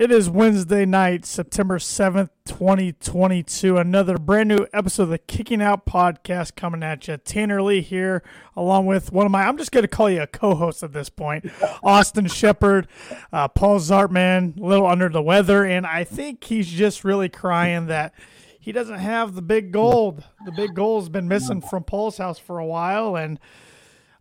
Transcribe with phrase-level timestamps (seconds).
[0.00, 3.76] It is Wednesday night, September 7th, 2022.
[3.76, 7.18] Another brand new episode of the Kicking Out podcast coming at you.
[7.18, 8.22] Tanner Lee here,
[8.56, 10.94] along with one of my, I'm just going to call you a co host at
[10.94, 11.50] this point,
[11.82, 12.88] Austin Shepherd,
[13.30, 15.66] uh, Paul Zartman, a little under the weather.
[15.66, 18.14] And I think he's just really crying that
[18.58, 20.24] he doesn't have the big gold.
[20.46, 23.16] The big gold's been missing from Paul's house for a while.
[23.16, 23.38] And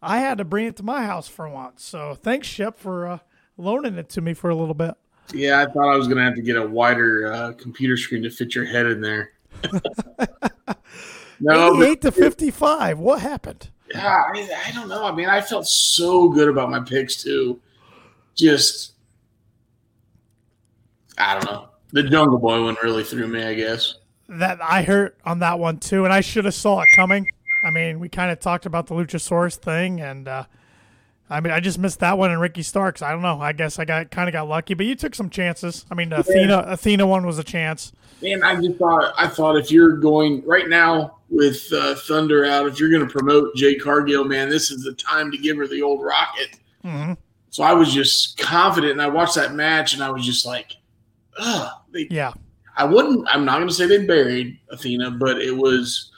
[0.01, 1.85] I had to bring it to my house for once.
[1.85, 3.19] So thanks, Shep, for uh,
[3.55, 4.95] loaning it to me for a little bit.
[5.33, 8.23] Yeah, I thought I was going to have to get a wider uh, computer screen
[8.23, 9.31] to fit your head in there.
[11.39, 12.99] no, 88 to 55.
[12.99, 13.69] What happened?
[13.93, 15.05] Yeah, I, I, don't know.
[15.05, 17.59] I mean, I felt so good about my picks too.
[18.35, 18.93] Just,
[21.17, 21.69] I don't know.
[21.91, 23.43] The Jungle Boy one really threw me.
[23.43, 23.95] I guess
[24.29, 27.27] that I hurt on that one too, and I should have saw it coming.
[27.65, 30.45] I mean, we kind of talked about the Luchasaurus thing, and uh,
[31.29, 33.01] I mean, I just missed that one and Ricky Starks.
[33.01, 33.39] I don't know.
[33.39, 35.85] I guess I got kind of got lucky, but you took some chances.
[35.91, 36.19] I mean, yeah.
[36.19, 37.91] Athena Athena one was a chance.
[38.21, 42.65] Man, I just thought I thought if you're going right now with uh, Thunder out,
[42.67, 45.67] if you're going to promote Jade Cargill, man, this is the time to give her
[45.67, 46.57] the old rocket.
[46.83, 47.13] Mm-hmm.
[47.51, 50.73] So I was just confident, and I watched that match, and I was just like,
[51.37, 52.33] "Ugh." They, yeah.
[52.75, 53.27] I wouldn't.
[53.29, 56.11] I'm not going to say they buried Athena, but it was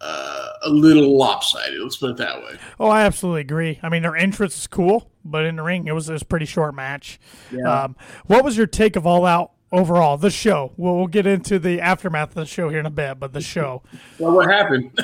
[0.00, 1.80] uh, a little lopsided.
[1.80, 2.56] Let's put it that way.
[2.78, 3.78] Oh, I absolutely agree.
[3.82, 6.26] I mean, their entrance is cool, but in the ring, it was, it was a
[6.26, 7.18] pretty short match.
[7.50, 7.84] Yeah.
[7.84, 10.16] Um, what was your take of All Out overall?
[10.16, 10.72] The show.
[10.76, 13.40] We'll, we'll get into the aftermath of the show here in a bit, but the
[13.40, 13.82] show.
[14.18, 14.98] well, what happened?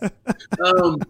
[0.64, 1.00] um,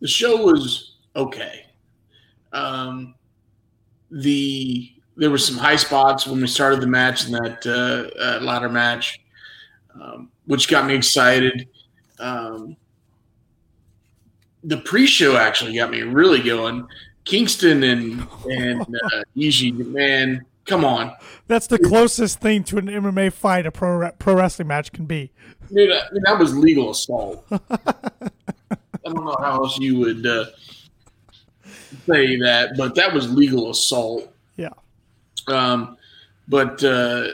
[0.00, 1.66] the show was okay.
[2.52, 3.14] Um,
[4.10, 8.40] the there were some high spots when we started the match in that uh, uh,
[8.40, 9.20] ladder match
[10.00, 11.68] um, which got me excited.
[12.18, 12.76] Um,
[14.62, 16.86] the pre-show actually got me really going.
[17.24, 21.12] Kingston and and uh, Yuji, man, come on.
[21.46, 25.30] That's the closest thing to an MMA fight a pro pro wrestling match can be.
[25.72, 27.44] Dude, I mean, that was legal assault.
[27.50, 27.58] I
[29.04, 30.46] don't know how else you would uh,
[32.06, 34.32] say that, but that was legal assault.
[34.56, 34.70] Yeah.
[35.46, 35.96] Um,
[36.48, 37.28] but uh,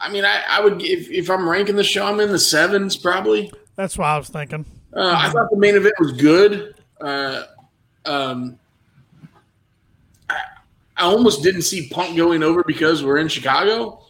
[0.00, 2.96] I mean, I, I would if, if I'm ranking the show, I'm in the sevens
[2.96, 3.52] probably.
[3.76, 4.64] That's what I was thinking.
[4.94, 6.74] Uh, I thought the main event was good.
[7.00, 7.44] Uh,
[8.06, 8.58] um,
[10.28, 10.36] I,
[10.96, 14.02] I almost didn't see Punk going over because we're in Chicago.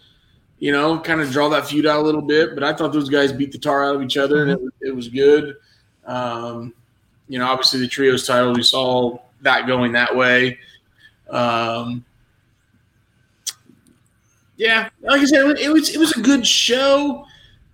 [0.59, 2.55] You know, kind of draw that feud out a little bit.
[2.55, 4.51] But I thought those guys beat the tar out of each other, mm-hmm.
[4.65, 5.57] and it, it was good.
[6.05, 6.75] Um,
[7.29, 10.59] you know, obviously the trios title, we saw that going that way.
[11.31, 12.05] Um,
[14.61, 17.25] yeah, like I said, it was it was a good show,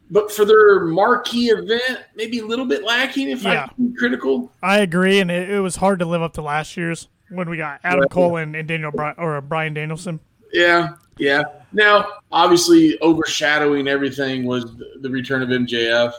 [0.08, 3.28] but for their marquee event, maybe a little bit lacking.
[3.28, 3.66] If yeah.
[3.76, 7.08] I'm critical, I agree, and it, it, was hard to live up to last year's
[7.28, 10.20] when we got Adam Cole and, and Daniel Bri- or Bryan Danielson.
[10.52, 11.42] Yeah, yeah.
[11.72, 16.12] Now, obviously, overshadowing everything was the, the return of MJF.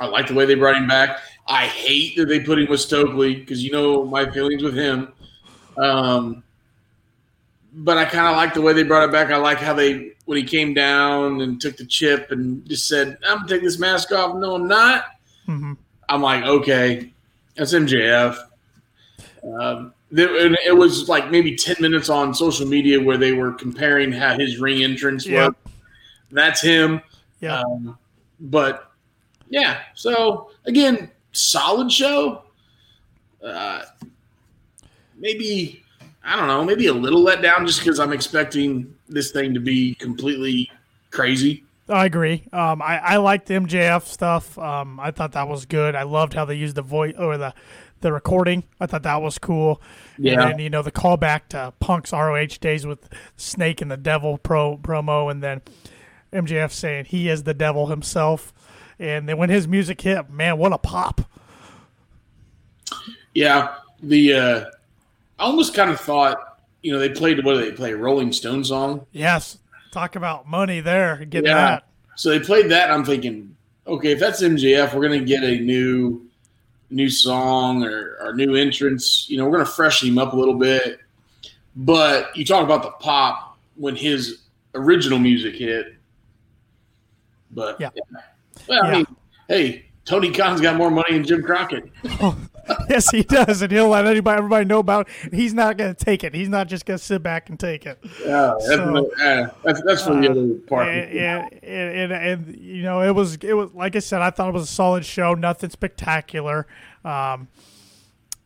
[0.00, 1.18] I like the way they brought him back.
[1.46, 5.12] I hate that they put him with Stokely because you know my feelings with him.
[5.76, 6.42] Um,
[7.76, 9.30] but I kind of like the way they brought it back.
[9.30, 13.18] I like how they when he came down and took the chip and just said,
[13.26, 15.06] "I'm gonna take this mask off." No, I'm not.
[15.48, 15.72] Mm-hmm.
[16.08, 17.12] I'm like, okay,
[17.56, 18.38] that's MJF.
[19.42, 24.38] Um, it was like maybe ten minutes on social media where they were comparing how
[24.38, 25.52] his ring entrance was.
[26.30, 27.00] That's him.
[27.40, 27.60] Yeah.
[27.60, 27.98] Um,
[28.40, 28.92] but
[29.48, 32.44] yeah, so again, solid show.
[33.44, 33.82] Uh,
[35.16, 35.83] maybe
[36.24, 39.60] I don't know, maybe a little let down just because I'm expecting this thing to
[39.60, 40.70] be completely
[41.10, 41.64] crazy.
[41.88, 42.44] I agree.
[42.52, 44.58] Um, I, I liked the MJF stuff.
[44.58, 45.94] Um, I thought that was good.
[45.94, 47.54] I loved how they used the voice or the
[48.00, 48.64] the recording.
[48.80, 49.80] I thought that was cool.
[50.18, 50.48] Yeah.
[50.48, 54.78] And you know the callback to Punk's ROH days with Snake and the Devil pro
[54.78, 55.62] promo, and then
[56.32, 58.52] MJF saying he is the devil himself.
[58.98, 61.22] And then when his music hit, man, what a pop!
[63.34, 64.64] Yeah, the uh,
[65.38, 67.92] I almost kind of thought, you know, they played what did they play?
[67.92, 69.06] Rolling Stone song.
[69.12, 69.58] Yes,
[69.92, 71.24] talk about money there.
[71.24, 71.54] Get yeah.
[71.54, 71.84] that.
[72.16, 72.90] So they played that.
[72.90, 76.26] I'm thinking, okay, if that's MJF, we're gonna get a new,
[76.90, 79.28] new song or, or new entrance.
[79.28, 81.00] You know, we're gonna freshen him up a little bit.
[81.76, 84.42] But you talk about the pop when his
[84.74, 85.94] original music hit.
[87.50, 88.20] But yeah, yeah.
[88.68, 88.90] well, yeah.
[88.90, 89.06] I mean,
[89.48, 91.90] hey, Tony Khan's got more money than Jim Crockett.
[92.88, 95.08] Yes, he does, and he'll let anybody, everybody know about.
[95.24, 95.34] It.
[95.34, 96.34] He's not going to take it.
[96.34, 97.98] He's not just going to sit back and take it.
[98.24, 99.10] Yeah, so,
[99.64, 100.88] that's, that's for the uh, other part.
[100.88, 101.18] And,
[101.64, 104.54] and, and, and, you know, it was it was like I said, I thought it
[104.54, 105.34] was a solid show.
[105.34, 106.66] Nothing spectacular,
[107.04, 107.48] um,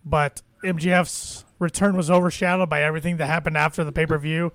[0.05, 4.53] but MJF's return was overshadowed by everything that happened after the pay per view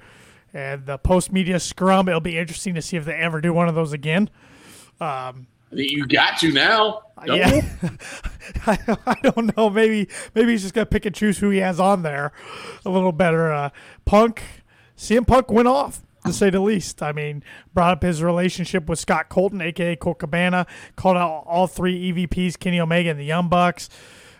[0.53, 2.07] and the post media scrum.
[2.07, 4.29] It'll be interesting to see if they ever do one of those again.
[5.01, 7.03] Um, you got to now.
[7.25, 7.61] yeah,
[8.65, 9.69] I, don't know.
[9.69, 12.33] Maybe maybe he's just gonna pick and choose who he has on there
[12.85, 13.51] a little better.
[13.51, 13.69] Uh,
[14.05, 14.43] Punk,
[14.97, 17.01] CM Punk went off to say the least.
[17.01, 17.43] I mean,
[17.73, 20.65] brought up his relationship with Scott Colton, aka Colt Cabana,
[20.95, 23.89] called out all three EVPs, Kenny Omega and the Young Bucks,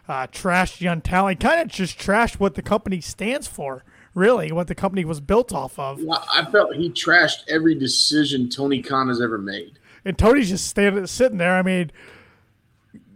[0.07, 3.83] uh, trashed Young Talent, kind of just trashed what the company stands for.
[4.15, 5.99] Really, what the company was built off of.
[6.31, 11.05] I felt he trashed every decision Tony Khan has ever made and Tony's just standing,
[11.07, 11.55] sitting there.
[11.55, 11.91] I mean,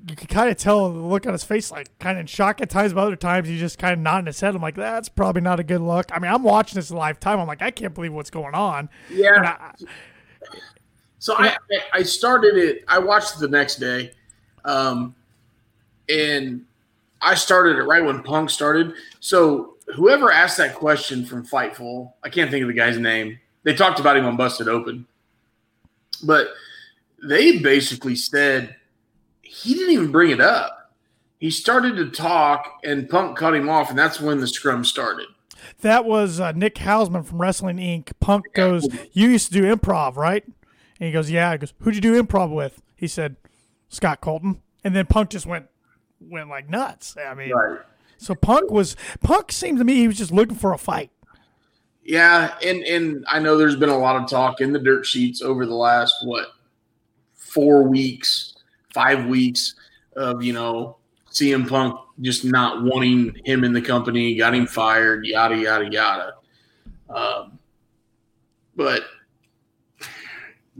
[0.10, 2.62] you can kind of tell the look on his face, like kind of in shock
[2.62, 4.56] at times, but other times he's just kind of nodding his head.
[4.56, 6.06] I'm like, that's probably not a good look.
[6.12, 7.39] I mean, I'm watching this live time.
[7.39, 8.89] I'm like, I can't believe what's going on.
[9.12, 9.57] Yeah.
[9.60, 9.72] I,
[11.19, 11.57] so I,
[11.92, 12.86] I started it.
[12.88, 14.12] I watched it the next day,
[14.63, 15.13] um,
[16.07, 16.63] and
[17.22, 18.94] I started it right when Punk started.
[19.19, 23.39] So whoever asked that question from Fightful, I can't think of the guy's name.
[23.63, 25.06] They talked about him on Busted Open,
[26.24, 26.50] but
[27.27, 28.75] they basically said
[29.41, 30.91] he didn't even bring it up.
[31.39, 35.27] He started to talk, and Punk cut him off, and that's when the scrum started.
[35.81, 38.12] That was uh, Nick Hausman from Wrestling Inc.
[38.19, 41.95] Punk goes, "You used to do improv, right?" And he goes, "Yeah." He goes, "Who'd
[41.95, 43.35] you do improv with?" He said,
[43.89, 45.68] "Scott Colton." And then Punk just went
[46.19, 47.15] went like nuts.
[47.18, 47.79] I mean, right.
[48.18, 51.12] so Punk was Punk seemed to me he was just looking for a fight.
[52.03, 55.41] Yeah, and and I know there's been a lot of talk in the dirt sheets
[55.41, 56.53] over the last what
[57.57, 58.54] four weeks,
[58.94, 59.74] five weeks
[60.15, 60.98] of you know
[61.31, 66.33] CM Punk just not wanting him in the company, got him fired, yada yada yada.
[67.09, 67.57] Um,
[68.75, 69.01] but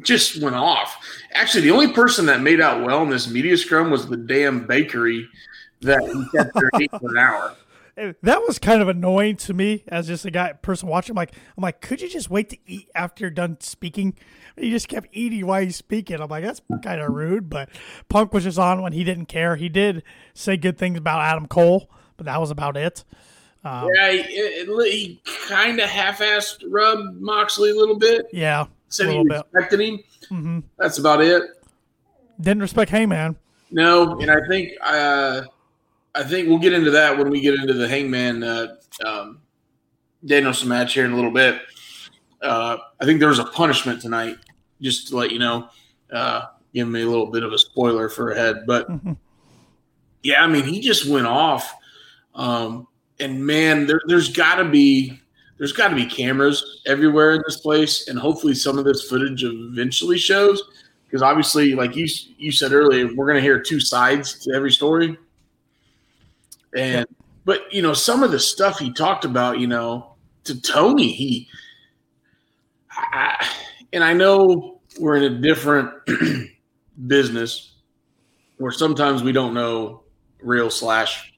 [0.02, 1.04] just went off.
[1.34, 4.68] Actually, the only person that made out well in this media scrum was the damn
[4.68, 5.28] bakery
[5.82, 7.58] that he kept for an hour
[7.98, 11.14] that was kind of annoying to me as just a guy person watching.
[11.14, 14.16] I'm like, I'm like, could you just wait to eat after you're done speaking?
[14.58, 16.20] He just kept eating while he's speaking.
[16.20, 17.50] I'm like, that's kind of rude.
[17.50, 17.70] But
[18.10, 19.56] Punk was just on when he didn't care.
[19.56, 23.04] He did say good things about Adam Cole, but that was about it.
[23.64, 24.22] Um, yeah, he,
[24.66, 28.28] he kind of half-assed rubbed Moxley a little bit.
[28.32, 29.90] Yeah, said he respected bit.
[29.90, 30.00] him.
[30.32, 30.60] Mm-hmm.
[30.78, 31.44] That's about it.
[32.40, 33.36] Didn't respect Hangman.
[33.72, 35.42] No, and I think uh,
[36.16, 38.76] I think we'll get into that when we get into the Hangman uh,
[39.06, 39.42] um,
[40.26, 41.62] Danielson match here in a little bit.
[42.42, 44.38] Uh, I think there was a punishment tonight,
[44.82, 45.70] just to let you know.
[46.12, 49.14] Uh, give me a little bit of a spoiler for ahead, but mm-hmm.
[50.24, 51.74] yeah, I mean, he just went off.
[52.36, 52.88] Um,
[53.20, 55.20] and man, there, there's got to be
[55.58, 59.44] there's got to be cameras everywhere in this place, and hopefully some of this footage
[59.44, 60.62] eventually shows.
[61.06, 62.08] Because obviously, like you
[62.38, 65.18] you said earlier, we're going to hear two sides to every story.
[66.76, 67.08] And
[67.44, 71.48] but you know, some of the stuff he talked about, you know, to Tony, he
[72.92, 73.48] I,
[73.98, 75.92] and I know we're in a different
[77.08, 77.78] business
[78.58, 80.04] where sometimes we don't know
[80.40, 81.34] real slash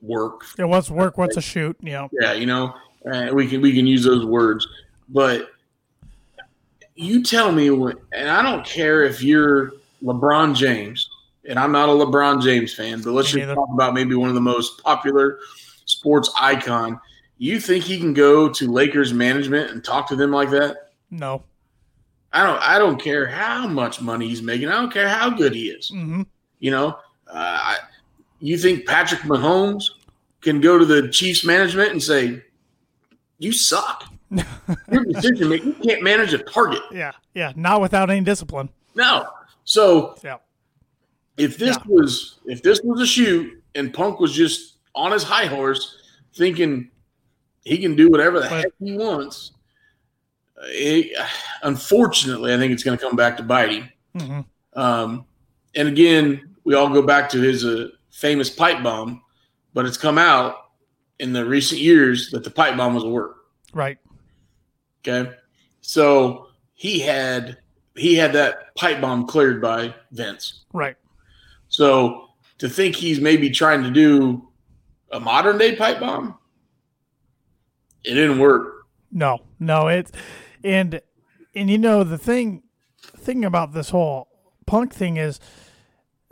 [0.00, 0.42] work.
[0.56, 1.18] Yeah, what's work?
[1.18, 1.76] What's a shoot?
[1.80, 2.72] Yeah, yeah, you know,
[3.12, 4.64] uh, we can we can use those words,
[5.08, 5.50] but
[6.94, 9.72] you tell me when, and I don't care if you're
[10.04, 11.10] LeBron James
[11.48, 14.36] and I'm not a LeBron James fan, but let's just talk about maybe one of
[14.36, 15.40] the most popular
[15.84, 17.00] sports icon.
[17.38, 20.92] You think he can go to Lakers management and talk to them like that?
[21.10, 21.42] No.
[22.32, 22.62] I don't.
[22.62, 24.68] I don't care how much money he's making.
[24.68, 25.92] I don't care how good he is.
[25.92, 26.22] Mm-hmm.
[26.58, 27.76] You know, uh,
[28.40, 29.84] you think Patrick Mahomes
[30.40, 32.42] can go to the Chiefs management and say,
[33.38, 34.12] "You suck.
[34.90, 35.68] Your decision making.
[35.68, 37.52] You can't manage a target." Yeah, yeah.
[37.54, 38.68] Not without any discipline.
[38.96, 39.28] No.
[39.62, 40.38] So yeah
[41.36, 41.82] if this yeah.
[41.86, 45.96] was if this was a shoot and Punk was just on his high horse
[46.34, 46.90] thinking
[47.64, 49.52] he can do whatever the but, heck he wants,
[50.62, 51.16] it,
[51.62, 53.88] unfortunately, I think it's going to come back to bite him.
[54.16, 54.80] Mm-hmm.
[54.80, 55.26] Um,
[55.74, 59.22] and again, we all go back to his uh, famous pipe bomb,
[59.72, 60.70] but it's come out
[61.18, 63.36] in the recent years that the pipe bomb was a work.
[63.72, 63.98] Right.
[65.06, 65.30] Okay.
[65.80, 67.58] So he had
[67.96, 70.64] he had that pipe bomb cleared by Vince.
[70.72, 70.96] Right.
[71.68, 74.48] So to think he's maybe trying to do
[75.10, 76.38] a modern day pipe bomb,
[78.04, 78.86] it didn't work.
[79.12, 80.10] No, no, it's
[80.64, 81.00] and
[81.54, 82.64] and you know the thing
[83.16, 84.28] thing about this whole
[84.66, 85.38] punk thing is,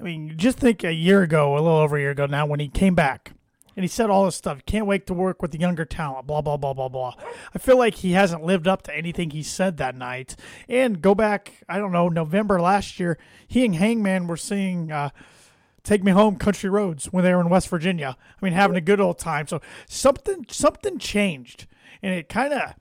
[0.01, 2.59] I mean, just think a year ago, a little over a year ago now, when
[2.59, 3.33] he came back
[3.77, 4.65] and he said all this stuff.
[4.67, 6.27] Can't wait to work with the younger talent.
[6.27, 7.15] Blah blah blah blah blah.
[7.55, 10.37] I feel like he hasn't lived up to anything he said that night.
[10.69, 14.91] And go back, I don't know, November last year, he and Hangman were seeing.
[14.91, 15.11] Uh,
[15.85, 18.17] Take Me Home Country Roads when they were in West Virginia.
[18.21, 19.49] I mean, having a good old time.
[19.49, 21.67] So something something changed,
[22.01, 22.75] and it kind of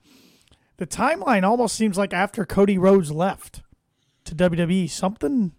[0.76, 3.62] the timeline almost seems like after Cody Rhodes left
[4.24, 5.52] to WWE, something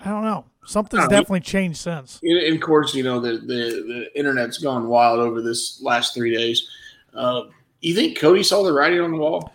[0.00, 0.44] I don't know.
[0.66, 2.20] Something's definitely changed since.
[2.22, 6.68] Of course, you know the, the the internet's gone wild over this last three days.
[7.14, 7.44] Uh,
[7.80, 9.52] you think Cody saw the writing on the wall?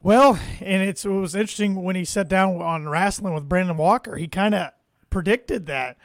[0.00, 4.16] Well, and it's, it was interesting when he sat down on wrestling with Brandon Walker.
[4.16, 4.70] He kind of
[5.10, 5.96] predicted that,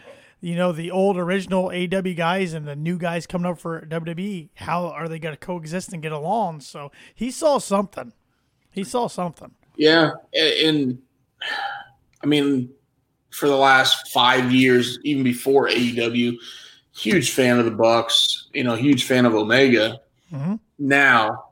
[0.44, 4.50] you know, the old original AEW guys and the new guys coming up for WWE,
[4.56, 6.60] how are they going to coexist and get along?
[6.60, 8.12] So he saw something.
[8.70, 9.52] He saw something.
[9.78, 11.02] Yeah, and,
[12.22, 12.70] I mean,
[13.30, 16.36] for the last five years, even before AEW,
[16.94, 18.50] huge fan of the Bucks.
[18.54, 20.02] You know, huge fan of Omega.
[20.30, 20.60] Mhm.
[20.78, 21.46] Now,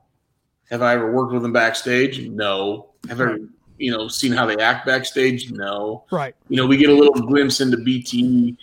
[0.70, 2.28] have I ever worked with them backstage?
[2.28, 2.90] No.
[3.08, 3.40] Have I, ever,
[3.78, 5.50] you know, seen how they act backstage?
[5.50, 6.04] No.
[6.12, 6.36] Right.
[6.50, 8.58] You know, we get a little glimpse into BTE,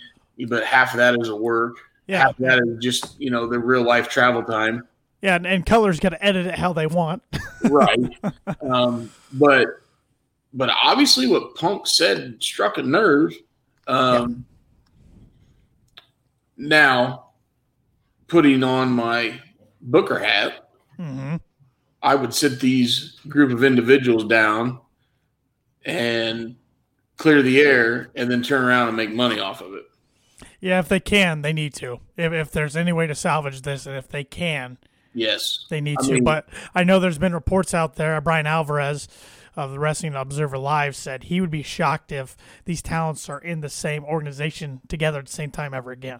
[0.47, 1.77] but half of that is a work.
[2.07, 2.19] Yeah.
[2.19, 4.87] Half of that is just you know the real life travel time.
[5.21, 5.35] Yeah.
[5.35, 7.23] And, and Color's got to edit it how they want.
[7.69, 7.99] right.
[8.61, 9.67] um, but
[10.53, 13.33] but obviously, what Punk said struck a nerve.
[13.87, 14.45] Um,
[16.57, 17.29] Now,
[18.27, 19.39] putting on my
[19.81, 20.69] Booker hat,
[20.99, 21.37] mm-hmm.
[22.01, 24.79] I would sit these group of individuals down
[25.85, 26.55] and
[27.17, 29.85] clear the air, and then turn around and make money off of it.
[30.61, 30.79] Yeah.
[30.79, 31.99] If they can, they need to.
[32.17, 34.77] If, if there's any way to salvage this, and if they can,
[35.13, 35.65] Yes.
[35.71, 38.21] They need I to, mean- but I know there's been reports out there.
[38.21, 39.07] Bryan Alvarez
[39.55, 43.61] of the Wrestling Observer Live said he would be shocked if these talents are in
[43.61, 46.19] the same organization together at the same time ever again.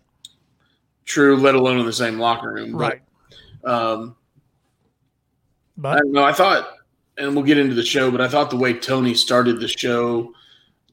[1.05, 2.72] True, let alone in the same locker room.
[2.72, 3.01] But, Right.
[3.63, 6.24] Um, I But don't know.
[6.24, 6.67] I thought,
[7.17, 10.34] and we'll get into the show, but I thought the way Tony started the show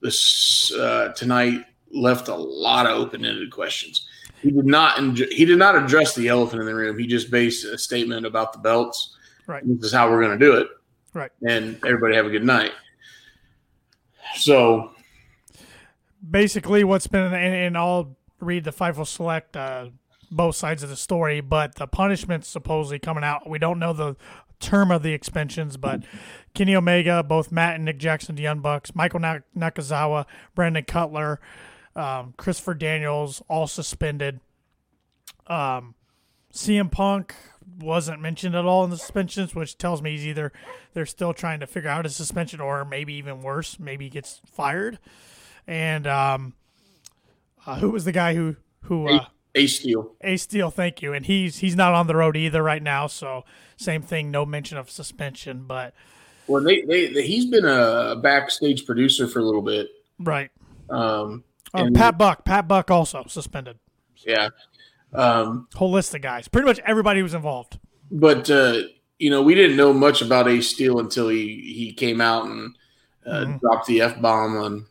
[0.02, 4.08] this uh, tonight left a lot of open-ended questions.
[4.42, 4.98] He did not.
[5.16, 6.98] He did not address the elephant in the room.
[6.98, 9.16] He just based a statement about the belts.
[9.46, 9.62] Right.
[9.64, 10.68] This is how we're going to do it.
[11.14, 11.30] Right.
[11.48, 12.72] And everybody have a good night.
[14.36, 14.92] So
[16.28, 19.86] basically, what's been, and, and I'll read the Fightful Select uh,
[20.30, 23.48] both sides of the story, but the punishments supposedly coming out.
[23.48, 24.16] We don't know the
[24.60, 26.02] term of the expansions, but
[26.54, 31.40] Kenny Omega, both Matt and Nick Jackson, the Young Bucks, Michael Nak- Nakazawa, Brandon Cutler,
[31.96, 34.40] um, Christopher Daniels, all suspended.
[35.46, 35.94] Um,
[36.52, 37.34] CM Punk
[37.80, 40.52] wasn't mentioned at all in the suspensions, which tells me he's either
[40.94, 44.40] they're still trying to figure out his suspension or maybe even worse, maybe he gets
[44.46, 44.98] fired.
[45.66, 46.54] And um,
[47.66, 50.14] uh, who was the guy who who uh, Ace Steel.
[50.20, 50.70] Ace Steel?
[50.70, 51.12] Thank you.
[51.12, 53.44] And he's he's not on the road either right now, so
[53.76, 54.30] same thing.
[54.30, 55.94] No mention of suspension, but
[56.46, 59.88] Well, they, they, they he's been a backstage producer for a little bit.
[60.18, 60.50] right.
[60.88, 61.42] Um,
[61.75, 62.44] Oh, And- Pat Buck.
[62.44, 63.78] Pat Buck also suspended.
[64.26, 64.49] yeah.
[65.12, 66.49] Um, Whole list of guys.
[66.49, 67.78] Pretty much everybody was involved.
[68.11, 68.80] but uh,
[69.18, 72.76] you know, we didn't know much about Ace Steel until he he came out and
[73.26, 73.61] uh, Mhm.
[73.61, 74.87] dropped the f bomb on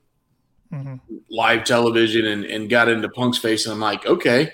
[0.74, 1.00] Mhm.
[1.29, 3.65] live television and, and got into Punk's face.
[3.65, 4.51] And I'm like, okay,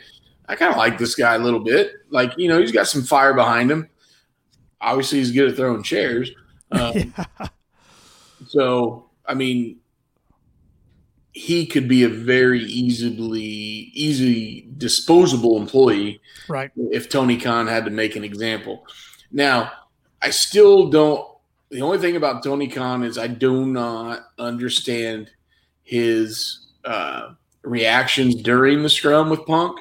[0.49, 1.93] I kind of like this guy a little bit.
[2.09, 3.87] Like, you know, he's got some fire behind him.
[4.81, 6.29] Obviously, he's good at throwing chairs.
[6.73, 7.47] Um, yeah.
[8.47, 9.80] So, I mean,
[11.33, 13.39] he could be a very easily
[13.93, 16.19] easy disposable employee
[16.49, 16.71] Right.
[16.91, 18.85] if Tony Khan had to make an example.
[19.31, 19.71] Now,
[20.21, 21.25] I still don't.
[21.69, 25.31] The only thing about Tony Khan is I do not understand
[25.83, 27.29] his uh,
[27.63, 29.79] reactions during the scrum with Punk.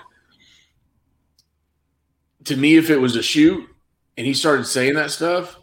[2.45, 3.66] To me, if it was a shoot
[4.16, 5.59] and he started saying that stuff,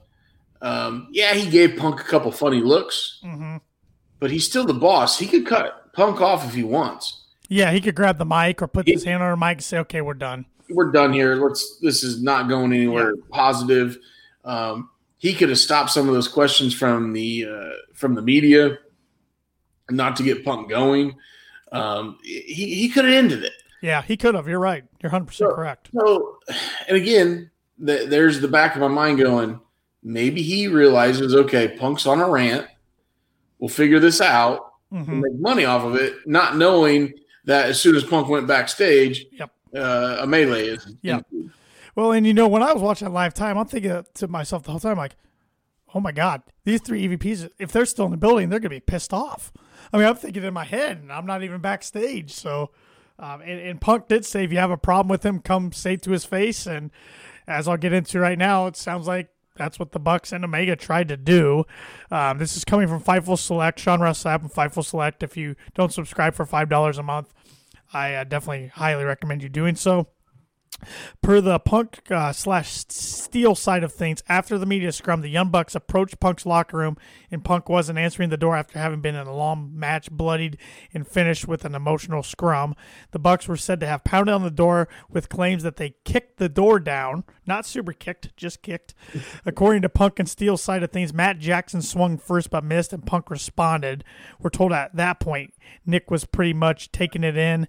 [0.62, 3.58] um, yeah, he gave Punk a couple funny looks, hmm
[4.20, 5.20] but he's still the boss.
[5.20, 7.24] He could cut Punk off if he wants.
[7.50, 9.64] Yeah, he could grab the mic or put He- his hand on the mic and
[9.64, 11.36] say, "Okay, we're done." we're done here.
[11.36, 11.78] Let's.
[11.82, 13.98] This is not going anywhere positive.
[14.46, 18.78] Um, he could have stopped some of those questions from the uh, from the media,
[19.90, 21.16] not to get Punk going.
[21.72, 23.54] Um, he he could have ended it.
[23.82, 24.48] Yeah, he could have.
[24.48, 24.84] You're right.
[25.02, 25.90] You're 100 percent correct.
[25.94, 26.38] So,
[26.88, 27.50] and again,
[27.84, 29.60] th- there's the back of my mind going.
[30.04, 32.68] Maybe he realizes, okay, Punk's on a rant.
[33.60, 37.14] We'll figure this out and hmm make money off of it, not knowing
[37.46, 39.52] that as soon as Punk went backstage, Yep.
[39.76, 40.96] uh, a melee is.
[41.02, 41.26] Yep.
[41.96, 44.64] Well, and you know, when I was watching it live time, I'm thinking to myself
[44.64, 45.16] the whole time, like,
[45.96, 48.80] "Oh my God, these three EVPs, if they're still in the building, they're gonna be
[48.80, 49.52] pissed off."
[49.92, 52.32] I mean, I'm thinking in my head, and I'm not even backstage.
[52.34, 52.72] So,
[53.18, 55.94] um, and, and Punk did say, if you have a problem with him, come say
[55.94, 56.68] it to his face.
[56.68, 56.92] And
[57.48, 60.76] as I'll get into right now, it sounds like that's what the Bucks and Omega
[60.76, 61.66] tried to do.
[62.12, 65.24] Um, this is coming from Fightful Select, Sean Sapp and Fightful Select.
[65.24, 67.34] If you don't subscribe for five dollars a month,
[67.94, 70.08] I uh, definitely highly recommend you doing so.
[71.22, 75.50] Per the Punk uh, slash Steel side of things, after the media scrum, the Young
[75.50, 76.98] Bucks approached Punk's locker room,
[77.32, 80.58] and Punk wasn't answering the door after having been in a long match, bloodied,
[80.94, 82.76] and finished with an emotional scrum.
[83.12, 86.38] The Bucks were said to have pounded on the door with claims that they kicked
[86.38, 88.94] the door down, not super kicked, just kicked.
[89.46, 93.06] According to Punk and Steel side of things, Matt Jackson swung first but missed, and
[93.06, 94.04] Punk responded.
[94.40, 95.54] We're told at that point
[95.86, 97.68] Nick was pretty much taking it in.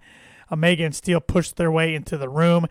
[0.51, 2.67] Omega and Steel pushed their way into the room.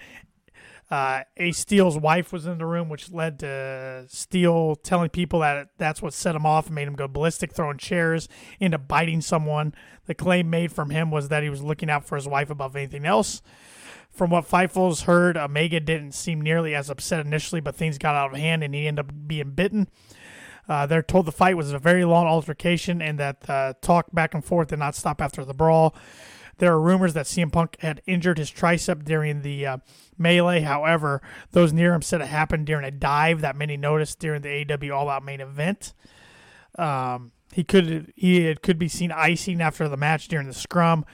[0.89, 5.69] Uh, Ace Steel's wife was in the room, which led to Steel telling people that
[5.77, 8.29] that's what set him off and made him go ballistic, throwing chairs
[8.59, 9.73] into biting someone.
[10.05, 12.75] The claim made from him was that he was looking out for his wife above
[12.75, 13.41] anything else.
[14.09, 18.31] From what Fightful's heard, Omega didn't seem nearly as upset initially, but things got out
[18.33, 19.89] of hand and he ended up being bitten.
[20.69, 24.33] Uh, they're told the fight was a very long altercation and that uh, talk back
[24.33, 25.95] and forth did not stop after the brawl.
[26.57, 29.77] There are rumors that CM Punk had injured his tricep during the uh,
[30.17, 30.61] melee.
[30.61, 31.21] However,
[31.51, 34.95] those near him said it happened during a dive that many noticed during the AEW
[34.95, 35.93] All Out main event.
[36.77, 41.05] Um, he could he could be seen icing after the match during the scrum.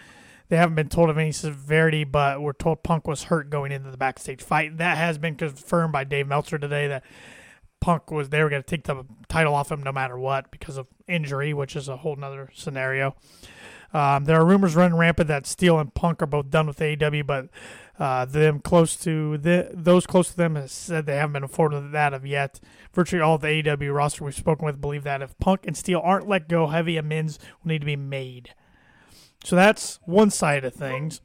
[0.49, 3.89] They haven't been told of any severity, but we're told Punk was hurt going into
[3.89, 4.77] the backstage fight.
[4.77, 7.03] That has been confirmed by Dave Meltzer today that
[7.79, 10.77] Punk was they were going to take the title off him no matter what because
[10.77, 13.15] of injury, which is a whole nother scenario.
[13.93, 17.25] Um, there are rumors running rampant that Steel and Punk are both done with AEW,
[17.27, 17.49] but
[17.99, 21.75] uh, them close to the those close to them has said they haven't been informed
[21.75, 22.59] of that of yet.
[22.91, 26.27] Virtually all the AEW roster we've spoken with believe that if Punk and Steel aren't
[26.27, 28.55] let go, heavy amends will need to be made.
[29.43, 31.21] So that's one side of things.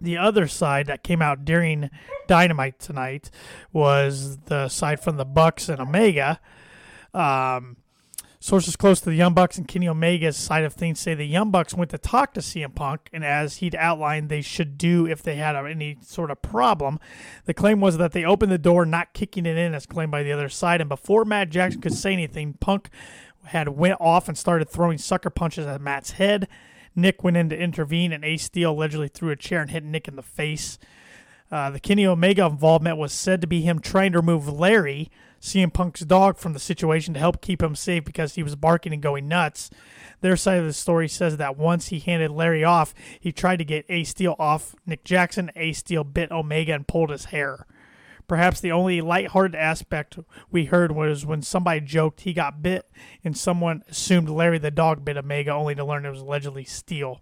[0.00, 1.88] The other side that came out during
[2.26, 3.30] Dynamite tonight
[3.72, 6.40] was the side from the Bucks and Omega.
[7.14, 7.76] Um,
[8.42, 11.52] Sources close to the Young Bucks and Kenny Omega's side of things say the Young
[11.52, 15.22] Bucks went to talk to CM Punk, and as he'd outlined, they should do if
[15.22, 16.98] they had any sort of problem.
[17.44, 20.24] The claim was that they opened the door, not kicking it in, as claimed by
[20.24, 20.80] the other side.
[20.80, 22.90] And before Matt Jackson could say anything, Punk
[23.44, 26.48] had went off and started throwing sucker punches at Matt's head.
[26.96, 30.08] Nick went in to intervene, and Ace Steel allegedly threw a chair and hit Nick
[30.08, 30.80] in the face.
[31.52, 35.72] Uh, the Kenny Omega involvement was said to be him trying to remove Larry CM
[35.72, 39.02] Punk's dog from the situation to help keep him safe because he was barking and
[39.02, 39.70] going nuts.
[40.20, 43.64] Their side of the story says that once he handed Larry off, he tried to
[43.64, 45.50] get Ace Steel off Nick Jackson.
[45.56, 47.66] Ace Steel bit Omega and pulled his hair.
[48.28, 50.16] Perhaps the only lighthearted aspect
[50.52, 52.88] we heard was when somebody joked he got bit
[53.24, 57.20] and someone assumed Larry the dog bit Omega, only to learn it was allegedly Steel.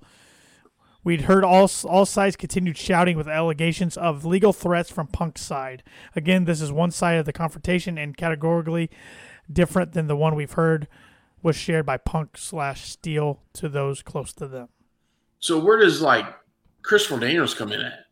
[1.02, 5.82] We'd heard all, all sides continued shouting with allegations of legal threats from Punk's side.
[6.14, 8.90] Again, this is one side of the confrontation and categorically
[9.50, 10.88] different than the one we've heard
[11.42, 14.68] was shared by Punk slash Steel to those close to them.
[15.38, 16.26] So where does like
[16.82, 18.04] Christopher Daniels come in at?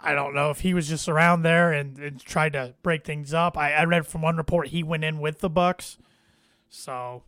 [0.00, 3.34] I don't know if he was just around there and, and tried to break things
[3.34, 3.58] up.
[3.58, 5.98] I, I read from one report he went in with the Bucks,
[6.68, 7.24] so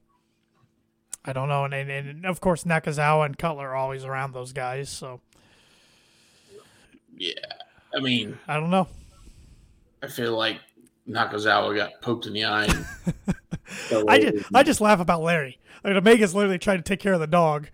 [1.25, 4.53] I don't know, and, and, and of course Nakazawa and Cutler are always around those
[4.53, 4.89] guys.
[4.89, 5.21] So
[7.17, 7.35] yeah,
[7.95, 8.89] I mean, I don't know.
[10.03, 10.59] I feel like
[11.09, 12.69] Nakazawa got poked in the eye.
[14.09, 15.59] I just I just laugh about Larry.
[15.85, 17.69] I mean, Omega's literally trying to take care of the dog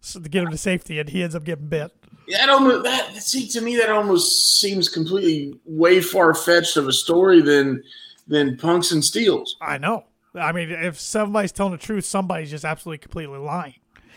[0.00, 1.92] so to get him to safety, and he ends up getting bit.
[2.26, 6.88] Yeah, that almost that see to me that almost seems completely way far fetched of
[6.88, 7.82] a story than
[8.26, 9.56] than Punks and steals.
[9.60, 10.04] I know.
[10.34, 13.76] I mean, if somebody's telling the truth, somebody's just absolutely completely lying,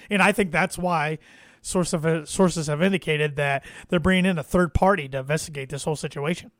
[0.10, 1.19] and I think that's why
[1.62, 5.86] source of sources have indicated that they're bringing in a third party to investigate this
[5.86, 6.52] whole situation.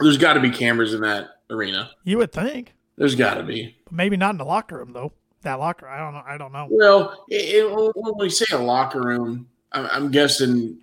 [0.00, 1.90] There's got to be cameras in that arena.
[2.04, 2.74] You would think.
[2.96, 3.76] There's got to be.
[3.90, 5.12] Maybe not in the locker room though.
[5.42, 6.22] That locker, I don't know.
[6.26, 6.66] I don't know.
[6.68, 10.78] Well, it, it, when we say a locker room, I'm, I'm guessing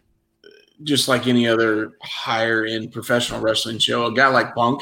[0.84, 4.82] just like any other higher end professional wrestling show, a guy like Punk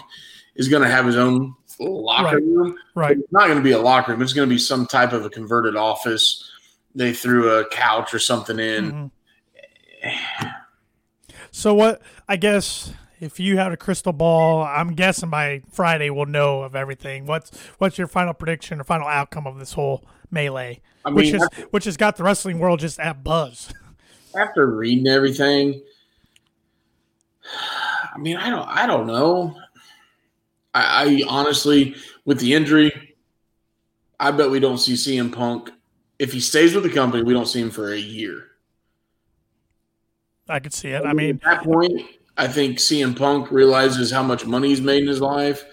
[0.55, 1.55] is going to have his own
[1.89, 2.43] locker Right.
[2.43, 2.75] room.
[2.95, 3.17] Right.
[3.17, 4.21] It's not going to be a locker room.
[4.21, 6.49] It's going to be some type of a converted office.
[6.95, 8.91] They threw a couch or something in.
[8.91, 10.53] Mhm.
[11.51, 12.01] So what?
[12.27, 16.75] I guess if you had a crystal ball, I'm guessing by Friday we'll know of
[16.75, 17.25] everything.
[17.25, 21.35] What's what's your final prediction or final outcome of this whole melee, I which mean,
[21.35, 23.73] is which has got the wrestling world just at buzz.
[24.35, 25.81] after reading everything,
[28.13, 29.55] I mean, I don't, I don't know.
[30.73, 33.15] I, I honestly, with the injury,
[34.19, 35.69] I bet we don't see CM Punk.
[36.19, 38.47] If he stays with the company, we don't see him for a year.
[40.47, 41.03] I could see it.
[41.05, 42.01] I mean, at that point,
[42.37, 45.63] I think CM Punk realizes how much money he's made in his life,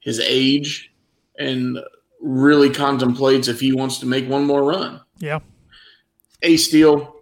[0.00, 0.92] his age,
[1.38, 1.78] and
[2.20, 5.00] really contemplates if he wants to make one more run.
[5.18, 5.40] yeah,
[6.42, 7.16] Ace Steel,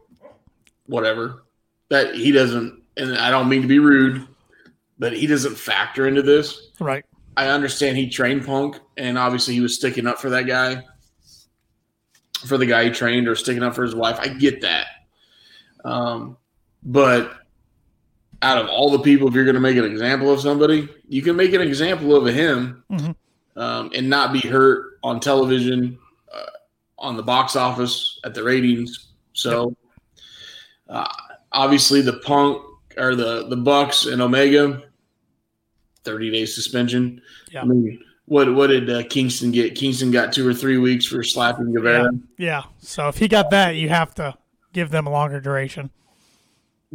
[0.87, 1.43] whatever
[1.91, 2.81] that he doesn't.
[2.97, 4.27] And I don't mean to be rude,
[4.99, 6.71] but he doesn't factor into this.
[6.81, 7.05] Right.
[7.41, 10.83] I understand he trained Punk, and obviously he was sticking up for that guy,
[12.47, 14.19] for the guy he trained, or sticking up for his wife.
[14.21, 14.87] I get that,
[15.83, 16.37] um,
[16.83, 17.33] but
[18.43, 21.23] out of all the people, if you're going to make an example of somebody, you
[21.23, 23.15] can make an example of him Mhm.
[23.57, 25.99] um, and not be hurt on television,
[26.31, 26.51] uh,
[26.99, 29.13] on the box office, at the ratings.
[29.33, 29.75] So,
[30.91, 31.09] uh,
[31.53, 32.63] obviously, the Punk
[32.99, 34.83] or the the Bucks and Omega,
[36.05, 37.21] thirty day suspension.
[37.51, 37.63] Yeah.
[37.63, 39.75] I mean, what what did uh, Kingston get?
[39.75, 42.11] Kingston got two or three weeks for slapping Guevara.
[42.39, 42.63] Yeah.
[42.79, 44.35] So if he got that, you have to
[44.73, 45.91] give them a longer duration.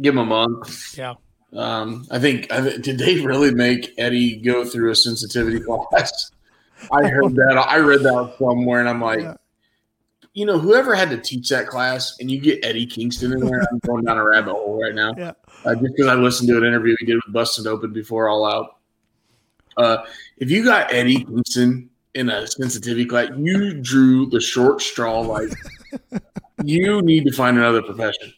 [0.00, 0.96] Give him a month.
[0.96, 1.14] Yeah.
[1.52, 2.50] Um, I think.
[2.52, 6.30] I th- did they really make Eddie go through a sensitivity class?
[6.90, 7.56] I heard that.
[7.68, 9.34] I read that somewhere, and I'm like, Yeah.
[10.34, 13.62] you know, whoever had to teach that class, and you get Eddie Kingston in there.
[13.70, 15.14] I'm going down a rabbit hole right now.
[15.16, 15.32] Yeah.
[15.64, 18.44] Uh, just because I listened to an interview he did with Busted Open before All
[18.44, 18.75] Out.
[19.76, 19.98] Uh,
[20.38, 25.20] if you got Eddie Kingston in a sensitivity class, you drew the short straw.
[25.20, 25.50] Like
[26.64, 28.32] you need to find another profession.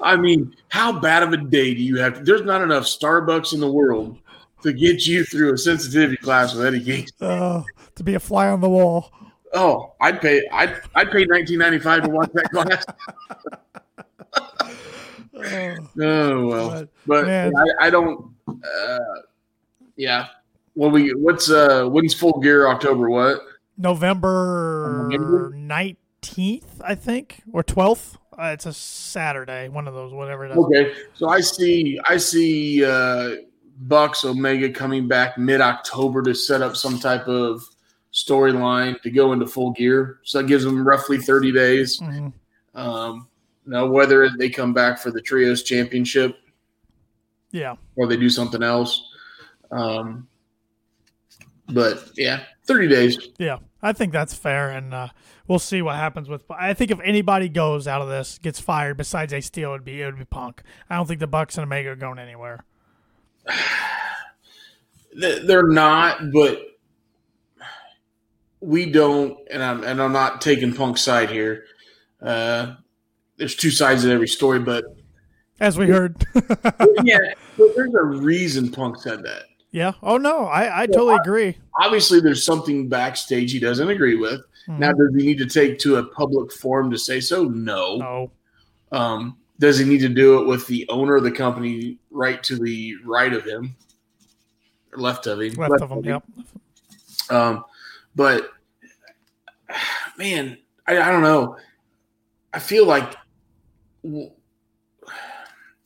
[0.00, 2.24] I mean, how bad of a day do you have?
[2.24, 4.18] There's not enough Starbucks in the world
[4.62, 7.26] to get you through a sensitivity class with Eddie Kingston.
[7.26, 7.62] Uh,
[7.94, 9.12] to be a fly on the wall.
[9.54, 10.42] Oh, I'd pay.
[10.52, 12.84] I'd I'd pay 19.95 to watch that class.
[15.38, 16.70] Oh, Oh well,
[17.06, 17.28] but, but.
[17.28, 18.34] I, I don't.
[18.48, 18.98] Uh,
[19.96, 20.26] yeah.
[20.74, 22.68] Well, we what's uh when's full gear?
[22.68, 23.40] October what?
[23.78, 28.18] November nineteenth, I think, or twelfth.
[28.38, 30.58] Uh, it's a Saturday, one of those, whatever it is.
[30.58, 33.36] Okay, so I see I see uh
[33.78, 37.62] Bucks Omega coming back mid October to set up some type of
[38.12, 40.18] storyline to go into full gear.
[40.24, 42.00] So that gives them roughly 30 days.
[42.00, 42.32] Mhm.
[42.74, 43.28] Um,
[43.66, 46.38] now whether they come back for the trios championship
[47.52, 49.12] Yeah, or they do something else.
[49.70, 50.28] Um,
[51.68, 53.28] but yeah, 30 days.
[53.38, 55.08] yeah, I think that's fair, and uh,
[55.48, 56.42] we'll see what happens with.
[56.50, 60.00] I think if anybody goes out of this gets fired besides Ace Steel, it'd be
[60.00, 60.62] it would be Punk.
[60.88, 62.64] I don't think the Bucks and Omega are going anywhere.
[65.18, 66.60] They're not, but
[68.60, 71.64] we don't, and I'm and I'm not taking Punk's side here.
[72.20, 72.74] Uh,
[73.36, 74.84] there's two sides of every story, but
[75.60, 76.16] As we heard.
[77.04, 77.18] yeah,
[77.56, 79.44] but there's a reason Punk said that.
[79.76, 79.92] Yeah.
[80.02, 81.58] Oh no, I I totally agree.
[81.80, 84.40] Obviously, there's something backstage he doesn't agree with.
[84.68, 84.96] Now, Mhm.
[84.98, 87.44] does he need to take to a public forum to say so?
[87.44, 87.96] No.
[87.98, 88.30] No.
[88.90, 92.56] Um, does he need to do it with the owner of the company right to
[92.56, 93.76] the right of him,
[94.92, 95.52] or left of him?
[95.54, 96.02] Left of them.
[96.04, 96.24] Yep.
[97.30, 97.64] Um,
[98.14, 98.50] but
[100.16, 100.56] man,
[100.88, 101.58] I, I don't know.
[102.52, 103.14] I feel like
[104.02, 104.30] w-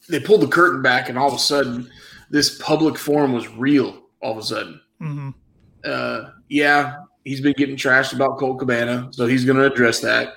[0.09, 1.90] they pulled the curtain back, and all of a sudden,
[2.31, 4.03] this public forum was real.
[4.23, 5.31] All of a sudden, hmm
[5.85, 10.35] uh, yeah, he's been getting trashed about Colt Cabana, so he's going to address that.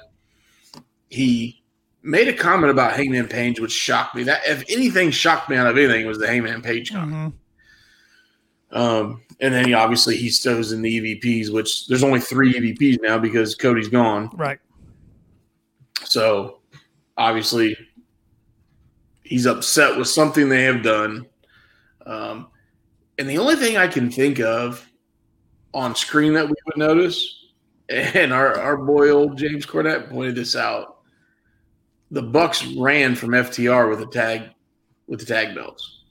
[1.10, 1.62] He
[2.02, 4.24] made a comment about Hangman Page, which shocked me.
[4.24, 7.34] That if anything shocked me out of anything, was the Hangman Page comment.
[8.72, 12.54] hmm Um, and then he obviously he stows in the EVPs, which there's only three
[12.54, 14.30] EVPs now because Cody's gone.
[14.34, 14.60] Right.
[16.06, 16.60] So
[17.18, 17.78] obviously
[19.24, 21.26] he's upset with something they have done.
[22.06, 22.48] Um,
[23.18, 24.88] and the only thing I can think of
[25.74, 27.46] on screen that we would notice,
[27.90, 30.98] and our, our boy old James Cornette pointed this out.
[32.12, 34.50] The Bucks ran from FTR with a tag
[35.08, 36.02] with the tag belts.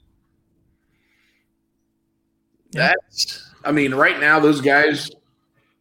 [2.71, 5.09] That's I mean, right now those guys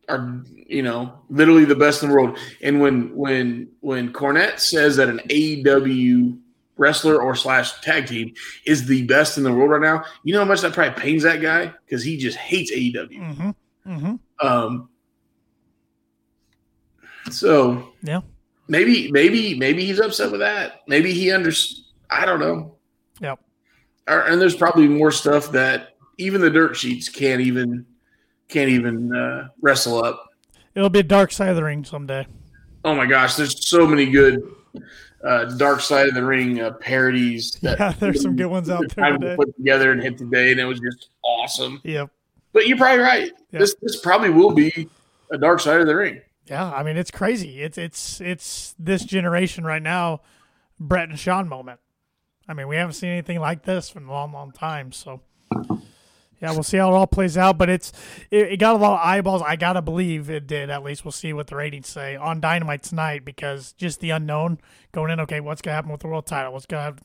[0.08, 2.38] are you know literally the best in the world.
[2.62, 6.38] And when when when Cornette says that an AEW
[6.76, 8.32] wrestler or slash tag team
[8.66, 11.22] is the best in the world right now, you know how much that probably pains
[11.22, 13.34] that guy because he just hates AEW.
[13.36, 13.50] hmm
[13.84, 14.88] hmm Um,
[17.30, 18.20] so Yeah.
[18.68, 20.80] maybe maybe maybe he's upset with that.
[20.88, 21.52] Maybe he under
[22.10, 22.76] I don't know.
[23.20, 23.38] Yep.
[24.08, 27.86] And there's probably more stuff that even the dirt sheets can't even
[28.48, 30.26] can't even uh, wrestle up.
[30.74, 32.26] It'll be a dark side of the ring someday.
[32.84, 34.42] Oh my gosh, there's so many good
[35.24, 38.84] uh, Dark Side of the Ring uh, parodies that Yeah, there's some good ones out
[38.94, 39.36] there today.
[39.36, 41.80] put together and hit today, and it was just awesome.
[41.84, 42.10] Yep.
[42.52, 43.32] But you're probably right.
[43.50, 43.60] Yeah.
[43.60, 44.88] This this probably will be
[45.30, 46.20] a Dark Side of the Ring.
[46.46, 47.62] Yeah, I mean it's crazy.
[47.62, 50.20] It's it's it's this generation right now,
[50.78, 51.80] Bret and Shawn moment.
[52.48, 54.90] I mean, we haven't seen anything like this for a long, long time.
[54.90, 55.20] So,
[56.42, 57.56] yeah, we'll see how it all plays out.
[57.56, 57.92] But it's
[58.30, 59.42] it, it, got a lot of eyeballs.
[59.42, 60.70] I gotta believe it did.
[60.70, 64.58] At least we'll see what the ratings say on Dynamite tonight because just the unknown
[64.90, 65.20] going in.
[65.20, 66.52] Okay, what's gonna happen with the world title?
[66.52, 66.96] What's gonna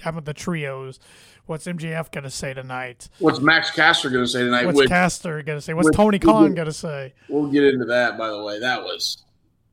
[0.00, 0.98] happen with the trios?
[1.44, 3.10] What's MJF gonna say tonight?
[3.18, 4.64] What's Max Caster gonna say tonight?
[4.64, 5.74] What's Caster gonna say?
[5.74, 7.12] What's Tony Khan gonna say?
[7.28, 8.16] We'll get into that.
[8.16, 9.24] By the way, that was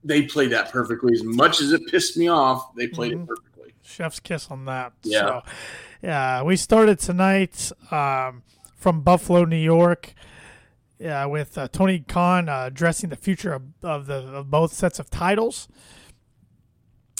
[0.03, 1.13] they played that perfectly.
[1.13, 3.23] As much as it pissed me off, they played mm-hmm.
[3.23, 3.73] it perfectly.
[3.83, 4.91] Chef's kiss on that.
[5.03, 5.19] Yeah.
[5.19, 5.43] So,
[6.01, 7.71] yeah, we started tonight.
[7.89, 8.43] Um,
[8.83, 10.13] from Buffalo, New York,
[11.03, 14.99] uh, with uh, Tony Khan uh, addressing the future of, of, the of both sets
[14.99, 15.69] of titles,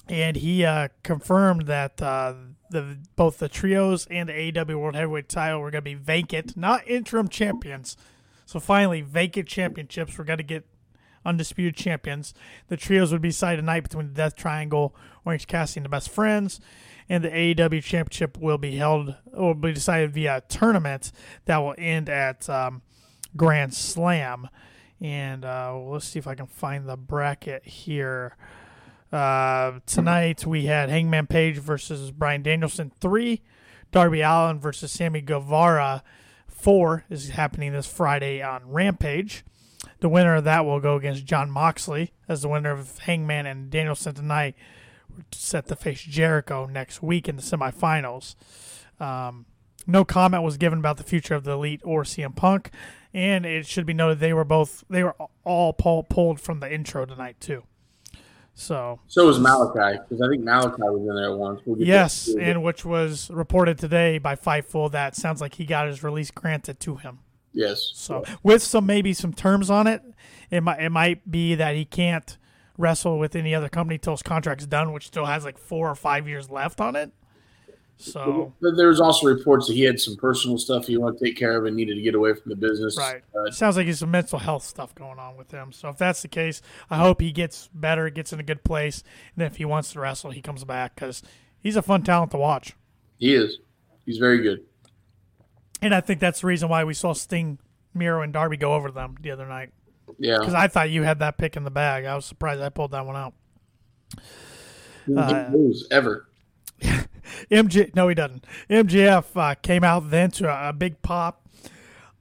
[0.10, 2.34] and he uh, confirmed that uh,
[2.70, 6.58] the both the trios and the AEW World Heavyweight Title were going to be vacant,
[6.58, 7.96] not interim champions.
[8.46, 10.18] So finally, vacant championships.
[10.18, 10.66] We're going to get
[11.26, 12.34] undisputed champions.
[12.68, 16.10] The trios would be decided tonight between the Death Triangle, Orange Cassidy, and the Best
[16.10, 16.60] Friends
[17.10, 21.12] and the AEW Championship will be held will be decided via a tournament
[21.46, 22.82] that will end at um,
[23.36, 24.50] Grand Slam.
[25.02, 28.38] And uh, let's see if I can find the bracket here.
[29.12, 33.42] Uh, tonight we had Hangman Page versus Bryan Danielson three,
[33.92, 36.04] Darby Allin versus Sammy Guevara
[36.48, 39.44] four is happening this Friday on Rampage.
[40.04, 43.70] The winner of that will go against Jon Moxley as the winner of Hangman and
[43.70, 44.54] Danielson tonight
[45.32, 48.36] set to face Jericho next week in the semifinals.
[49.00, 49.46] Um,
[49.88, 52.72] no comment was given about the future of the Elite or CM Punk,
[53.14, 56.70] and it should be noted they were both they were all pull, pulled from the
[56.70, 57.64] intro tonight too.
[58.56, 61.62] So so was Malachi because I think Malachi was in there once.
[61.66, 66.04] We'll yes, and which was reported today by Fightful that sounds like he got his
[66.04, 67.20] release granted to him.
[67.54, 67.92] Yes.
[67.94, 70.02] So with some maybe some terms on it,
[70.50, 72.38] it might it might be that he can't
[72.78, 75.96] wrestle with any other company until his contract's done, which still has like four or
[75.96, 77.12] five years left on it.
[77.98, 81.56] So there's also reports that he had some personal stuff he wanted to take care
[81.56, 82.98] of and needed to get away from the business.
[82.98, 83.22] Right.
[83.34, 85.72] Uh, Sounds like he's some mental health stuff going on with him.
[85.72, 89.04] So if that's the case, I hope he gets better, gets in a good place,
[89.36, 91.22] and if he wants to wrestle, he comes back because
[91.62, 92.74] he's a fun talent to watch.
[93.20, 93.60] He is.
[94.06, 94.66] He's very good.
[95.86, 97.60] And I think that's the reason why we saw Sting,
[97.94, 99.72] Miro, and Darby go over them the other night.
[100.18, 100.40] Yeah.
[100.40, 102.06] Because I thought you had that pick in the bag.
[102.06, 103.34] I was surprised I pulled that one out.
[105.16, 106.28] Uh, lose ever.
[107.52, 108.46] MJ, no, he doesn't.
[108.70, 111.48] MJF uh, came out then to a, a, big pop.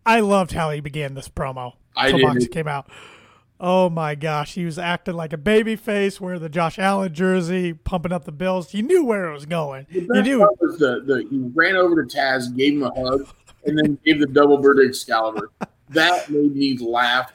[0.04, 1.74] I loved how he began this promo.
[1.96, 2.50] I did.
[2.50, 2.88] came out.
[3.60, 7.72] Oh my gosh, he was acting like a baby face, wearing the Josh Allen jersey,
[7.72, 8.74] pumping up the bills.
[8.74, 9.86] You knew where it was going.
[9.88, 10.38] The you knew.
[10.60, 13.28] Was the, the, he ran over to Taz, gave him a hug,
[13.64, 15.50] and then gave the double bird Excalibur.
[15.90, 17.32] that made me laugh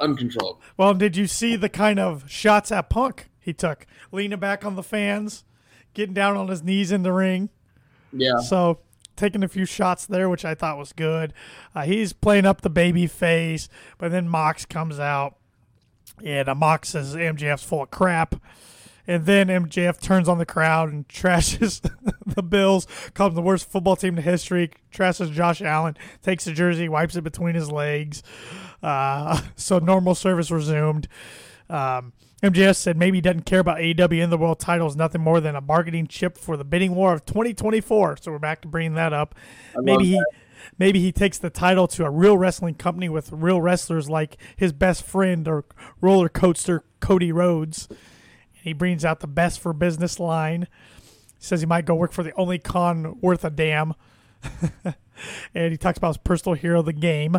[0.00, 0.60] uncontrollable.
[0.76, 4.76] Well, did you see the kind of shots at Punk he took, leaning back on
[4.76, 5.44] the fans,
[5.94, 7.50] getting down on his knees in the ring?
[8.12, 8.38] Yeah.
[8.38, 8.80] So
[9.16, 11.32] taking a few shots there, which I thought was good.
[11.74, 15.36] Uh, he's playing up the baby face, but then Mox comes out,
[16.24, 18.36] and uh, Mox says MJF's full of crap.
[19.06, 21.88] And then MJF turns on the crowd and trashes
[22.26, 26.88] the Bills, calls the worst football team in history, trashes Josh Allen, takes the jersey,
[26.88, 28.22] wipes it between his legs.
[28.82, 31.08] Uh, so normal service resumed.
[31.68, 32.12] Um,
[32.42, 35.54] MJF said maybe he doesn't care about AEW in the world titles, nothing more than
[35.54, 38.18] a bargaining chip for the bidding war of 2024.
[38.20, 39.34] So we're back to bringing that up.
[39.76, 40.22] maybe he
[40.78, 44.72] maybe he takes the title to a real wrestling company with real wrestlers like his
[44.72, 45.64] best friend or
[46.00, 47.88] roller coaster Cody Rhodes.
[48.62, 50.68] He brings out the best for business line.
[51.38, 53.94] He says he might go work for the only con worth a damn.
[55.54, 57.38] and he talks about his personal hero, the game.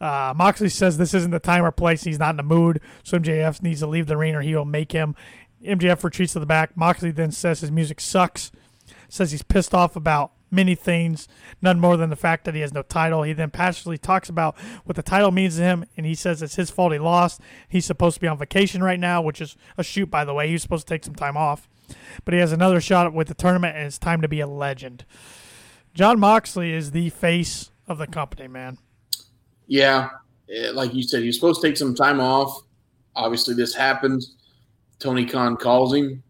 [0.00, 2.04] Uh, Moxley says this isn't the time or place.
[2.04, 4.64] He's not in the mood, so MJF needs to leave the ring or he will
[4.64, 5.14] make him.
[5.64, 6.76] MJF retreats to the back.
[6.76, 8.50] Moxley then says his music sucks.
[9.08, 11.28] Says he's pissed off about many things,
[11.60, 13.22] none more than the fact that he has no title.
[13.22, 16.56] He then passionately talks about what the title means to him, and he says it's
[16.56, 17.40] his fault he lost.
[17.68, 20.48] He's supposed to be on vacation right now, which is a shoot, by the way.
[20.48, 21.68] He's supposed to take some time off.
[22.24, 25.04] But he has another shot with the tournament, and it's time to be a legend.
[25.94, 28.78] Jon Moxley is the face of the company, man.
[29.66, 30.10] Yeah,
[30.52, 32.62] eh, like you said, he's supposed to take some time off.
[33.14, 34.34] Obviously, this happens.
[34.98, 36.22] Tony Khan calls him,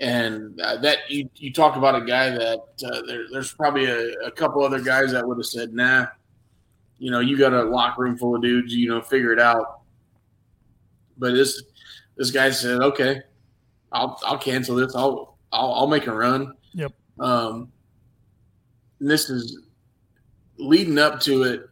[0.00, 4.12] and uh, that you you talk about a guy that uh, there, there's probably a,
[4.26, 6.06] a, couple other guys that would have said, "Nah,
[6.98, 9.80] you know, you got a locker room full of dudes, you know, figure it out."
[11.16, 11.62] But this
[12.16, 13.20] this guy said, "Okay,
[13.92, 14.94] I'll I'll cancel this.
[14.94, 16.92] I'll I'll, I'll make a run." Yep.
[17.18, 17.72] Um,
[19.00, 19.58] and this is
[20.58, 21.68] leading up to it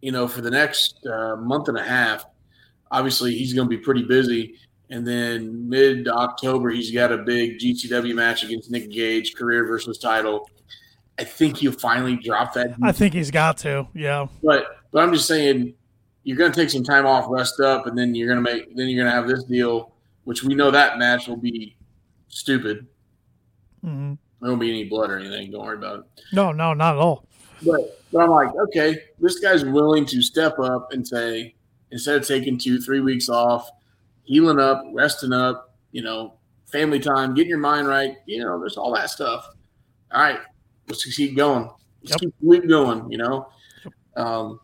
[0.00, 2.24] you know, for the next uh, month and a half,
[2.90, 4.54] obviously he's going to be pretty busy.
[4.90, 9.98] And then mid October, he's got a big GCW match against Nick Gage, career versus
[9.98, 10.48] title.
[11.18, 12.74] I think he'll finally drop that.
[12.82, 13.86] I think he's got to.
[13.94, 14.28] Yeah.
[14.42, 15.74] But but I'm just saying,
[16.22, 18.74] you're going to take some time off, rest up, and then you're going to make
[18.76, 19.92] then you're going to have this deal,
[20.24, 21.76] which we know that match will be
[22.28, 22.86] stupid.
[23.84, 24.14] Mm-hmm.
[24.40, 25.50] There won't be any blood or anything.
[25.50, 26.04] Don't worry about it.
[26.32, 27.26] No, no, not at all.
[27.66, 31.54] But but I'm like, okay, this guy's willing to step up and say,
[31.90, 33.68] instead of taking two, three weeks off,
[34.28, 36.34] healing up, resting up, you know,
[36.66, 39.48] family time, getting your mind right, you know, there's all that stuff.
[40.12, 40.38] All right,
[40.86, 41.64] let's keep going.
[42.02, 42.20] Let's Yep.
[42.20, 43.48] keep the week going, you know.
[44.16, 44.60] Um,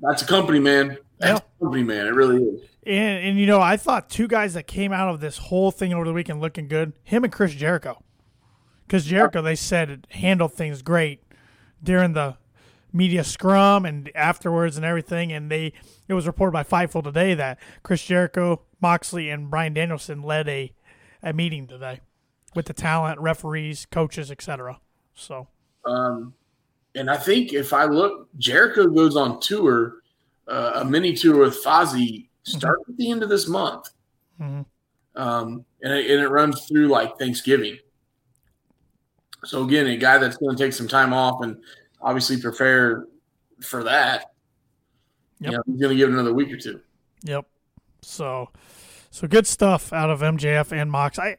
[0.00, 0.96] that's a company, man.
[1.18, 2.06] That's a company, man.
[2.06, 2.62] It really is.
[2.86, 5.92] And and you know, I thought two guys that came out of this whole thing
[5.92, 8.02] over the weekend looking good, him and Chris Jericho.
[8.86, 11.22] Because Jericho, they said, handled things great
[11.82, 12.36] during the
[12.92, 15.32] media scrum and afterwards and everything.
[15.32, 15.72] And they
[16.08, 20.72] it was reported by Fightful today that Chris Jericho, Moxley, and Bryan Danielson led a
[21.22, 22.00] a meeting today
[22.54, 24.80] with the talent, referees, coaches, etc.
[25.14, 25.48] So
[25.84, 26.34] Um,
[26.94, 29.96] and I think if I look, Jericho goes on tour,
[30.46, 33.90] uh, a mini tour with Fozzy, start at the end of this month.
[34.40, 34.62] mm-hmm.
[35.20, 37.78] Um, and, it, and it runs through like Thanksgiving.
[39.44, 41.56] So again, a guy that's going to take some time off and
[42.00, 43.06] obviously prepare
[43.60, 44.32] for that.
[45.40, 45.50] Yep.
[45.50, 46.80] You know, he's going to give it another week or two.
[47.22, 47.46] Yep.
[48.02, 48.50] So,
[49.10, 51.18] so good stuff out of MJF and Mox.
[51.18, 51.36] I,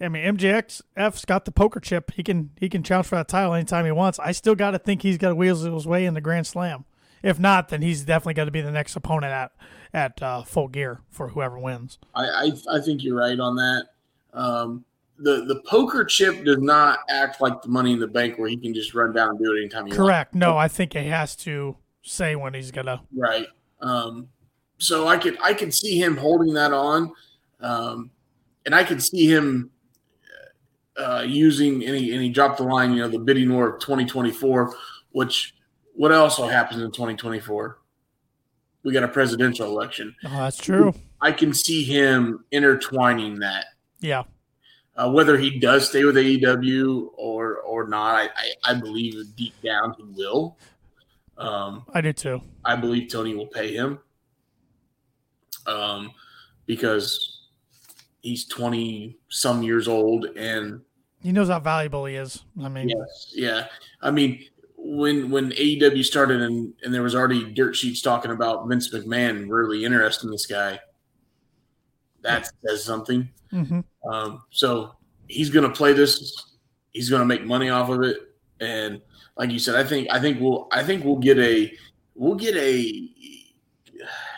[0.00, 2.12] I mean, MJF's got the poker chip.
[2.12, 4.18] He can he can challenge for that title anytime he wants.
[4.18, 6.84] I still got to think he's got to wheels his way in the Grand Slam.
[7.22, 9.52] If not, then he's definitely got to be the next opponent at
[9.94, 11.98] at uh, full gear for whoever wins.
[12.14, 13.86] I, I, I think you're right on that.
[14.32, 14.84] Um,
[15.18, 18.56] the the poker chip does not act like the money in the bank where he
[18.56, 19.96] can just run down and do it anytime he wants.
[19.96, 20.34] Correct.
[20.34, 23.02] No, I think he has to say when he's gonna.
[23.14, 23.46] Right.
[23.80, 24.28] Um,
[24.78, 27.12] so I could I could see him holding that on,
[27.60, 28.10] um,
[28.66, 29.70] and I could see him
[30.96, 32.92] uh, using and he, and he dropped the line.
[32.92, 34.74] You know, the bidding war of 2024.
[35.12, 35.54] Which
[35.94, 37.78] what also happens in 2024?
[38.82, 40.14] We got a presidential election.
[40.24, 40.94] Oh, that's true.
[41.20, 43.66] I can see him intertwining that.
[44.00, 44.24] Yeah.
[44.94, 49.54] Uh, whether he does stay with AEW or or not, I, I, I believe deep
[49.62, 50.58] down he will.
[51.38, 52.42] Um, I do too.
[52.64, 53.98] I believe Tony will pay him
[55.66, 56.12] um,
[56.66, 57.48] because
[58.20, 60.26] he's 20 some years old.
[60.36, 60.82] And
[61.22, 62.44] He knows how valuable he is.
[62.60, 63.66] I mean, yes, yeah.
[64.00, 64.44] I mean,
[64.76, 69.48] when when AEW started and, and there was already dirt sheets talking about Vince McMahon
[69.48, 70.80] really interested in this guy,
[72.22, 73.28] that says something.
[73.50, 73.80] hmm
[74.10, 74.94] Um, so
[75.28, 76.56] he's going to play this.
[76.92, 78.16] He's going to make money off of it.
[78.60, 79.00] And
[79.36, 81.72] like you said, I think I think we'll I think we'll get a
[82.14, 83.08] we'll get a.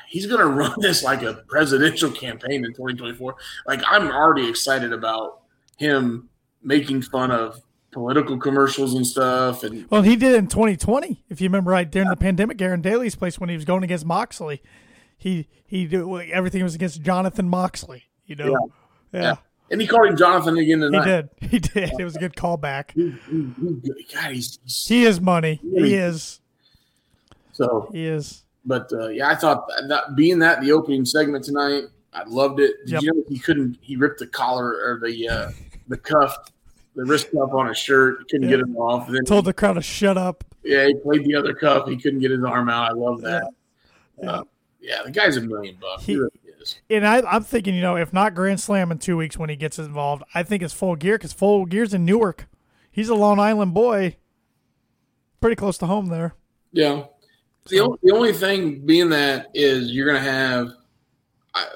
[0.09, 3.37] He's going to run this like a presidential campaign in 2024.
[3.67, 5.43] Like I'm already excited about
[5.77, 6.29] him
[6.63, 9.63] making fun of political commercials and stuff.
[9.63, 12.81] And Well, he did it in 2020, if you remember right, during the pandemic, Aaron
[12.81, 14.63] Daily's place when he was going against Moxley.
[15.25, 18.03] He he did everything was against Jonathan Moxley.
[18.27, 18.71] You know,
[19.11, 19.35] yeah, Yeah.
[19.71, 21.29] and he called him Jonathan again tonight.
[21.41, 21.93] he did, he did.
[21.99, 22.89] It was a good callback.
[24.15, 25.61] God, he's, he's He is money.
[25.63, 25.89] Really?
[25.89, 26.41] He is.
[27.53, 27.89] so.
[27.91, 28.45] He is.
[28.67, 32.77] But uh, yeah, I thought that being that the opening segment tonight, I loved it.
[32.85, 33.03] Did Yep.
[33.03, 33.79] you know he couldn't?
[33.81, 35.51] He ripped the collar or the uh,
[35.89, 36.37] the cuff,
[36.97, 38.19] the wrist cuff on his shirt.
[38.21, 38.57] He couldn't Yeah.
[38.59, 39.09] get it off.
[39.11, 40.45] Then Told the crowd to shut up.
[40.63, 41.89] yeah, he played the other cuff.
[41.89, 42.91] He couldn't get his arm out.
[42.91, 43.49] I love that.
[44.23, 44.31] Yeah.
[44.31, 44.43] Uh,
[44.85, 46.05] yeah, the guy's a million bucks.
[46.05, 46.77] He, He- really is.
[46.89, 49.57] And I, I'm thinking, you know, if not Grand Slam in two weeks when he
[49.57, 52.47] gets involved, I think it's full gear because full gear's in Newark.
[52.91, 54.17] He's a Long Island boy,
[55.41, 56.35] pretty close to home there.
[56.73, 57.05] Yeah.
[57.69, 60.69] The, only, the only thing being that is you're going to have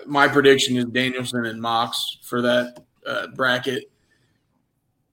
[0.06, 3.90] my prediction is Danielson and Mox for that uh, bracket.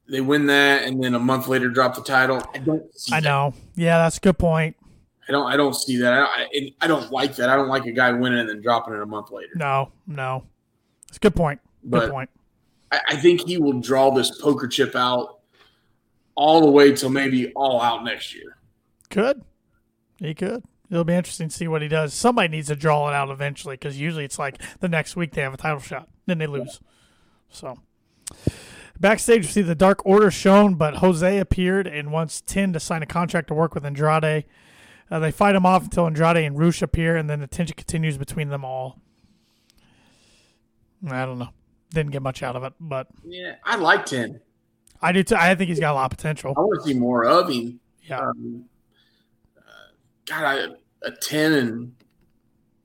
[0.08, 2.42] They win that, and then a month later drop the title.
[2.54, 3.54] I I know.
[3.76, 4.76] Yeah, that's a good point.
[5.28, 5.52] I don't.
[5.52, 6.14] I don't see that.
[6.14, 7.50] I, I, I don't like that.
[7.50, 9.54] I don't like a guy winning and then dropping it a month later.
[9.56, 10.46] No, no.
[11.08, 11.60] It's a good point.
[11.84, 12.30] Good But point.
[12.92, 15.40] I, I think he will draw this poker chip out
[16.36, 18.58] all the way till maybe all out next year.
[19.10, 19.44] Could.
[20.20, 20.64] He could.
[20.90, 22.14] It'll be interesting to see what he does.
[22.14, 25.42] Somebody needs to draw it out eventually because usually it's like the next week they
[25.42, 26.80] have a title shot, then they lose.
[27.50, 27.80] So
[29.00, 33.02] backstage, we see the Dark Order shown, but Jose appeared and wants Ten to sign
[33.02, 34.46] a contract to work with Andrade.
[35.12, 38.18] Uh, they fight him off until Andrade and Rush appear, and then the tension continues
[38.18, 39.00] between them all.
[41.08, 41.50] I don't know.
[41.92, 44.42] Didn't get much out of it, but Yeah, I like ten.
[45.02, 45.24] I do.
[45.24, 45.36] Too.
[45.36, 46.54] I think he's got a lot of potential.
[46.58, 47.80] I want to see more of him.
[48.04, 48.20] Yeah.
[48.22, 48.66] Um,
[49.58, 49.62] uh,
[50.26, 51.96] God, I, a ten and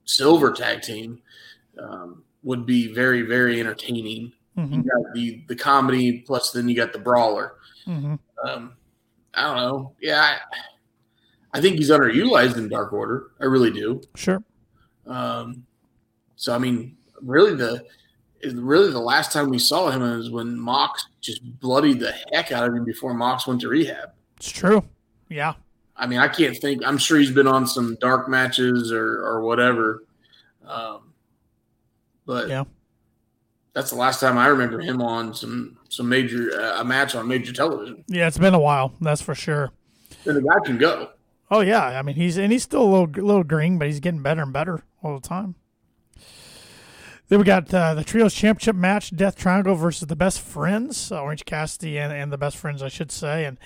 [0.05, 1.21] silver tag team
[1.79, 4.33] um, would be very, very entertaining.
[4.55, 7.55] hmm You got the the comedy plus then you got the brawler.
[7.87, 8.17] hmm
[8.47, 8.75] Um,
[9.33, 9.93] I don't know.
[10.01, 10.39] Yeah, I,
[11.53, 13.31] I think he's underutilized in Dark Order.
[13.41, 14.01] I really do.
[14.15, 14.43] Sure.
[15.07, 15.65] Um,
[16.37, 17.85] so I mean, really the
[18.55, 22.69] really the last time we saw him is when Mox just bloodied the heck out
[22.69, 24.11] of him before Mox went to rehab.
[24.37, 24.83] It's true.
[25.29, 25.55] Yeah.
[25.97, 26.83] I mean, I can't think.
[26.87, 30.05] I'm sure he's been on some dark matches or or whatever.
[30.67, 31.13] Um,
[32.25, 32.65] but Yeah.
[33.75, 37.27] that's the last time I remember him on some some major uh, a match on
[37.29, 38.05] major television.
[38.07, 38.29] Yeah.
[38.29, 38.95] It's been a while.
[39.01, 39.73] That's for sure.
[40.25, 41.11] And the guy can go.
[41.51, 41.99] Oh yeah.
[41.99, 44.53] I mean, he's and he's still a little little green, but he's getting better and
[44.53, 45.57] better all the time.
[47.29, 51.45] Then we got uh, the trios championship match: Death Triangle versus the Best Friends, Orange
[51.45, 53.45] Cassidy and, and the Best Friends, I should say.
[53.45, 53.59] And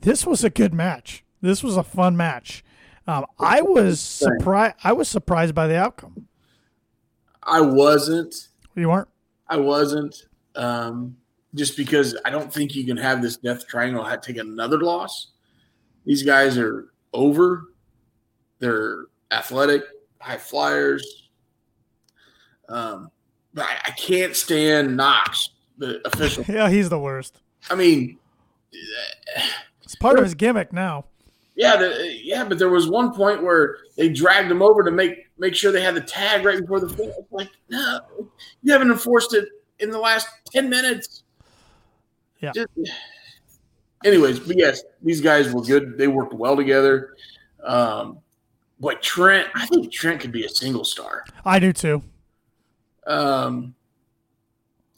[0.00, 1.24] this was a good match.
[1.40, 2.64] This was a fun match.
[3.06, 4.76] Um, I was surprised.
[4.84, 6.28] I was surprised by the outcome.
[7.42, 8.48] I wasn't.
[8.74, 9.08] You weren't.
[9.48, 10.26] I wasn't.
[10.54, 11.16] Um,
[11.54, 15.28] just because I don't think you can have this death triangle take another loss.
[16.04, 17.64] These guys are over.
[18.58, 19.82] They're athletic,
[20.20, 21.28] high flyers.
[22.68, 23.10] Um,
[23.54, 26.44] but I, I can't stand Knox, the official.
[26.48, 27.40] Yeah, he's the worst.
[27.70, 28.18] I mean,
[29.82, 31.04] It's part of his gimmick now.
[31.54, 35.26] yeah, the, yeah, but there was one point where they dragged him over to make
[35.38, 37.10] make sure they had the tag right before the fight.
[37.30, 38.00] Like, no,
[38.62, 39.48] you haven't enforced it
[39.80, 41.24] in the last ten minutes.
[42.40, 42.52] Yeah.
[42.54, 42.68] Just-
[44.04, 45.96] anyways, but yes, these guys were good.
[45.98, 47.14] They worked well together.
[47.62, 48.18] Um,
[48.80, 51.24] but Trent, I think Trent could be a single star.
[51.44, 52.02] I do too.
[53.06, 53.74] Um,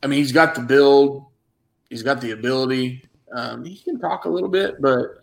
[0.03, 1.27] I mean, he's got the build,
[1.89, 3.05] he's got the ability.
[3.33, 5.19] Um, he can talk a little bit, but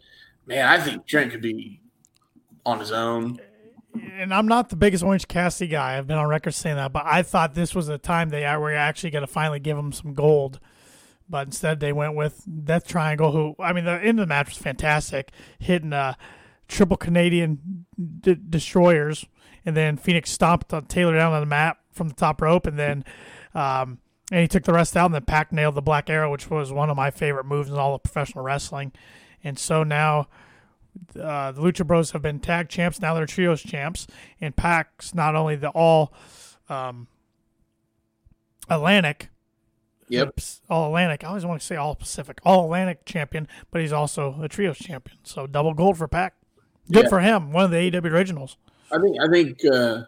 [0.46, 1.82] man, I think Trent could be
[2.66, 3.40] on his own.
[4.14, 5.98] And I'm not the biggest Orange Cassidy guy.
[5.98, 8.74] I've been on record saying that, but I thought this was a time they were
[8.74, 10.60] actually going to finally give him some gold.
[11.32, 14.50] But instead, they went with Death Triangle, who I mean, the end of the match
[14.50, 16.16] was fantastic, hitting uh,
[16.68, 17.86] triple Canadian
[18.20, 19.26] d- destroyers,
[19.66, 22.78] and then Fenix stomped on Taylor down on the mat from the top rope, and
[22.78, 23.06] then
[23.56, 26.50] um, and he took the rest out, and then Pac nailed the Black Arrow, which
[26.50, 28.92] was one of my favorite moves in all of professional wrestling.
[29.42, 30.28] And so now
[31.18, 33.02] uh, the Lucha Bros have been tag champs.
[33.02, 34.06] Now they're trios champs,
[34.42, 36.14] and Pac's not only the all
[36.68, 37.08] um,
[38.70, 39.30] Atlantic,
[40.12, 40.40] Yep.
[40.70, 41.24] all Atlantic.
[41.24, 44.78] I always want to say all Pacific, all Atlantic champion, but he's also a trios
[44.78, 45.18] champion.
[45.24, 46.36] So double gold for Pac.
[46.92, 47.10] Good Yeah.
[47.10, 47.52] for him.
[47.52, 48.58] One of the AEW originals.
[48.92, 50.02] I think I think uh,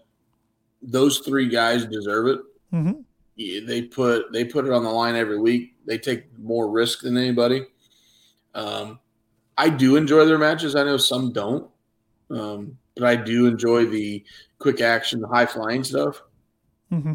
[0.81, 2.39] those three guys deserve it.
[2.73, 3.01] Mm-hmm.
[3.35, 5.75] Yeah, They put they put it on the line every week.
[5.85, 7.65] They take more risk than anybody.
[8.53, 8.99] Um,
[9.57, 10.75] I do enjoy their matches.
[10.75, 11.69] I know some don't,
[12.29, 14.23] um, but I do enjoy the
[14.59, 16.21] quick action, the high flying stuff.
[16.91, 17.13] Mm-hmm.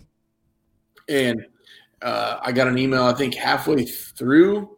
[1.08, 1.46] And
[2.02, 4.76] uh, I got an email, I think halfway through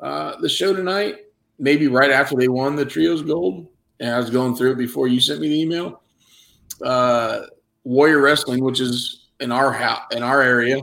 [0.00, 1.16] uh, the show tonight,
[1.58, 3.68] maybe right after they won the Trios Gold.
[4.00, 6.02] And I was going through it before you sent me the email.
[6.82, 7.42] Uh,
[7.84, 10.80] Warrior Wrestling, which is in our house, in our area,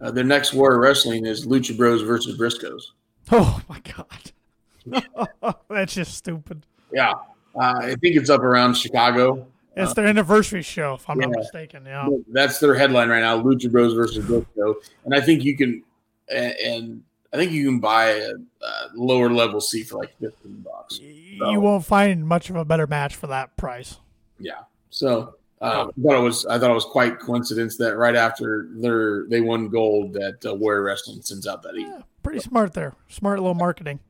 [0.00, 2.82] uh, their next Warrior Wrestling is Lucha Bros versus Briscoes.
[3.30, 5.26] Oh my god,
[5.68, 6.64] that's just stupid.
[6.92, 7.12] Yeah,
[7.54, 9.46] uh, I think it's up around Chicago.
[9.78, 11.84] It's their anniversary show, if I'm not mistaken.
[11.86, 12.08] Yeah.
[12.28, 14.76] That's their headline right now: Lucha Bros versus Briscoe.
[15.04, 15.82] And I think you can,
[16.28, 17.02] and,
[17.32, 20.98] I think you can buy a, a lower level seat for like fifteen bucks.
[21.00, 23.98] You won't find much of a better match for that price.
[24.38, 24.60] Yeah.
[24.90, 28.68] So uh, I thought it was I thought it was quite coincidence that right after
[28.72, 31.98] their they won gold that uh, Warrior Wrestling sends out that email.
[31.98, 32.94] Yeah, pretty smart there.
[33.08, 34.00] Smart little marketing.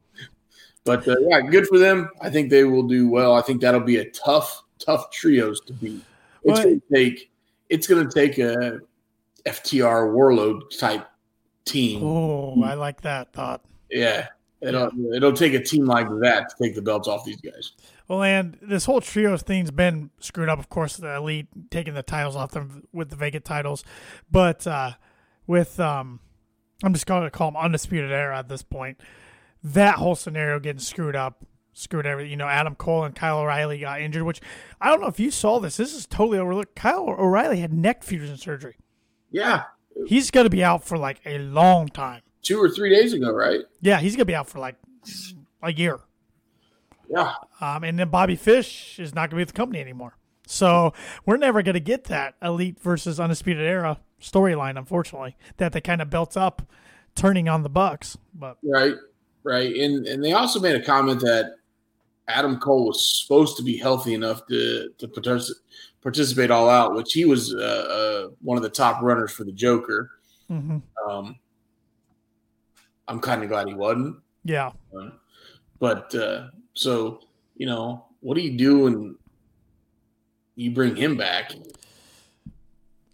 [0.84, 2.08] But uh, yeah, good for them.
[2.20, 3.34] I think they will do well.
[3.34, 6.02] I think that'll be a tough, tough trios to beat.
[6.44, 7.30] It's going to take
[7.68, 8.80] it's going to take a
[9.44, 11.06] FTR Wardlow type
[11.64, 12.02] team.
[12.02, 13.62] Oh, I like that thought.
[13.90, 14.28] Yeah.
[14.60, 17.72] It'll it'll take a team like that to take the belts off these guys.
[18.08, 20.58] Well, and this whole trios thing's been screwed up.
[20.58, 23.84] Of course, the elite taking the titles off them with the vacant titles,
[24.30, 24.92] but uh,
[25.46, 26.18] with um,
[26.82, 29.00] I'm just going to call them undisputed era at this point.
[29.62, 31.44] That whole scenario getting screwed up,
[31.78, 32.30] screwed everything.
[32.30, 34.40] You know, Adam Cole and Kyle O'Reilly got injured, which
[34.80, 35.76] I don't know if you saw this.
[35.76, 36.74] This is totally overlooked.
[36.74, 38.76] Kyle O'Reilly had neck fusion surgery.
[39.30, 39.64] Yeah.
[40.06, 42.22] He's going to be out for like a long time.
[42.42, 43.60] Two or three days ago, right?
[43.80, 44.76] Yeah, he's going to be out for like
[45.62, 46.00] a year.
[47.10, 47.34] Yeah.
[47.60, 50.16] Um, and then Bobby Fish is not going to be with the company anymore.
[50.46, 50.94] So
[51.26, 56.00] we're never going to get that Elite versus Undisputed Era storyline, unfortunately, that they kind
[56.00, 56.62] of built up
[57.14, 58.16] turning on the Bucks.
[58.34, 58.94] But Right.
[59.42, 59.74] Right.
[59.76, 61.56] And and they also made a comment that
[62.28, 65.50] Adam Cole was supposed to be healthy enough to to partic-
[66.02, 69.52] participate all out, which he was uh, uh, one of the top runners for the
[69.52, 70.10] Joker.
[70.50, 70.82] mhm.
[71.08, 71.36] Um,
[73.08, 74.18] I'm kind of glad he wasn't.
[74.44, 74.72] Yeah.
[75.80, 77.20] But uh, so
[77.56, 79.16] you know, what do you do when
[80.54, 81.52] you bring him back?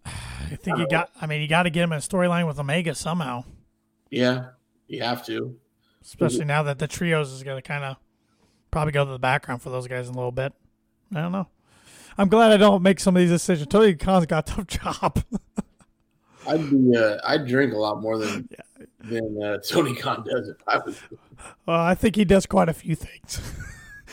[0.05, 1.11] I think you got.
[1.21, 3.45] I mean, you got to get him in a storyline with Omega somehow.
[4.11, 4.51] Yeah,
[4.89, 5.57] you have to.
[6.03, 7.97] Especially now that the trios is going to kind of
[8.75, 10.53] probably go to the background for those guys in a little bit.
[11.15, 11.47] I don't know.
[12.19, 13.69] I'm glad I don't make some of these decisions.
[13.69, 14.67] Tony Khan's got a tough
[15.01, 15.23] job.
[16.49, 16.97] I'd be.
[16.97, 18.49] Uh, I'd drink a lot more than
[18.99, 21.01] than uh, Tony Khan does if I was.
[21.69, 23.41] Uh, I think he does quite a few things.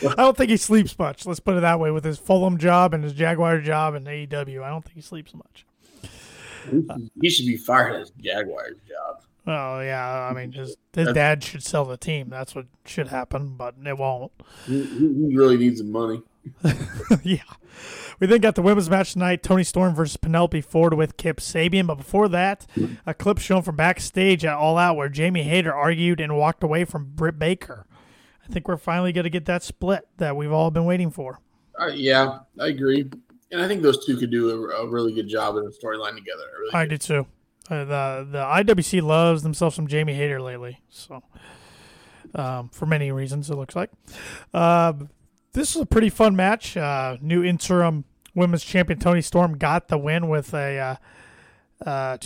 [0.08, 1.26] I don't think he sleeps much.
[1.26, 1.90] Let's put it that way.
[1.90, 5.34] With his Fulham job and his Jaguar job and AEW, I don't think he sleeps
[5.34, 5.66] much.
[7.20, 9.24] He should be fired at his Jaguars job.
[9.48, 12.30] Oh yeah, I mean his his dad should sell the team.
[12.30, 14.32] That's what should happen, but it won't.
[14.66, 16.22] He, he really needs the money.
[17.24, 17.44] yeah.
[18.20, 21.88] We then got the women's match tonight: Toni Storm versus Penelope Ford with Kip Sabian.
[21.88, 22.68] But before that,
[23.06, 26.86] a clip shown from backstage at All Out where Jamie Hayter argued and walked away
[26.86, 27.88] from Britt Baker.
[28.44, 31.40] I think we're finally going to get that split that we've all been waiting for.
[31.80, 33.10] Uh, yeah, I agree,
[33.52, 36.16] and I think those two could do a, a really good job in a storyline
[36.16, 36.44] together.
[36.44, 37.28] I, really I do too.
[37.72, 41.24] Uh, the the IWC loves themselves some Jamie Hayter lately, so
[42.36, 43.92] um, for many reasons it looks like.
[44.54, 44.94] Uh,
[45.54, 46.76] this is a pretty fun match.
[46.76, 48.04] Uh, new interim
[48.36, 51.00] women's champion Toni Storm got the win with a
[51.86, 52.18] uh, uh,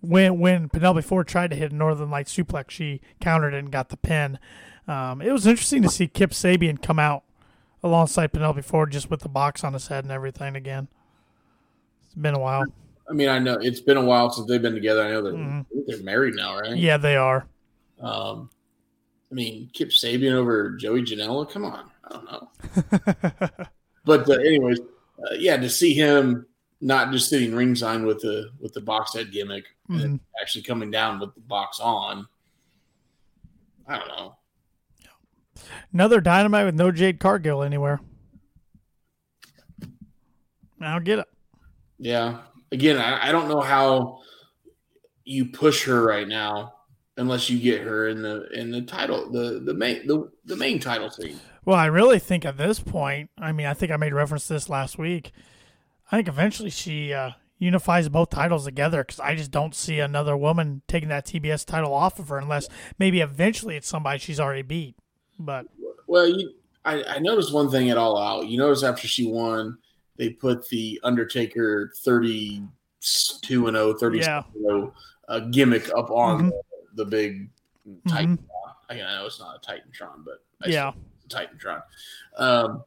[0.00, 3.72] when when Penelope Ford tried to hit a Northern Light suplex, she countered it and
[3.72, 4.38] got the pin.
[4.86, 7.24] Um, it was interesting to see Kip Sabian come out
[7.82, 10.86] alongside Penelope Ford just with the box on his head and everything again.
[12.04, 12.64] It's been a while.
[13.08, 15.02] I mean, I know it's been a while since they've been together.
[15.02, 15.80] I know they're, mm-hmm.
[15.86, 16.76] they're married now, right?
[16.76, 17.46] Yeah, they are.
[18.00, 18.50] Um,
[19.30, 21.50] I mean, Kip Sabian over Joey Janela.
[21.50, 23.66] Come on, I don't know.
[24.04, 26.46] but uh, anyways, uh, yeah, to see him
[26.80, 30.00] not just sitting ringside with the with the box head gimmick mm-hmm.
[30.00, 32.26] and actually coming down with the box on.
[33.86, 34.36] I don't know.
[35.92, 38.00] Another dynamite with no Jade Cargill anywhere.
[40.80, 41.26] I don't get it.
[41.98, 42.38] Yeah.
[42.72, 44.20] Again, I, I don't know how
[45.24, 46.74] you push her right now
[47.16, 50.80] unless you get her in the in the title the the main the, the main
[50.80, 51.38] title scene.
[51.64, 54.54] Well, I really think at this point, I mean, I think I made reference to
[54.54, 55.30] this last week.
[56.10, 60.36] I think eventually she uh, unifies both titles together because I just don't see another
[60.36, 62.68] woman taking that TBS title off of her unless
[62.98, 64.96] maybe eventually it's somebody she's already beat.
[65.38, 65.66] But
[66.08, 66.52] well, you,
[66.84, 68.48] I, I noticed one thing at All Out.
[68.48, 69.78] You notice after she won,
[70.16, 74.42] they put the Undertaker 32 and 0, 30 yeah.
[74.58, 74.94] 0
[75.28, 76.48] uh, gimmick up on mm-hmm.
[76.48, 77.48] the, the, big
[78.08, 78.36] Titan.
[78.36, 78.46] Mm-hmm.
[78.90, 80.92] I know it's not a Titantron, but I yeah,
[81.28, 81.82] Titantron.
[82.36, 82.84] Um,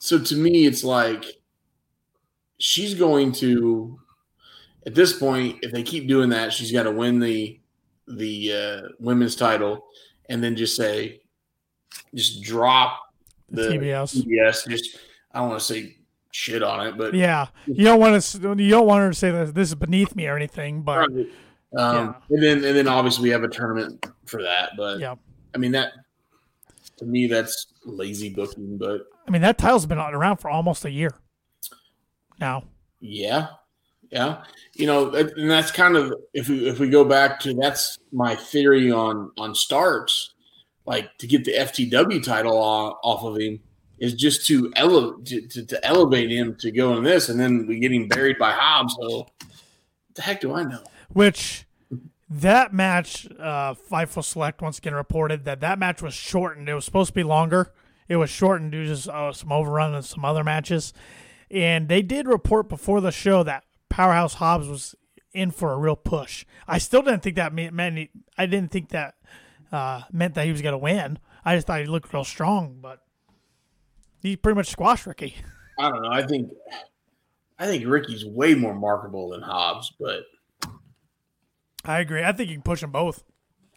[0.00, 1.24] so to me, it's like
[2.58, 3.98] she's going to.
[4.86, 7.60] At this point, if they keep doing that, she's got to win the
[8.06, 9.86] the uh, women's title,
[10.28, 11.20] and then just say,
[12.14, 13.00] just drop
[13.50, 14.24] the TBS.
[14.24, 14.68] TBS.
[14.68, 14.98] Just
[15.32, 15.95] I don't want to say
[16.36, 19.30] shit on it, but yeah, you don't want to you don't want her to say
[19.30, 20.82] that this is beneath me or anything.
[20.82, 21.26] But right.
[21.76, 22.36] um, yeah.
[22.36, 24.72] and then and then obviously we have a tournament for that.
[24.76, 25.14] But yeah,
[25.54, 25.92] I mean that
[26.98, 28.76] to me that's lazy booking.
[28.76, 31.14] But I mean that title's been around for almost a year
[32.38, 32.64] now.
[33.00, 33.48] Yeah,
[34.10, 34.44] yeah.
[34.74, 38.36] You know, and that's kind of if we if we go back to that's my
[38.36, 40.34] theory on on Starks
[40.84, 43.60] like to get the FTW title off of him
[43.98, 47.66] is just to, ele- to, to, to, elevate him to go in this, and then
[47.66, 48.96] we get him buried by Hobbs.
[49.00, 49.26] So,
[50.14, 50.82] the heck do I know?
[51.08, 51.66] Which
[52.28, 56.68] that match, uh, Fightful Select once again reported that that match was shortened.
[56.68, 57.72] It was supposed to be longer.
[58.08, 60.92] It was shortened due to uh, some overrun and some other matches.
[61.50, 64.94] And they did report before the show that Powerhouse Hobbs was
[65.32, 66.44] in for a real push.
[66.66, 68.10] I still didn't think that meant.
[68.36, 69.14] I didn't think that
[69.70, 71.18] uh, meant that he was going to win.
[71.44, 73.05] I just thought he looked real strong, but
[74.26, 75.36] he pretty much squashed Ricky.
[75.78, 76.10] I don't know.
[76.10, 76.50] I think
[77.58, 80.24] I think Ricky's way more marketable than Hobbs, but
[81.84, 82.24] I agree.
[82.24, 83.22] I think you can push them both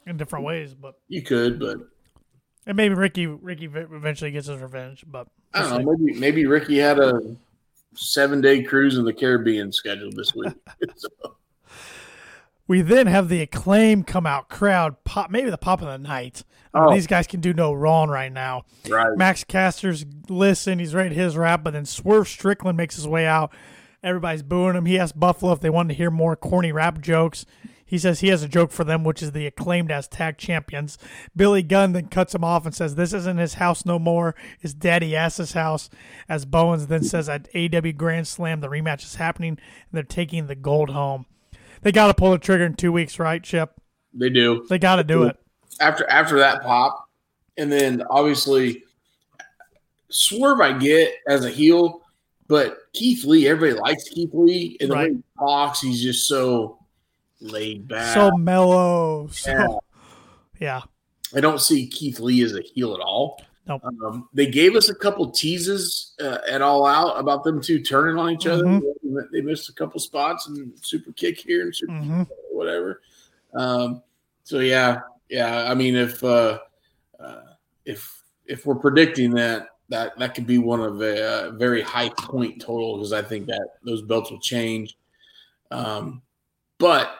[0.05, 1.77] in different ways, but you could, but
[2.65, 5.95] and maybe Ricky Ricky eventually gets his revenge, but I don't know.
[5.97, 7.35] Maybe maybe Ricky had a
[7.95, 10.53] seven day cruise in the Caribbean scheduled this week.
[10.95, 11.09] so.
[12.69, 16.43] We then have the acclaim come out crowd pop, maybe the pop of the night.
[16.71, 16.93] Oh.
[16.93, 18.65] these guys can do no wrong right now.
[18.87, 19.17] Right.
[19.17, 23.25] Max Caster's listen, he's ready to his rap, but then Swerve Strickland makes his way
[23.25, 23.51] out.
[24.03, 24.85] Everybody's booing him.
[24.85, 27.43] He asked Buffalo if they wanted to hear more corny rap jokes.
[27.83, 30.99] He says he has a joke for them, which is the acclaimed as tag champions.
[31.35, 34.35] Billy Gunn then cuts him off and says, This isn't his house no more.
[34.61, 35.89] It's Daddy Ass's house.
[36.29, 39.59] As Bowens then says at AW Grand Slam, the rematch is happening and
[39.91, 41.25] they're taking the gold home.
[41.81, 43.79] They got to pull the trigger in two weeks, right, Chip?
[44.13, 44.65] They do.
[44.69, 45.37] They got to do it.
[45.79, 47.07] After after that pop,
[47.57, 48.83] and then obviously
[50.09, 52.01] Swerve I get as a heel,
[52.47, 55.11] but Keith Lee, everybody likes Keith Lee, and the Right.
[55.11, 56.79] way he talks, he's just so
[57.39, 58.13] laid back.
[58.13, 59.27] So mellow.
[59.31, 59.67] So Yeah.
[60.59, 60.81] yeah.
[61.35, 63.39] I don't see Keith Lee as a heel at all.
[63.69, 63.85] Nope.
[63.85, 68.17] Um, they gave us a couple teases uh, at All Out about them two turning
[68.17, 68.63] on each other.
[68.63, 68.81] Mhm.
[69.31, 73.01] They missed a couple spots and super kick here and super hmm whatever.
[73.53, 74.01] Um,
[74.43, 75.71] so yeah, yeah.
[75.71, 76.59] I mean, if uh,
[77.19, 77.41] uh,
[77.85, 82.09] if if we're predicting that, that that could be one of a uh, very high
[82.09, 84.97] point total because I think that those belts will change.
[85.71, 86.21] Um,
[86.79, 87.17] but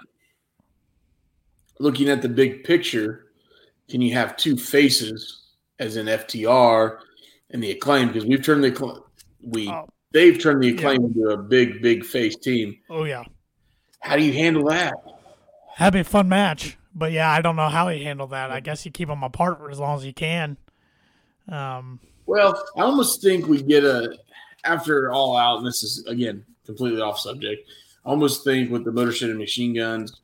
[1.79, 3.27] looking at the big picture,
[3.87, 5.48] can you have two faces
[5.79, 6.99] as in FTR
[7.51, 8.07] and the acclaim?
[8.07, 9.01] Because we've turned the
[9.41, 12.77] we Oh, they've turned the acclaim into a big big face team.
[12.89, 13.23] oh yeah.
[14.01, 14.93] How do you handle that?
[15.77, 16.77] That'd be a fun match.
[16.95, 18.51] But yeah, I don't know how he handled that.
[18.51, 20.57] I guess you keep them apart for as long as you can.
[21.47, 24.17] Um, Well, I almost think we get a
[24.63, 27.69] after all out, and this is again completely off subject.
[28.05, 30.19] I almost think with the Motor City Machine Guns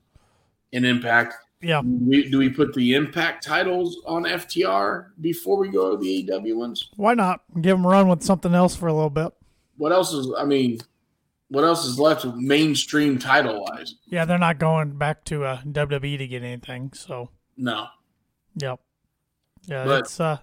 [0.73, 1.35] and Impact,
[1.65, 1.81] yeah.
[1.81, 6.55] we, do we put the Impact titles on FTR before we go to the AEW
[6.55, 6.89] ones?
[6.95, 9.33] Why not give them a run with something else for a little bit?
[9.77, 10.31] What else is?
[10.37, 10.79] I mean,
[11.49, 13.95] what else is left of mainstream title wise?
[14.05, 16.91] Yeah, they're not going back to uh, WWE to get anything.
[16.93, 17.87] So, No.
[18.55, 18.79] yep.
[19.67, 20.37] Yeah, But- that's uh,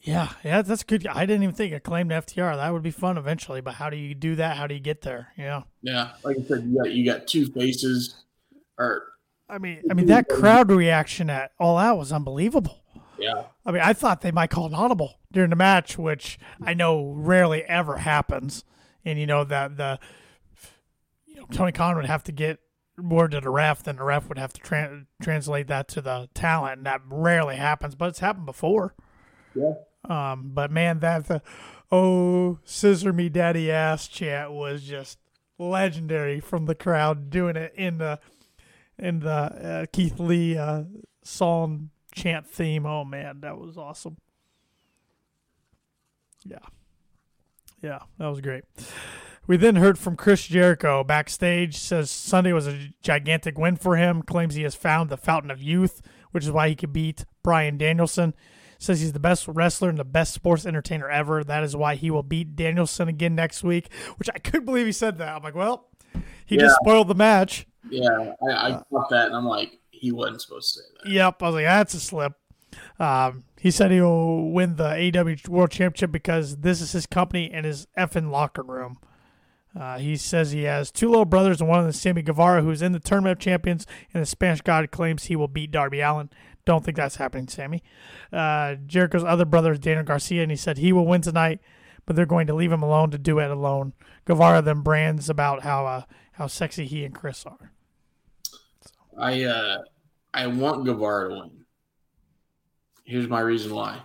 [0.00, 1.04] yeah, yeah, that's good.
[1.08, 2.54] I didn't even think acclaimed FTR.
[2.56, 3.60] That would be fun eventually.
[3.60, 4.56] But how do you do that?
[4.56, 5.32] How do you get there?
[5.36, 5.62] Yeah.
[5.82, 8.14] Yeah, like I said, you got you got two faces,
[8.78, 9.02] or
[9.48, 12.82] I mean, I mean that crowd reaction at All Out was unbelievable.
[13.18, 16.74] yeah, I mean, I thought they might call an audible during the match, which I
[16.74, 18.64] know rarely ever happens.
[19.04, 19.98] And you know that the
[21.26, 22.58] you know Tony Khan would have to get
[22.98, 26.28] more to the ref, then the ref would have to tran translate that to the
[26.34, 27.94] talent, and that rarely happens.
[27.94, 28.94] But it's happened before.
[29.54, 29.74] yeah.
[30.08, 31.42] Um, but man, that the
[31.90, 35.18] oh scissor me daddy ass chant was just
[35.58, 38.18] legendary from the crowd doing it in the
[38.98, 40.84] in the uh, Keith Lee uh,
[41.22, 42.86] song chant theme.
[42.86, 44.16] Oh man, that was awesome.
[46.44, 46.58] Yeah,
[47.82, 48.64] yeah, that was great.
[49.46, 51.76] We then heard from Chris Jericho backstage.
[51.76, 54.22] Says Sunday was a gigantic win for him.
[54.22, 57.78] Claims he has found the fountain of youth, which is why he could beat Bryan
[57.78, 58.34] Danielson.
[58.78, 61.42] Says he's the best wrestler and the best sports entertainer ever.
[61.44, 63.90] That is why he will beat Danielson again next week.
[64.16, 65.36] Which I couldn't believe he said that.
[65.36, 65.88] I'm like, well,
[66.44, 67.66] he just spoiled the match.
[67.90, 71.10] Yeah, I, I caught that, and I'm like, he wasn't supposed to say that.
[71.10, 71.42] Yep.
[71.42, 72.32] I was like, that's a slip.
[72.98, 77.50] Um, he said he will win the AEW World Championship because this is his company
[77.50, 78.98] and his effing locker room.
[79.78, 82.62] Uh, he says he has two little brothers and one of them is Sammy Guevara,
[82.62, 86.00] who's in the Tournament of Champions, and the Spanish God claims he will beat Darby
[86.00, 86.30] Allin.
[86.64, 87.82] Don't think that's happening, Sammy.
[88.32, 91.60] Uh, Jericho's other brother is Daniel Garcia, and he said he will win tonight,
[92.06, 93.92] but they're going to leave him alone to do it alone.
[94.24, 97.72] Guevara then brands about how uh, how sexy he and Chris are.
[99.18, 99.78] I uh,
[100.34, 101.50] I want Guevara to win.
[103.04, 104.00] Here's my reason why.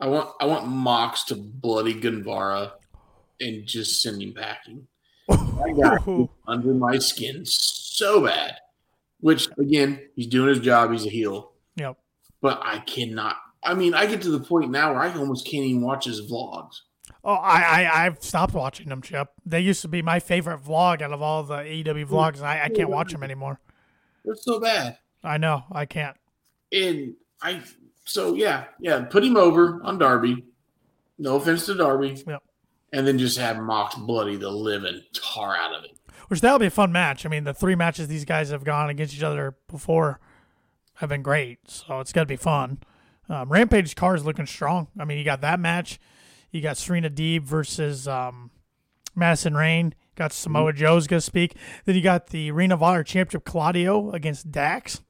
[0.00, 2.72] I want I want Mox to bloody Guevara
[3.40, 4.86] and just send him packing.
[5.30, 8.56] I got under my skin so bad.
[9.20, 10.90] Which again, he's doing his job.
[10.92, 11.98] He's a heel, Yep.
[12.40, 13.36] but I cannot.
[13.62, 16.22] I mean, I get to the point now where I almost can't even watch his
[16.22, 16.76] vlogs.
[17.22, 19.28] Oh, I, I I've stopped watching them, Chip.
[19.44, 22.64] They used to be my favorite vlog out of all the AEW vlogs, and I,
[22.64, 23.60] I can't watch them anymore.
[24.24, 24.98] They're so bad.
[25.22, 26.16] I know I can't.
[26.72, 27.62] And I
[28.04, 30.44] so yeah, yeah, put him over on Darby.
[31.18, 32.22] No offense to Darby.
[32.26, 32.42] Yep.
[32.92, 35.92] And then just have Mox bloody the living tar out of it.
[36.28, 37.26] Which that'll be a fun match.
[37.26, 40.20] I mean, the three matches these guys have gone against each other before
[40.94, 42.78] have been great, so it's got to be fun.
[43.28, 44.88] Um, Rampage's car is looking strong.
[44.98, 46.00] I mean, you got that match.
[46.50, 48.50] You got Serena Deeb versus um,
[49.14, 49.94] Madison Rayne.
[50.16, 51.54] Got Samoa Joe's gonna speak.
[51.84, 55.00] Then you got the Ring of Honor Championship Claudio against Dax.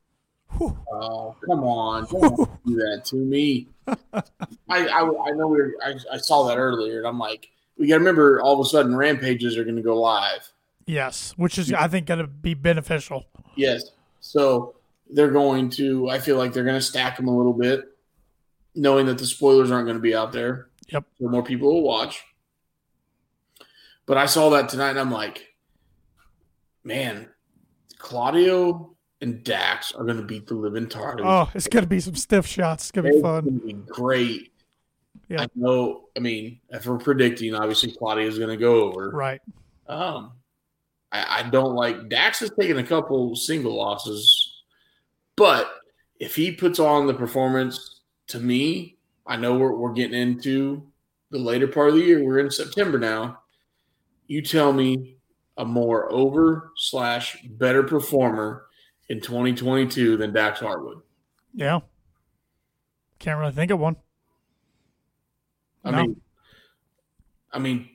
[0.61, 2.07] Oh, come on.
[2.11, 3.69] Don't do that to me.
[3.87, 4.23] I,
[4.69, 7.95] I, I know we were, I, I saw that earlier, and I'm like, we got
[7.95, 10.53] to remember all of a sudden Rampages are going to go live.
[10.87, 13.27] Yes, which is I think gonna be beneficial.
[13.55, 13.91] Yes.
[14.21, 14.75] So
[15.09, 17.85] they're going to, I feel like they're going to stack them a little bit,
[18.75, 20.69] knowing that the spoilers aren't going to be out there.
[20.93, 21.05] Yep.
[21.21, 22.23] So more people will watch.
[24.07, 25.47] But I saw that tonight and I'm like,
[26.83, 27.29] man,
[27.99, 31.17] Claudio and Dax are going to beat the living tar.
[31.23, 32.85] Oh, it's gonna be some stiff shots.
[32.85, 33.61] It's gonna be fun.
[33.65, 34.53] be great.
[35.29, 35.43] Yeah.
[35.43, 36.09] I know.
[36.17, 39.11] I mean, if we're predicting, obviously Claudio is going to go over.
[39.11, 39.41] Right.
[39.87, 40.33] Um,
[41.13, 44.63] I, I don't like Dax has taken a couple single losses,
[45.37, 45.73] but
[46.19, 48.97] if he puts on the performance to me,
[49.31, 50.83] I know we're, we're getting into
[51.31, 52.23] the later part of the year.
[52.25, 53.39] We're in September now.
[54.27, 55.17] You tell me
[55.57, 58.67] a more over slash better performer
[59.09, 60.99] in 2022 than Dax Harwood.
[61.55, 61.79] Yeah.
[63.21, 63.97] Can't really think of one.
[65.85, 66.03] I No.
[66.03, 66.21] mean,
[67.53, 67.89] I mean,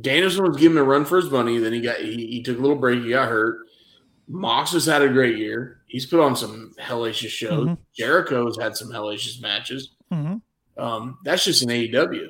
[0.00, 1.58] Danielson was giving a run for his money.
[1.58, 3.02] Then he got he, he took a little break.
[3.02, 3.66] He got hurt.
[4.28, 5.80] Mox has had a great year.
[5.86, 7.68] He's put on some hellacious shows.
[7.68, 7.78] Mhm.
[7.96, 9.90] Jericho's had some hellacious matches.
[10.10, 10.34] hmm
[10.76, 12.28] Um, that's just an AEW.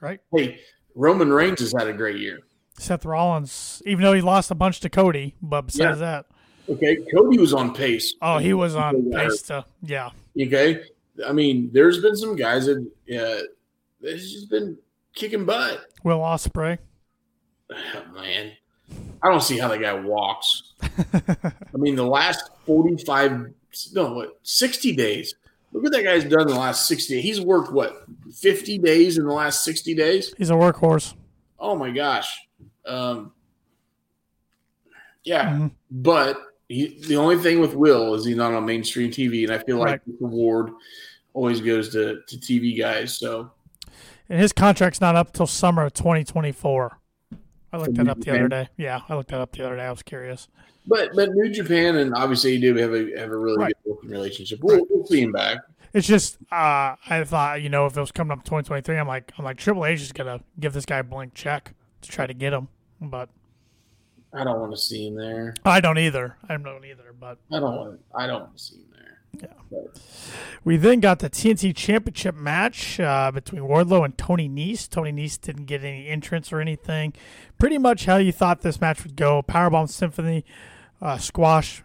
[0.00, 0.20] Right.
[0.34, 0.60] Hey,
[0.94, 2.40] Roman Reigns has had a great year.
[2.78, 6.26] Seth Rollins, even though he lost a bunch to Cody, but besides that,
[6.68, 8.14] Okay, Cody was on pace.
[8.22, 9.18] oh, he was on Yeah.
[9.24, 10.10] pace to, yeah.
[10.40, 10.84] Okay,
[11.26, 13.42] I mean, there's been some guys that uh,
[14.00, 14.78] that's just been
[15.14, 15.84] kicking butt.
[16.04, 16.78] Will Ospreay.
[17.70, 17.76] Oh,
[18.14, 18.52] man,
[19.22, 20.72] I don't see how that guy walks.
[20.82, 23.52] I mean, the last 45,
[23.92, 25.34] no, what, 60 days.
[25.72, 27.22] Look what that guy's done in the last 60 days.
[27.24, 30.34] He's worked, what, 50 days in the last 60 days?
[30.38, 31.14] He's a workhorse.
[31.58, 32.40] Oh, my gosh.
[32.86, 33.32] Um,
[35.22, 35.70] yeah, Mhm.
[35.90, 36.38] but
[36.68, 39.76] he, the only thing with Will is he's not on mainstream TV, and I feel
[39.78, 40.70] like the award
[41.34, 43.18] always goes to, to TV guys.
[43.18, 43.50] So,
[44.28, 46.98] And his contract's not up till summer of 2024.
[47.72, 48.68] I looked that up New the other day.
[48.76, 49.82] Yeah, I looked that up the other day.
[49.84, 50.48] I was curious.
[50.86, 53.74] but but New Japan and obviously you do have a have a really Right.
[53.84, 54.60] good working relationship.
[54.62, 55.58] We'll, we'll see him back.
[55.92, 59.32] It's just uh, I thought you know if it was coming up 2023, I'm like
[59.38, 62.34] I'm like Triple H is gonna give this guy a blank check to try to
[62.34, 62.68] get him,
[63.00, 63.28] but
[64.32, 65.54] I don't want to see him there.
[65.64, 66.36] I don't either.
[66.48, 67.12] I don't either.
[67.18, 68.00] But I don't want.
[68.16, 68.84] I don't want to see him.
[69.38, 69.80] Yeah.
[70.64, 74.88] We then got the TNT Championship match uh, between Wardlow and Tony Nese.
[74.88, 77.14] Tony Nese didn't get any entrance or anything.
[77.58, 79.42] Pretty much how you thought this match would go.
[79.42, 80.44] Powerbomb Symphony,
[81.00, 81.82] uh, squash,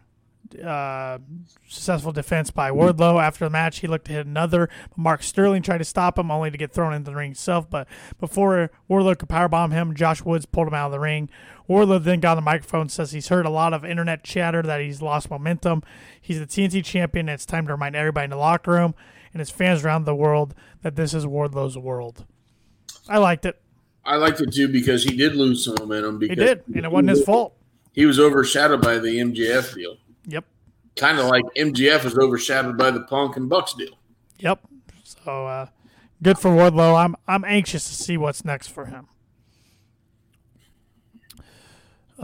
[0.63, 1.19] uh,
[1.67, 3.21] successful defense by Wardlow.
[3.21, 4.69] After the match, he looked to hit another.
[4.97, 7.69] Mark Sterling tried to stop him, only to get thrown into the ring himself.
[7.69, 7.87] But
[8.19, 11.29] before Wardlow could powerbomb him, Josh Woods pulled him out of the ring.
[11.69, 14.81] Wardlow then got on the microphone, says he's heard a lot of internet chatter that
[14.81, 15.83] he's lost momentum.
[16.21, 18.93] He's the TNT champion, and it's time to remind everybody in the locker room
[19.33, 20.53] and his fans around the world
[20.83, 22.25] that this is Wardlow's world.
[23.09, 23.59] I liked it.
[24.05, 26.19] I liked it too because he did lose some momentum.
[26.19, 27.55] Because He did, and it wasn't his fault.
[27.93, 29.97] He was overshadowed by the MJF deal,
[30.27, 30.45] Yep.
[30.95, 33.97] kind of like MJF was overshadowed by the Punk and Bucks deal.
[34.39, 34.59] Yep.
[35.03, 35.67] So uh,
[36.21, 36.95] good for Wardlow.
[37.03, 39.07] I'm I'm anxious to see what's next for him.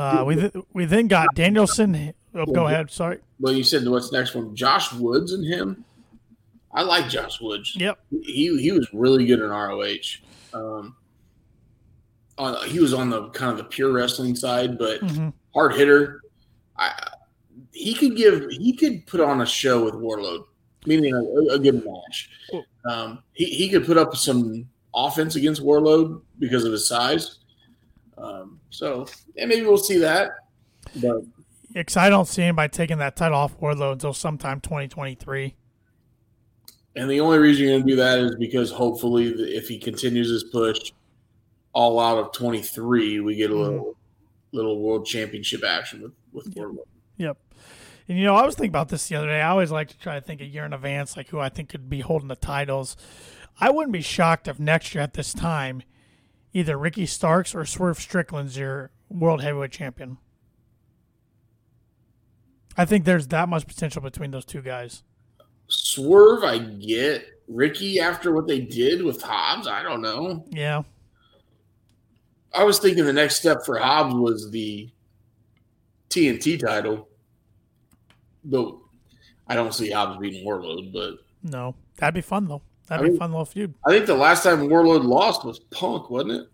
[0.01, 2.13] Uh, we th- we then got Danielson.
[2.33, 2.89] Oh, go ahead.
[2.89, 3.19] Sorry.
[3.39, 4.55] Well, you said what's next one?
[4.55, 5.85] Josh Woods and him.
[6.73, 7.75] I like Josh Woods.
[7.75, 7.99] Yep.
[8.09, 10.17] He he was really good in ROH.
[10.53, 10.95] Um,
[12.37, 16.21] uh, he was on the kind of the pure wrestling side, but hmm hard hitter.
[16.77, 16.93] I
[17.73, 20.45] he could give he could put on a show with Wardlow,
[20.85, 22.29] meaning a, a good match.
[22.85, 27.39] Um, he he could put up some offense against Wardlow because of his size.
[28.17, 29.05] Um, so
[29.35, 30.31] yeah, maybe we'll see that.
[30.95, 31.21] But
[31.71, 35.55] Because I don't see anybody taking that title off Wardlow until sometime 2023.
[36.95, 40.29] and the only reason you're going to do that is because hopefully, if he continues
[40.29, 40.91] his push
[41.73, 43.61] all out of 23, we get a mm-hmm.
[43.61, 43.97] little
[44.53, 46.85] little world championship action with with Wardlow.
[47.17, 47.37] Yep.
[48.07, 49.41] And you know, I was thinking about this the other day.
[49.41, 51.69] I always like to try to think a year in advance, like who I think
[51.69, 52.97] could be holding the titles.
[53.59, 55.83] I wouldn't be shocked if next year at this time,
[56.53, 60.17] either Ricky Starks or Swerve Strickland's your world heavyweight champion.
[62.77, 65.03] I think there's that much potential between those two guys.
[65.67, 67.25] Swerve, I get.
[67.47, 70.45] Ricky, after what they did with Hobbs, I don't know.
[70.49, 70.83] Yeah.
[72.53, 74.89] I was thinking the next step for Hobbs was the
[76.09, 77.07] TNT title.
[78.43, 78.81] Though
[79.47, 81.75] I don't see Hobbs beating Wardlow, but No.
[81.97, 82.61] That'd be fun though.
[82.91, 83.73] That'd I be mean- a fun little feud.
[83.87, 86.47] I think the last time Wardlow lost was Punk, wasn't it?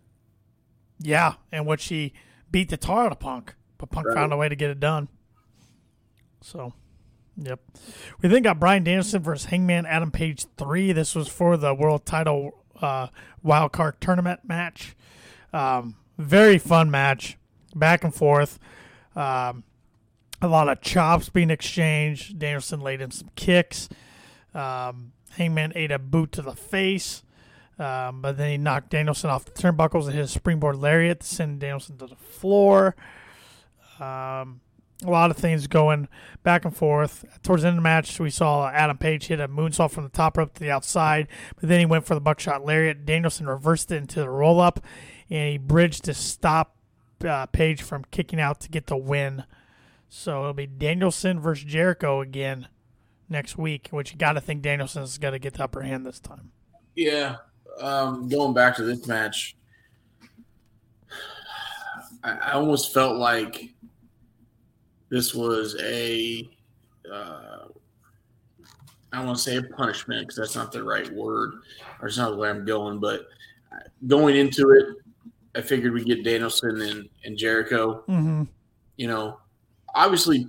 [1.00, 1.34] Yeah.
[1.52, 2.14] And which he
[2.52, 3.56] beat the tar out of Punk.
[3.80, 4.16] But Punk Right.
[4.16, 5.08] found a way to get it done.
[6.42, 6.74] So
[7.40, 7.60] Yep.
[8.22, 10.92] We then got Bryan Danielson versus Hangman Adam Page three.
[10.92, 13.08] This was for the world title uh,
[13.44, 14.96] wild card tournament match.
[15.54, 17.38] Um, very fun match,
[17.76, 18.58] back and forth.
[19.16, 19.64] Um,
[20.42, 22.40] a lot of chops being exchanged.
[22.40, 23.88] Danielson laid in some kicks.
[24.56, 27.24] Um, Hangman ate a boot to the face,
[27.80, 31.28] um, but then he knocked Danielson off the turnbuckles and hit a springboard lariat to
[31.28, 32.96] send Danielson to the floor.
[34.00, 34.62] Um,
[35.06, 36.08] a lot of things going
[36.44, 37.24] back and forth.
[37.44, 40.10] Towards the end of the match, we saw Adam Page hit a moonsault from the
[40.10, 41.28] top rope to the outside,
[41.60, 43.06] but then he went for the buckshot lariat.
[43.06, 44.80] Danielson reversed it into the roll up,
[45.30, 46.76] and he bridged to stop
[47.24, 49.44] uh, Page from kicking out to get the win.
[50.10, 52.68] So it'll be Danielson versus Jericho again
[53.30, 56.20] next week, which you got to think Danielson's got to get the upper hand this
[56.20, 56.52] time.
[56.96, 57.38] Yeah.
[57.80, 59.56] Um, going back to this match,
[62.24, 63.74] I, I almost felt like
[65.10, 66.50] this was a.
[67.12, 67.68] Uh,
[69.14, 71.54] I don't want to say a punishment because that's not the right word,
[72.02, 73.00] or it's not the way I'm going.
[73.00, 73.28] But
[74.08, 74.98] going into it,
[75.56, 78.04] I figured we'd get Danielson and, and Jericho.
[78.10, 78.44] Mm-hmm.
[78.98, 79.40] You know,
[79.96, 80.48] obviously,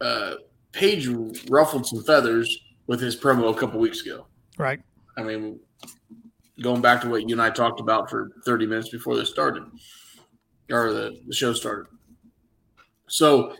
[0.00, 0.34] uh,
[0.72, 1.08] Page
[1.48, 4.26] ruffled some feathers with his promo a couple weeks ago.
[4.58, 4.80] Right.
[5.16, 5.58] I mean,
[6.62, 9.64] going back to what you and I talked about for 30 minutes before this started,
[10.70, 11.86] or the, the show started.
[13.08, 13.54] So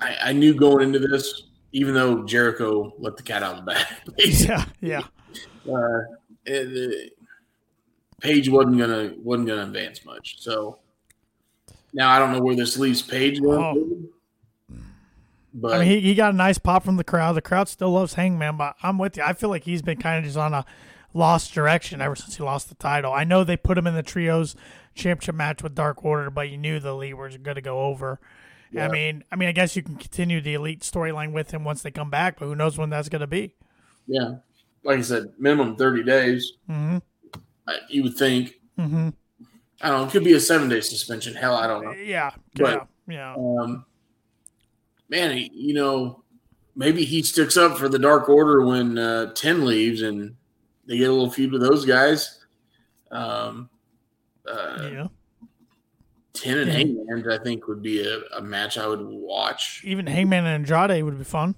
[0.00, 3.72] I, I knew going into this, even though Jericho let the cat out of the
[3.72, 3.86] bag,
[4.18, 4.64] Yeah.
[4.80, 5.02] Yeah.
[5.72, 6.00] uh,
[6.44, 7.12] it,
[8.20, 10.36] Page wasn't gonna wasn't gonna advance much.
[10.38, 10.78] So
[11.92, 14.08] now I don't know where this leaves Page going.
[15.54, 17.34] But I mean, he, he got a nice pop from the crowd.
[17.34, 19.22] The crowd still loves Hangman, but I'm with you.
[19.22, 20.64] I feel like he's been kind of just on a
[21.14, 23.12] lost direction ever since he lost the title.
[23.12, 24.56] I know they put him in the trios
[24.94, 28.18] championship match with Dark Order, but you knew the elite was going to go over.
[28.70, 28.86] Yeah.
[28.86, 31.82] I mean, I mean, I guess you can continue the elite storyline with him once
[31.82, 33.54] they come back, but who knows when that's going to be?
[34.06, 34.36] yeah,
[34.82, 36.52] like I said, minimum 30 days.
[36.68, 36.98] Mm-hmm.
[37.68, 38.54] I, you would think.
[38.78, 39.10] Mm-hmm.
[39.82, 40.06] I don't know.
[40.06, 41.34] It could be a seven day suspension.
[41.34, 41.92] Hell, I don't know.
[41.92, 42.30] Yeah.
[42.54, 43.34] But- yeah.
[43.34, 43.34] Yeah.
[43.34, 43.84] Um,
[45.12, 46.24] man, he- you know,
[46.74, 50.34] maybe he sticks up for the Dark Order when uh, Ten leaves and
[50.86, 52.40] they get a little feud with those guys.
[53.10, 53.68] Um,
[54.50, 55.06] uh, yeah.
[56.32, 56.78] Ten and Yeah.
[56.78, 59.82] Hangman, I think, would be a, a match I would watch.
[59.84, 61.54] Even Hangman and Andrade would be fun.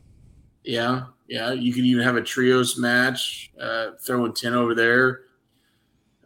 [0.65, 1.53] Yeah, yeah.
[1.53, 5.21] You could even have a trios match, uh, throwing Ten over there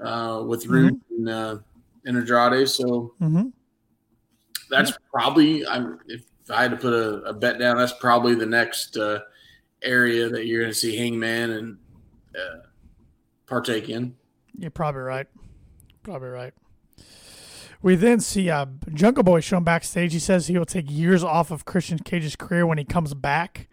[0.00, 1.58] uh, with Root and, uh,
[2.06, 2.68] and Andrade.
[2.70, 3.48] So Mm-hmm.
[4.70, 8.46] that's probably I'm if I had to put a, a bet down, that's probably the
[8.46, 9.20] next uh,
[9.82, 11.78] area that you're going to see Hangman and
[12.34, 12.58] uh,
[13.46, 14.16] partake in.
[14.58, 15.26] You're probably right.
[16.02, 16.54] Probably right.
[17.80, 20.12] We then see uh, Jungle Boy shown backstage.
[20.12, 23.68] He says he will take years off of Christian Cage's career when he comes back.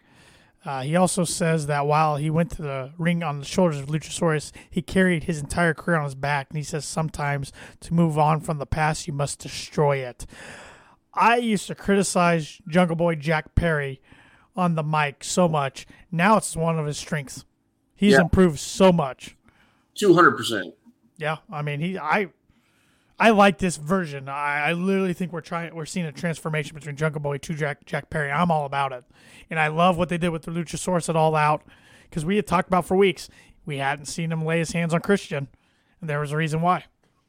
[0.64, 3.88] Uh, he also says that while he went to the ring on the shoulders of
[3.88, 6.48] Luchasaurus, he carried his entire career on his back.
[6.50, 7.52] And he says sometimes
[7.82, 10.26] to move on from the past, you must destroy it.
[11.16, 14.02] I used to criticize Jungle Boy Jack Perry
[14.56, 15.86] on the mic so much.
[16.12, 17.46] Now it's one of his strengths.
[17.96, 18.22] He's Yeah.
[18.22, 19.36] improved so much.
[19.96, 20.74] Two hundred percent.
[21.18, 22.28] Yeah, I mean he I
[23.18, 24.28] I like this version.
[24.28, 27.86] I, I literally think we're trying we're seeing a transformation between Jungle Boy to Jack
[27.86, 28.30] Jack Perry.
[28.32, 29.06] I'm all about it,
[29.50, 31.64] and I love what they did with the Luchasaurus at All Out
[32.10, 33.30] because we had talked about for weeks
[33.66, 35.48] we hadn't seen him lay his hands on Christian,
[36.02, 36.84] and there was a reason why.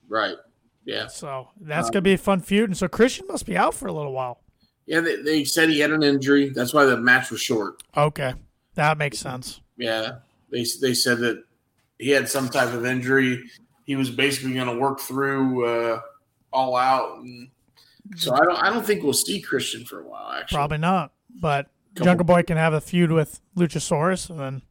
[0.08, 0.36] Right.
[0.86, 1.08] Yeah.
[1.08, 3.92] So that's gonna be a fun feud, and so Christian must be out for a
[3.92, 4.40] little while.
[4.86, 5.00] Yeah.
[5.00, 6.48] They, they said he had an injury.
[6.48, 7.82] That's why the match was short.
[7.96, 8.32] Okay,
[8.74, 9.60] that makes sense.
[9.76, 10.18] Yeah.
[10.50, 11.42] They they said that
[11.98, 13.44] he had some type of injury.
[13.84, 16.00] He was basically going to work through uh,
[16.52, 17.48] all out, and
[18.14, 20.32] so I don't I don't think we'll see Christian for a while.
[20.32, 24.62] Actually, Probably not, but Couple- Jungle Boy can have a feud with Luchasaurus, and then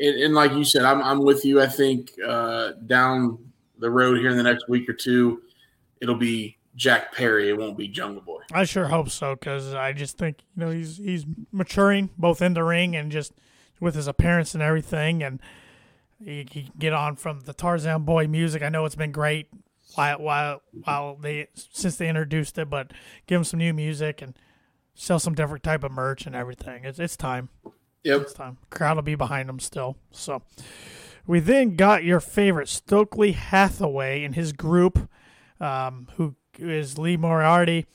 [0.00, 1.60] and, and like you said, I'm I'm with you.
[1.60, 3.51] I think uh, down
[3.82, 5.42] the road here in the next week or two,
[6.00, 7.50] it'll be Jack Perry.
[7.50, 8.40] It won't be Jungle Boy.
[8.52, 12.54] I sure hope so because I just think you know he's he's maturing both in
[12.54, 13.32] the ring and just
[13.80, 15.40] with his appearance and everything, and
[16.24, 18.62] he, he can get on from the Tarzan boy music.
[18.62, 19.48] I know it's been great
[19.94, 22.92] while while while they since they introduced it, but
[23.26, 24.34] give him some new music and
[24.94, 26.84] sell some different type of merch and everything.
[26.84, 27.48] It's it's time.
[28.04, 28.20] Yep.
[28.22, 28.58] It's time.
[28.70, 29.96] Crowd will be behind him still.
[30.10, 30.42] So
[31.26, 35.08] we then got your favorite Stokely Hathaway and his group,
[35.60, 37.86] um, who is Lee Moriarty,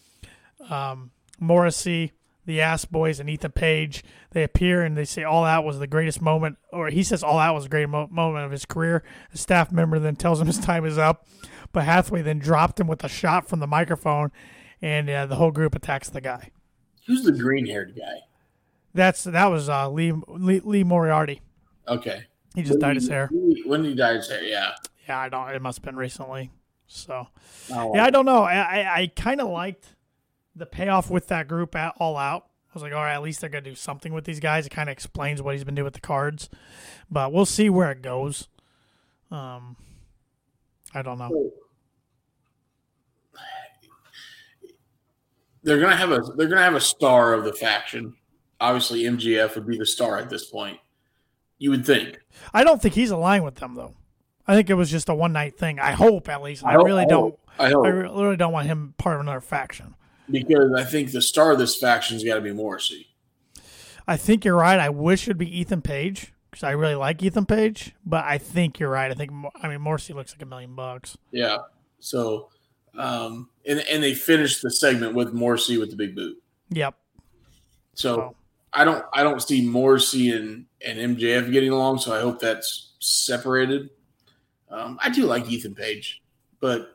[0.69, 2.13] um, Morrissey,
[2.45, 4.03] the Ass Boys, and Ethan Page.
[4.32, 7.39] They appear and they say All Out was the greatest moment, or he says All
[7.39, 9.03] Out was the greatest mo- moment of his career.
[9.34, 11.28] A staff member then tells him his time is up,
[11.71, 14.32] but Hathaway then dropped him with a shot from the microphone,
[14.82, 16.51] and uh, the whole group attacks the guy.
[17.05, 18.21] Who's the green haired guy?
[18.93, 21.41] That's that was uh, Lee, Lee Lee Moriarty.
[21.88, 22.23] Okay.
[22.58, 23.30] He just dyed his hair.
[23.66, 24.41] When he dye his hair?
[24.43, 24.72] Yeah.
[25.08, 25.47] Yeah, I don't.
[25.49, 26.49] It must have been recently.
[26.88, 27.28] So
[27.72, 28.41] Oh, yeah, I don't know.
[28.41, 29.93] I I, I kind of liked
[30.55, 32.45] the payoff with that group at all out.
[32.70, 34.66] I was like, all right, at least they're gonna do something with these guys.
[34.66, 36.49] It kind of explains what he's been doing with the cards,
[37.12, 38.47] but we'll see where it goes.
[39.30, 39.76] Um,
[40.95, 41.51] I don't know.
[45.62, 48.16] They're gonna have a they're gonna have a star of the faction.
[48.60, 50.80] Obviously, MJF would be the star at this point.
[51.60, 52.20] You would think.
[52.53, 53.95] I don't think he's aligned with them though.
[54.47, 55.80] I think it was just a one night thing.
[55.80, 56.64] I hope at least.
[56.64, 57.38] I, hope- really I don't.
[57.60, 59.95] I hope I re- really don't want him part of another faction.
[60.30, 63.08] because I think the star of this faction's got to be Morrissey.
[64.08, 64.80] I think you're right.
[64.80, 68.80] I wish it'd be Ethan Page because I really like Ethan Page, but I think
[68.80, 69.10] you're right.
[69.12, 69.32] I think
[69.62, 71.18] I mean Morrissey looks like a million bucks.
[71.32, 71.58] Yeah.
[71.99, 72.49] So,
[72.95, 76.38] um, and and they finished the segment with Morrissey with the big boot.
[76.70, 76.95] Yep.
[77.95, 78.36] So.
[78.74, 81.99] I don't I don't see Morrissey and and MJF getting along.
[81.99, 83.89] So I hope that's separated.
[84.69, 86.21] Um, I do like Ethan Page,
[86.59, 86.93] but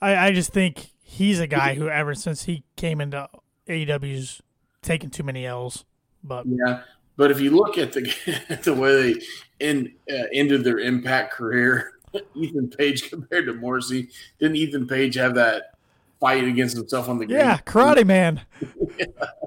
[0.00, 3.28] I, I just think he's a guy who ever since he came into
[3.68, 4.40] AEW's
[4.82, 5.84] taken too many L's.
[6.22, 6.82] But yeah.
[7.16, 8.12] But if you look at the
[8.48, 9.20] at the way they
[9.60, 11.92] end, uh, ended their Impact career,
[12.34, 15.74] Ethan Page compared to Morrissey, didn't Ethan Page have that
[16.20, 17.38] fight against himself on the green?
[17.38, 18.42] yeah, Karate Man.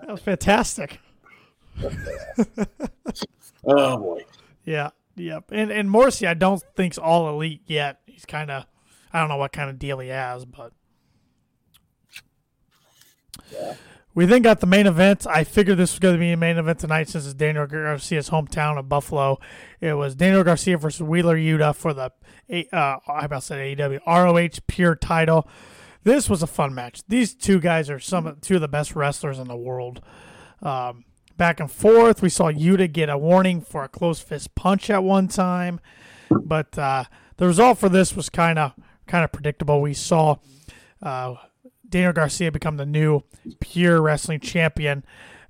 [0.06, 1.00] That was fantastic.
[3.68, 4.26] Oh boy.
[4.64, 4.92] Yeah.
[5.16, 5.46] Yep.
[5.52, 8.02] And and Morrissey, I don't think's all elite yet.
[8.06, 8.66] He's kind of,
[9.12, 10.72] I don't know what kind of deal he has, but.
[14.14, 15.28] We then got the main event.
[15.28, 18.30] I figured this was going to be a main event tonight since it's Daniel Garcia's
[18.30, 19.40] hometown of Buffalo.
[19.82, 22.12] It was Daniel Garcia versus Wheeler Yuta for the
[22.72, 25.50] uh, I about say AEW ROH Pure Title.
[26.04, 27.02] This was a fun match.
[27.10, 30.02] These two guys are some two of the best wrestlers in the world.
[30.62, 31.04] Um,
[31.38, 32.22] back and forth.
[32.22, 35.80] We saw Yuta get a warning for a close fist punch at one time,
[36.30, 37.06] but uh,
[37.38, 38.74] the result for this was kind of
[39.08, 39.82] kind of predictable.
[39.82, 40.38] We saw
[41.02, 41.36] uh,
[41.88, 43.22] Daniel Garcia become the new
[43.60, 45.04] pure wrestling champion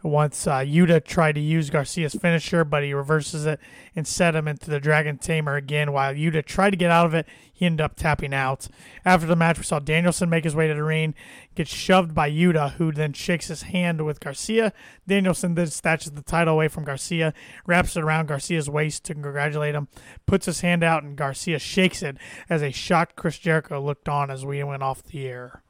[0.05, 3.59] once uh, Yuta tried to use Garcia's finisher, but he reverses it
[3.95, 5.91] and set him into the Dragon Tamer again.
[5.91, 8.67] While Yuta tried to get out of it, he ended up tapping out.
[9.03, 11.15] After the match, we saw Danielson make his way to the ring,
[11.55, 14.73] get shoved by Yuta, who then shakes his hand with Garcia.
[15.07, 17.33] Danielson then snatches the title away from Garcia,
[17.65, 19.87] wraps it around Garcia's waist to congratulate him,
[20.25, 22.17] puts his hand out, and Garcia shakes it
[22.49, 25.63] as a shocked Chris Jericho looked on as we went off the air.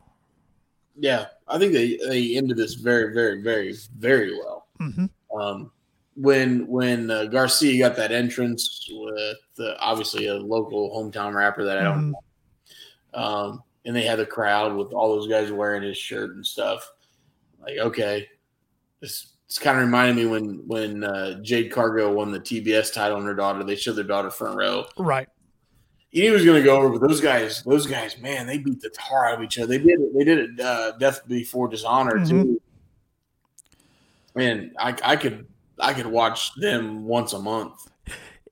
[0.97, 4.67] Yeah, I think they they ended this very, very, very, very well.
[4.79, 5.09] Mhm.
[5.37, 5.71] Um,
[6.15, 11.77] when when uh, Garcia got that entrance with uh, obviously a local hometown rapper that
[11.77, 12.13] I don't Mhm.
[13.13, 16.45] know, um, and they had the crowd with all those guys wearing his shirt and
[16.45, 16.89] stuff.
[17.59, 18.29] Like, okay,
[19.01, 23.17] this it's kind of reminded me when when uh, Jade Cargill won the TBS title
[23.17, 23.63] and her daughter.
[23.63, 24.85] They showed their daughter front row.
[24.97, 25.27] Right.
[26.15, 28.57] He knew he was going to go over, but those guys, those guys, man, they
[28.57, 29.67] beat the tar out of each other.
[29.67, 30.17] They did it.
[30.17, 30.59] They did it.
[30.61, 32.61] Uh, Death Before Dishonor too.
[34.33, 35.45] And I, I could,
[35.77, 37.91] I could watch them once a month.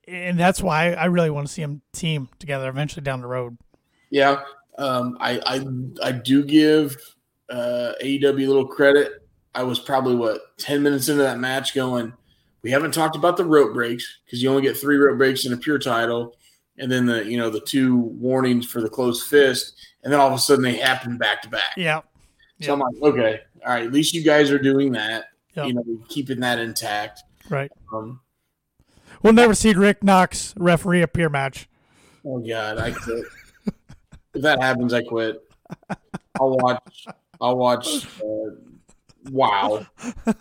[0.09, 3.57] and that's why I really want to see them team together eventually down the road.
[4.09, 4.41] Yeah,
[4.77, 5.65] um, I, I,
[6.09, 6.97] I do give
[7.49, 9.25] uh, AEW a little credit.
[9.55, 12.11] I was probably what ten minutes into that match going.
[12.61, 15.53] We haven't talked about the rope breaks because you only get three rope breaks in
[15.53, 16.35] a pure title,
[16.77, 20.27] and then the you know the two warnings for the closed fist, and then all
[20.27, 21.73] of a sudden they happen back to back.
[21.77, 22.01] Yeah.
[22.61, 25.25] So I'm like, okay, all right, at least you guys are doing that.
[25.55, 25.67] Yep.
[25.67, 27.23] You know, keeping that intact.
[27.49, 27.71] Right.
[27.93, 28.19] Um,
[29.21, 31.69] We'll never see Rick Knox referee a peer match.
[32.25, 33.25] oh god, I quit.
[34.33, 35.41] if that happens, I quit.
[36.39, 37.05] I'll watch.
[37.39, 38.05] I'll watch.
[38.21, 38.55] Uh,
[39.31, 39.85] wow.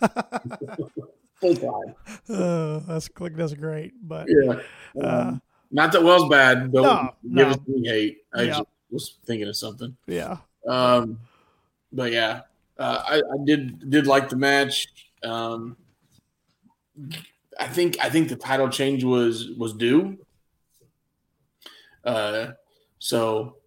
[1.39, 1.95] Full time.
[2.29, 4.59] Uh, that's that's great, but Yeah.
[5.01, 5.41] Uh, Um,
[5.73, 6.71] not that Wells bad.
[6.71, 7.53] Don't No, give no.
[7.53, 8.17] us any hate.
[8.33, 8.47] I Yeah.
[8.49, 9.97] just was thinking of something.
[10.07, 11.19] yeah, Um,
[11.91, 12.41] but yeah,
[12.77, 14.87] uh, I, I did did like the match.
[15.23, 15.75] Um,
[17.59, 20.17] I think I think the title change was was due.
[22.03, 22.51] Uh,
[22.99, 23.57] so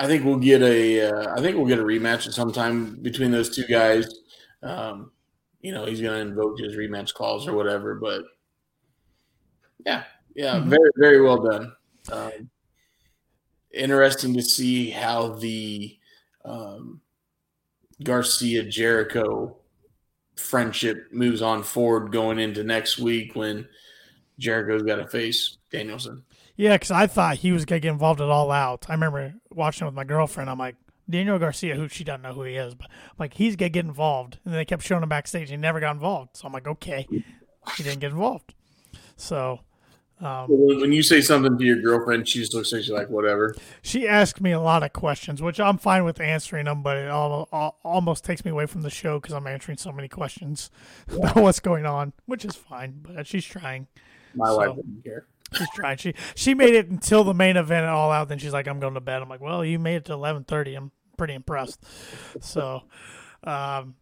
[0.00, 2.96] I think we'll get a uh, I think we'll get a rematch at some time
[3.02, 4.06] between those two guys.
[4.62, 5.12] Um,
[5.60, 7.94] you know, he's going to invoke his rematch clause or whatever.
[7.94, 8.22] But
[9.86, 10.68] yeah, yeah, Mhm.
[10.68, 11.72] very very well done.
[12.12, 12.50] Um,
[13.72, 15.98] interesting to see how the
[16.44, 17.00] um,
[18.02, 19.56] Garcia Jericho
[20.36, 23.66] friendship moves on forward going into next week when
[24.38, 26.24] Jericho's got to face Danielson.
[26.56, 26.74] yeah.
[26.74, 28.86] Because I thought he was gonna get involved at all out.
[28.88, 30.50] I remember watching it with my girlfriend.
[30.50, 30.76] I'm like
[31.08, 33.84] Daniel Garcia, who she doesn't know who he is, but I'm like he's gonna get
[33.84, 35.50] involved, and they kept showing him backstage.
[35.50, 38.54] He never got involved, so I'm like, okay, he didn't get involved.
[39.16, 39.60] So.
[40.20, 43.54] Um, When you say something to your girlfriend, she just looks at you like whatever.
[43.82, 47.10] she asked me a lot of questions, which I'm fine with answering them, but it
[47.10, 50.70] all, all, almost takes me away from the show because I'm answering so many questions
[51.08, 53.00] about what's going on, which is fine.
[53.02, 53.88] But she's trying.
[54.34, 55.26] My So- wife wouldn't care.
[55.52, 55.98] She's trying.
[55.98, 58.28] She she made it until the main event all out.
[58.28, 60.76] Then she's like, "I'm going to bed." I'm like, "Well, you made it to 11:30.
[60.76, 61.84] I'm pretty impressed."
[62.40, 62.82] So,
[63.44, 63.94] um,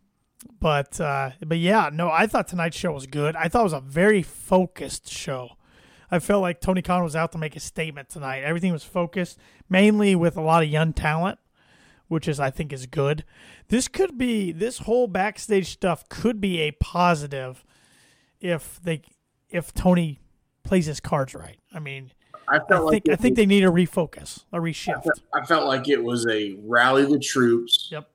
[0.61, 3.37] but uh, but yeah, no, I thought tonight's show was good.
[3.37, 5.51] I thought it was a very focused show.
[6.13, 8.43] I felt like Tony Khan was out to make a statement tonight.
[8.43, 9.39] Everything was focused
[9.71, 11.39] mainly with a lot of young talent,
[12.09, 13.25] which is I think is good.
[13.69, 17.65] This could be this whole backstage stuff could be a positive
[18.41, 19.01] if they
[19.49, 20.21] if Tony
[20.65, 21.59] plays his cards right.
[21.73, 22.13] I mean,
[22.47, 25.03] I I felt like think I think was- they need a refocus, a reshift.
[25.05, 28.11] felt- I felt like it was a rally the troops Yep.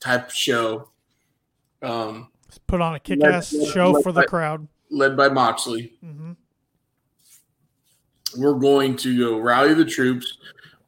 [0.00, 0.88] type show,
[1.82, 2.28] um,
[2.66, 4.66] Put on a kick-ass let- show let- for the crowd.
[4.90, 5.92] led by Moxley.
[6.00, 6.32] hmm
[8.36, 10.38] We're going to go rally the troops.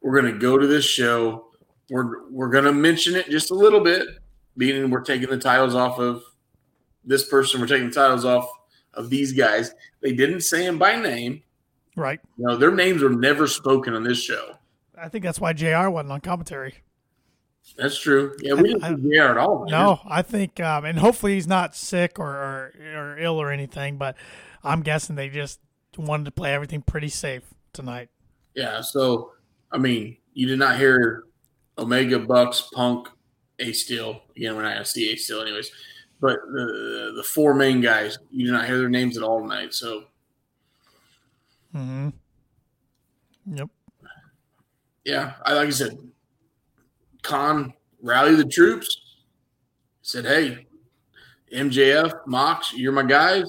[0.01, 1.47] We're going to go to this show.
[1.89, 4.07] We're we're going to mention it just a little bit,
[4.55, 6.23] meaning we're taking the titles off of
[7.05, 7.59] this person.
[7.61, 8.49] We're taking the titles off
[8.93, 9.73] of these guys.
[10.01, 11.43] They didn't say them by name.
[11.95, 12.19] Right.
[12.37, 14.55] You know, their names were never spoken on this show.
[14.97, 16.75] I think that's why JR wasn't on commentary.
[17.77, 18.35] That's true.
[18.41, 19.59] Yeah, we didn't I- see JR at all.
[19.65, 19.71] man.
[19.71, 23.97] No, I think, um, and hopefully he's not sick or, or or ill or anything.
[23.97, 24.15] But
[24.63, 25.59] I'm guessing they just
[25.97, 28.09] wanted to play everything pretty safe tonight.
[28.55, 29.31] Yeah, so
[29.71, 31.23] I mean, you did not hear
[31.77, 33.07] Omega, Bucks, Punk,
[33.59, 34.21] Ace Steel.
[34.35, 35.71] Again, we're not gonna see Ace Steel anyways.
[36.19, 39.73] But the the four main guys, you did not hear their names at all tonight.
[39.73, 40.05] So
[41.71, 42.09] hmm
[43.45, 43.69] Yep.
[45.03, 45.97] yeah, I like I said,
[47.23, 49.01] Khan rallied the troops.
[50.01, 50.67] Said, "Hey,
[51.53, 53.45] MJF, Mox, you're my guys.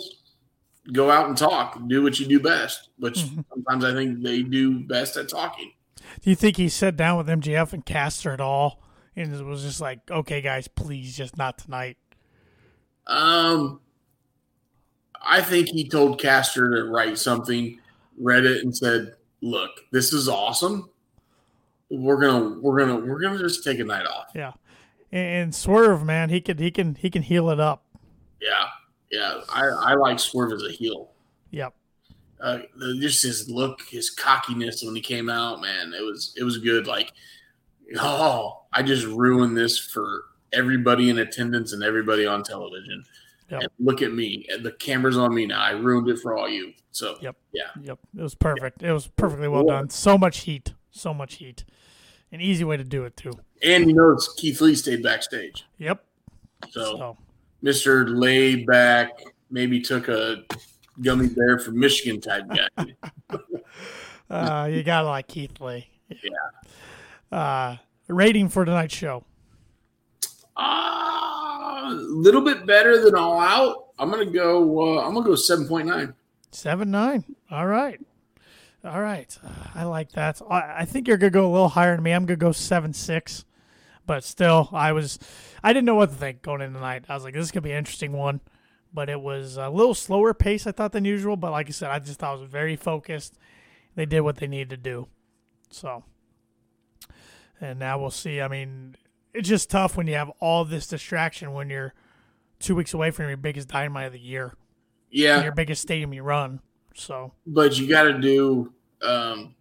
[0.93, 1.78] Go out and talk.
[1.89, 3.45] Do what you do best." Which Mhm.
[3.49, 5.72] sometimes I think they do best at talking.
[6.20, 8.82] Do you think he sat down with MJF and Caster at all,
[9.16, 11.97] and it was just like, okay, guys, please, just not tonight.
[13.07, 13.80] Um,
[15.22, 17.78] I think he told Caster to write something,
[18.18, 20.91] read it, and said, "Look, this is awesome.
[21.91, 24.53] We're gonna, we're gonna, we're gonna just take a night off." Yeah.
[25.12, 27.85] And, and Swerve, man, he could he can he can heel it up.
[28.41, 28.64] Yeah,
[29.15, 29.41] yeah.
[29.49, 31.11] I, I like Swerve as a heel.
[31.51, 31.75] Yep.
[32.41, 32.59] Uh,
[33.01, 36.87] just his look, his cockiness when he came out, man, it was, it was good.
[36.87, 37.12] Like,
[37.99, 43.05] oh, I just ruined this for everybody in attendance and everybody on television.
[43.51, 43.73] Yep.
[43.79, 44.47] Look at me.
[44.62, 45.61] The camera's on me now.
[45.61, 46.73] I ruined it for all you.
[46.91, 47.37] So Yep.
[47.53, 47.62] yeah.
[47.83, 47.99] Yep.
[48.19, 48.83] It was perfect.
[48.83, 49.91] It was perfectly well done.
[49.91, 50.75] So much heat.
[50.91, 51.65] So much heat.
[52.33, 53.33] An easy way to do it too.
[53.62, 55.65] And you notice Keith Lee stayed backstage.
[55.79, 56.05] Yep.
[56.71, 57.17] So, So
[57.65, 58.07] Mr.
[58.09, 59.11] Laid Back
[59.51, 60.45] maybe took a
[61.01, 62.95] gummy bear from Michigan type guy.
[64.31, 65.89] uh, you gotta like Keith Lee.
[66.09, 67.37] Yeah.
[67.37, 67.77] Uh,
[68.09, 69.25] rating for tonight's show.
[70.57, 73.87] A little bit better than All Out.
[73.99, 74.99] I'm gonna go.
[74.99, 76.15] Uh, I'm gonna go seven point nine.
[76.51, 77.25] Seven nine.
[77.51, 78.01] All right.
[78.85, 79.37] All right.
[79.43, 80.41] Uh, I like that.
[80.51, 82.12] I, I think you're gonna go a little higher than me.
[82.12, 83.45] I'm gonna go seven six.
[84.07, 85.19] But still, I was
[85.65, 87.07] I didn't know what to think going in tonight.
[87.09, 88.41] I was like, this is gonna be an interesting one.
[88.93, 91.37] But it was a little slower pace I thought than usual.
[91.37, 93.37] But like I said, I just thought it was very focused.
[93.97, 95.09] They did what they needed to do.
[95.71, 96.05] So
[97.61, 98.41] and now we'll see.
[98.41, 98.97] I mean,
[99.33, 101.95] it's just tough when you have all this distraction when you're
[102.59, 104.55] two weeks away from your biggest dynamite of the year
[105.11, 106.61] Yeah, your biggest stadium you run.
[106.95, 109.55] So but you got to do um,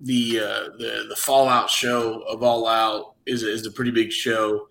[0.00, 4.68] the uh, the the Fallout show of All Out is is a pretty big show,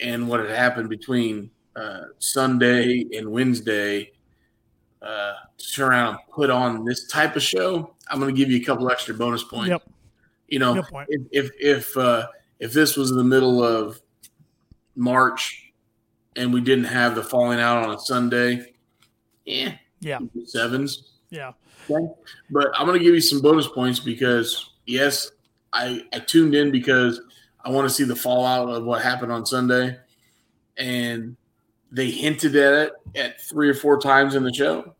[0.00, 4.12] and what had happened between uh, Sunday and Wednesday
[5.02, 7.94] uh, to turn around and put on this type of show.
[8.08, 9.68] I'm going to give you a couple extra bonus points.
[9.70, 9.82] yep,
[10.48, 12.26] You know, if if if, uh,
[12.58, 14.00] if this was in the middle of
[14.96, 15.72] March
[16.36, 18.74] and we didn't have the falling out on a Sunday,
[19.44, 21.12] yeah, Yeah, sevens.
[21.30, 21.52] yeah,
[21.88, 25.30] But I'm going to give you some bonus points because yes,
[25.72, 27.20] I I tuned in because
[27.64, 29.96] I want to see the fallout of what happened on Sunday,
[30.76, 31.36] and
[31.90, 34.94] they hinted at it at three or four times in the show,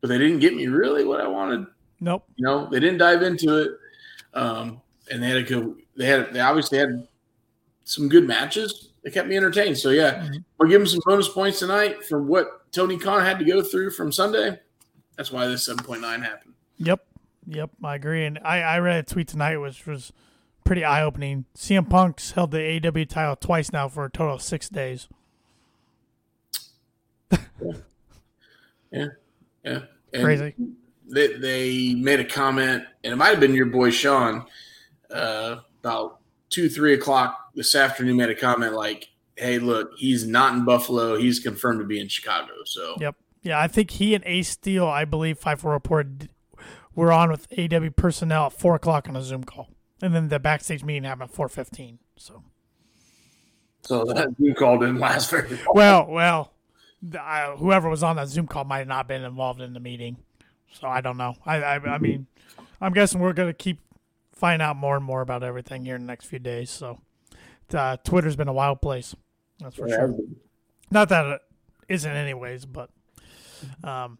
[0.00, 1.66] but they didn't get me really what I wanted.
[2.00, 3.70] nope, You know, they didn't dive into it,
[4.34, 4.80] um,
[5.10, 5.76] and they had a good.
[5.96, 7.06] They had they obviously had
[7.84, 8.90] some good matches.
[9.02, 9.78] They kept me entertained.
[9.78, 10.44] So yeah, Mhm.
[10.58, 13.90] we'll give them some bonus points tonight for what Tony Khan had to go through
[13.90, 14.58] from Sunday.
[15.16, 16.52] That's why this seven point nine happened.
[16.76, 17.06] yep,
[17.46, 17.70] yep.
[17.82, 18.26] I agree.
[18.26, 20.12] And I, I read a tweet tonight which was
[20.66, 21.46] pretty eye opening.
[21.56, 25.08] CM Punk's held the AEW title twice now for a total of six days.
[28.92, 29.06] Yeah,
[29.64, 29.80] yeah.
[30.12, 30.54] And Crazy.
[31.08, 34.46] They they made a comment, and it might have been your boy Sean,
[35.10, 36.20] uh, about
[36.50, 38.16] two three o'clock this afternoon.
[38.16, 41.16] Made a comment like, "Hey, look, he's not in Buffalo.
[41.18, 43.16] He's confirmed to be in Chicago." So Yep.
[43.42, 46.30] Yeah, I think he and Ace Steel, I believe, Fightful reported
[46.94, 49.68] were on with AEW personnel at four o'clock on a Zoom call,
[50.02, 51.98] and then the backstage meeting happened at four fifteen.
[52.16, 52.42] So
[53.82, 55.58] so that Zoom call didn't last very long.
[55.74, 56.52] well, well,
[57.02, 59.80] the, uh, whoever was on that Zoom call might have not been involved in the
[59.80, 60.16] meeting.
[60.72, 61.36] So I don't know.
[61.44, 62.26] I I, I mean,
[62.80, 63.80] I'm guessing we're gonna keep
[64.32, 66.70] find out more and more about everything here in the next few days.
[66.70, 67.00] So
[67.72, 69.14] uh, Twitter's been a wild place.
[69.60, 70.14] That's for sure.
[70.90, 71.40] Not that it
[71.88, 72.90] isn't anyways, but
[73.82, 74.18] um,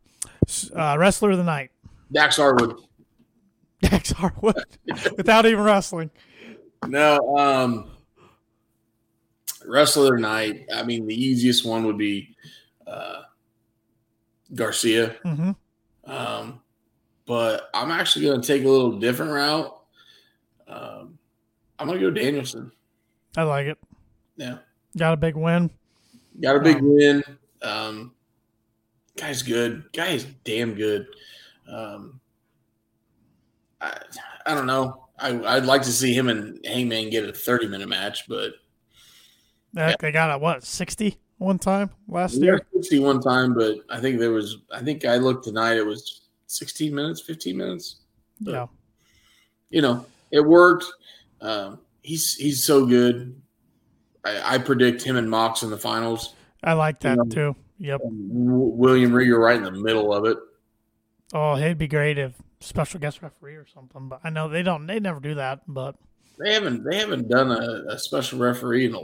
[0.74, 1.70] uh, wrestler of the night,
[2.10, 2.76] Dax Harwood.
[3.90, 4.56] Dax Harwood,
[5.16, 6.10] without even wrestling.
[6.86, 7.90] No, um,
[9.66, 10.66] wrestler night.
[10.74, 12.34] I mean, the easiest one would be
[12.86, 13.22] uh,
[14.54, 15.16] Garcia.
[15.24, 15.50] Mm-hmm.
[16.10, 16.60] Um,
[17.26, 19.76] but I'm actually going to take a little different route.
[20.68, 21.18] Um,
[21.78, 22.70] I'm going to go Danielson.
[23.36, 23.78] I like it.
[24.36, 24.58] Yeah.
[24.96, 25.70] Got a big win.
[26.40, 27.24] Got a big Um, win.
[27.62, 28.14] Um,
[29.16, 29.84] guy's good.
[29.92, 31.06] Guy is damn good.
[31.70, 32.20] Um,
[33.80, 33.98] I,
[34.46, 35.04] I don't know.
[35.18, 38.52] I, I'd like to see him and Hangman get a 30 minute match, but
[39.76, 42.58] Uh, They got a what sixty one time last year.
[42.58, 45.84] got 60 one time, but I think there was, I think I looked tonight, it
[45.86, 47.96] was 16 minutes, 15 minutes.
[48.40, 48.66] Yeah,
[49.70, 50.84] You know, it worked.
[51.40, 53.38] Um, he's, he's so good.
[54.24, 56.34] I, I predict him and Mox in the finals.
[56.64, 57.34] I like that Yeah.
[57.34, 57.56] too.
[57.78, 58.00] Yep.
[58.04, 60.38] William Regal right in the middle of it.
[61.36, 64.08] Oh, it'd be great if special guest referee or something.
[64.08, 64.86] But I know they don't.
[64.86, 65.60] They never do that.
[65.68, 65.96] But
[66.38, 69.00] They haven't they haven't done a, a special referee in a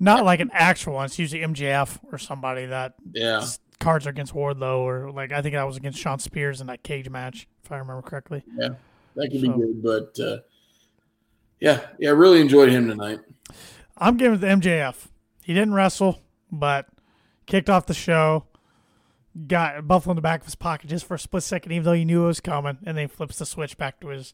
[0.00, 1.04] not like an actual one.
[1.04, 3.44] It's usually MJF or somebody that yeah.
[3.80, 6.82] cards are against Wardlow or like I think that was against Shawn Spears in that
[6.82, 8.42] cage match if I remember correctly.
[8.56, 8.70] Yeah,
[9.16, 10.38] that could So- be good, but uh,
[11.60, 13.20] yeah, yeah, I really enjoyed him tonight.
[13.98, 15.08] I'm giving it to MJF.
[15.44, 16.86] He didn't wrestle, but
[17.46, 18.46] kicked off the show.
[19.48, 21.82] Got a Buffalo in the back of his pocket just for a split second, even
[21.84, 24.32] though he knew it was coming, and then flips the switch back to his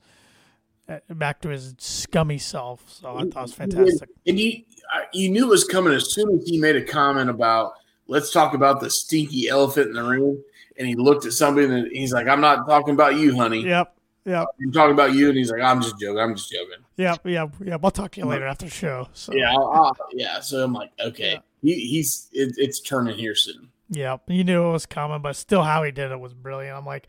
[0.91, 2.85] uh, back to his scummy self.
[2.91, 4.11] So I thought it was fantastic.
[4.27, 4.63] And you
[4.93, 7.73] I- you knew it was coming as soon as he made a comment about
[8.09, 10.43] let's talk about the stinky elephant in the room.
[10.79, 13.63] And he looked at somebody and he's like, I'm not talking about you, honey.
[13.67, 13.95] Yep,
[14.25, 15.29] yep, I'm talking about you.
[15.29, 16.19] And he's like, I'm just joking.
[16.19, 16.85] I'm just joking.
[16.97, 17.81] yep, yep, yep.
[17.85, 19.09] I'll talk to you later after the show.
[19.15, 20.41] So Yeah, I'll, I'll- yeah.
[20.41, 21.75] So I'm like, okay, Yeah.
[21.75, 23.69] he, he's it, it's turning here soon.
[23.91, 26.77] Yep, you knew it was coming, but still, how he did it was brilliant.
[26.77, 27.09] I'm like,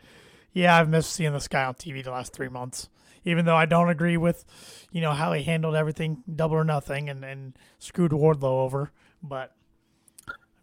[0.51, 2.89] yeah, I've missed seeing this guy on TV the last three months.
[3.23, 4.43] Even though I don't agree with,
[4.91, 8.91] you know, how he handled everything, double or nothing, and, and screwed Wardlow over,
[9.21, 9.55] but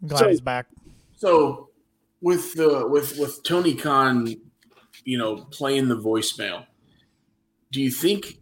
[0.01, 0.67] I'm glad So- he's back.
[1.15, 1.69] So
[2.21, 4.27] with the with with Tony Khan,
[5.05, 6.65] you know, playing the voicemail,
[7.71, 8.39] do you think?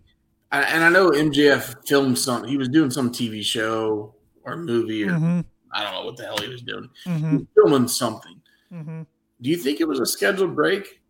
[0.51, 2.43] and- I know MJF filmed some.
[2.45, 5.41] He was doing some TV show or movie, or hmm
[5.71, 6.89] I don't know what the hell he was doing.
[7.03, 8.41] He hmm was filming something.
[8.69, 9.01] hmm
[9.41, 11.01] Do you think it was a scheduled break?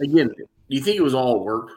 [0.00, 1.70] Again, do you think it was all work?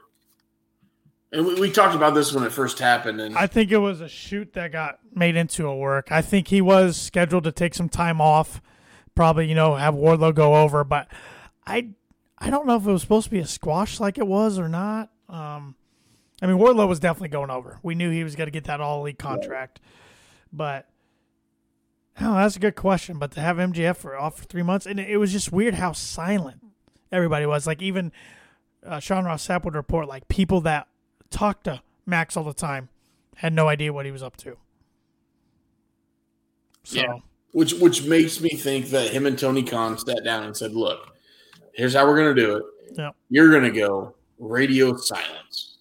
[1.32, 4.00] And we, we talked about this when it first happened, and I think it was
[4.00, 6.12] a shoot that got made into a work.
[6.12, 8.62] I think he was scheduled to take some time off,
[9.16, 11.08] probably you know have Wardlow go over, but
[11.68, 11.90] I
[12.38, 14.70] I don't know if it was supposed to be a squash like it was or
[14.70, 15.10] not.
[15.28, 15.76] Um,
[16.42, 17.80] I mean Wardlow was definitely going over.
[17.84, 19.82] We knew he was going to get that all elite contract,
[20.56, 20.88] but.
[22.22, 23.20] Oh, that's a good question.
[23.20, 25.92] But to have MJF for off for three months, and it was just weird how
[25.92, 26.62] silent
[27.12, 27.68] everybody was.
[27.68, 28.14] Like even
[28.86, 30.88] uh, Sean Ross Sapp would report, like people that
[31.30, 32.88] talk to Max all the time
[33.36, 34.56] had no idea what he was up to.
[36.84, 37.18] So Yeah.
[37.52, 41.18] which which makes me think that him and Tony Khan sat down and said, "Look,
[41.74, 42.64] here's how we're going to do it.
[42.98, 43.10] Yeah.
[43.30, 45.80] You're going to go radio silence.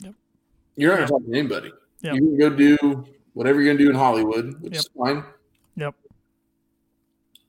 [0.00, 0.14] Yep.
[0.76, 1.06] You're not Yeah.
[1.06, 1.72] going to talk to anybody.
[2.02, 2.14] Yep.
[2.14, 3.04] You can go do
[3.34, 5.24] whatever you're going to do in Hollywood, which is fine.
[5.76, 5.94] Yep.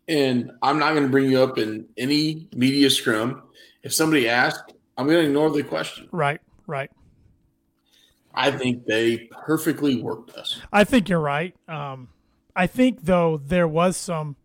[0.07, 3.43] And I'm not going to bring you up in any media scrum.
[3.83, 6.09] If somebody asks, I'm going to ignore the question.
[6.11, 6.91] right, right.
[8.33, 10.61] I think they perfectly worked us.
[10.71, 11.55] I think you're right.
[11.67, 12.09] Um,
[12.55, 14.35] I think though there was some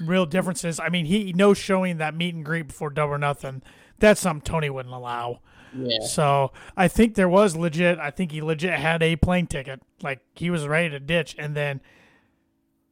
[0.00, 0.78] real differences.
[0.78, 3.62] I mean, he no showing that meet and greet before Double or Nothing.
[3.98, 5.40] That's something Tony wouldn't allow.
[5.74, 6.00] Yeah.
[6.06, 7.98] So I think there was legit.
[7.98, 9.80] I think he legit had a plane ticket.
[10.02, 11.80] Like he was ready to ditch, and then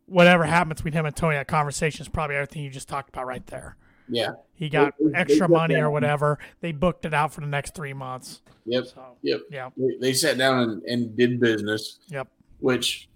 [0.07, 3.27] whatever happened between him and Tony, that conversation is probably everything you just talked about
[3.27, 3.77] right there.
[4.09, 4.31] Yeah.
[4.55, 6.39] He got They- extra they money got or whatever.
[6.61, 8.43] They booked it out for the next three months.
[8.66, 8.86] Yep.
[8.86, 9.40] So Yep.
[9.51, 12.01] yeah, They, they sat down and, and did business.
[12.09, 12.27] Yep.
[12.59, 13.09] Which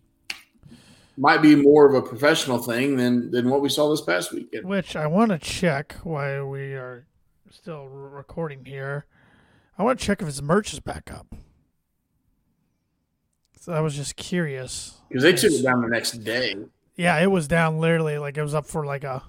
[1.17, 4.65] might be more of a professional thing than than what we saw this past weekend.
[4.67, 7.07] which I want to check why we are
[7.51, 9.07] still recording here.
[9.79, 11.35] I want to check if his merch is back up.
[13.61, 14.99] So I was just curious.
[15.09, 16.55] Because they took it down the next day.
[16.97, 19.23] Yeah, it was down literally like it was up for like a.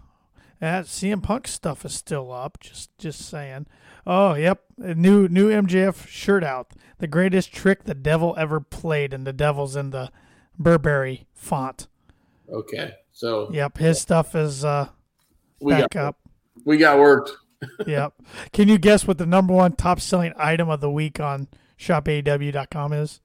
[0.59, 2.59] That CM Punk stuff is still up.
[2.59, 3.67] Just just saying.
[4.07, 6.73] Oh, yep, a new new MJF shirt out.
[6.99, 10.11] The greatest trick the devil ever played, and the devil's in the
[10.59, 11.87] Burberry font.
[12.51, 12.93] Okay.
[13.11, 14.89] So Yep, his stuff is uh
[15.59, 16.19] We back got up.
[16.63, 17.31] we got worked.
[17.87, 18.13] yep.
[18.53, 21.47] Can you guess what the number one top selling item of the week on
[21.79, 23.21] shopaew.com is?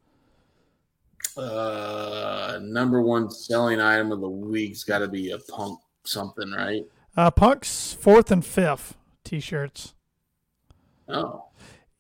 [1.37, 6.85] Uh, number one selling item of the week's got to be a punk something, right?
[7.17, 9.95] Uh, Punk's fourth and fifth t-shirts.
[11.09, 11.47] Oh,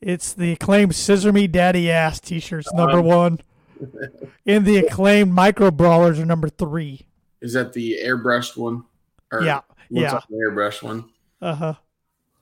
[0.00, 3.40] It's the acclaimed "Scissor Me Daddy Ass" t-shirts, number Um, one,
[4.46, 7.06] and the acclaimed "Micro Brawlers" are number three.
[7.40, 8.84] is that the airbrushed one?
[9.32, 10.20] Or Yeah, what's yeah.
[10.30, 11.04] airbrushed one?
[11.42, 11.74] Uh huh.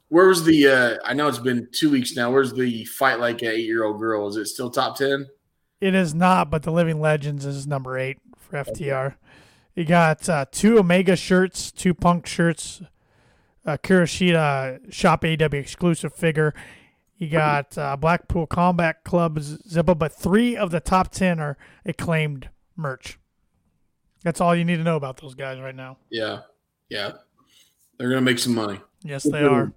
[0.08, 0.68] Where was the?
[0.68, 2.30] uh I know it's been two weeks now.
[2.30, 4.28] Where's the fight like an eight year old girl?
[4.28, 5.26] Is it still top ten?
[5.80, 9.14] It is not, but the Living Legends is number eight for FTR.
[9.74, 12.82] You got uh, two Omega shirts, two Punk shirts,
[13.64, 16.52] a Kurashita Shop AEW exclusive figure.
[17.16, 22.48] You got uh, Blackpool Combat Club's Zippo, but three of the top ten are acclaimed
[22.76, 23.18] merch.
[24.24, 25.98] That's all you need to know about those guys right now.
[26.10, 26.40] Yeah,
[26.88, 27.12] yeah.
[27.98, 28.80] They're gonna make some money.
[29.04, 29.72] Yes, they are.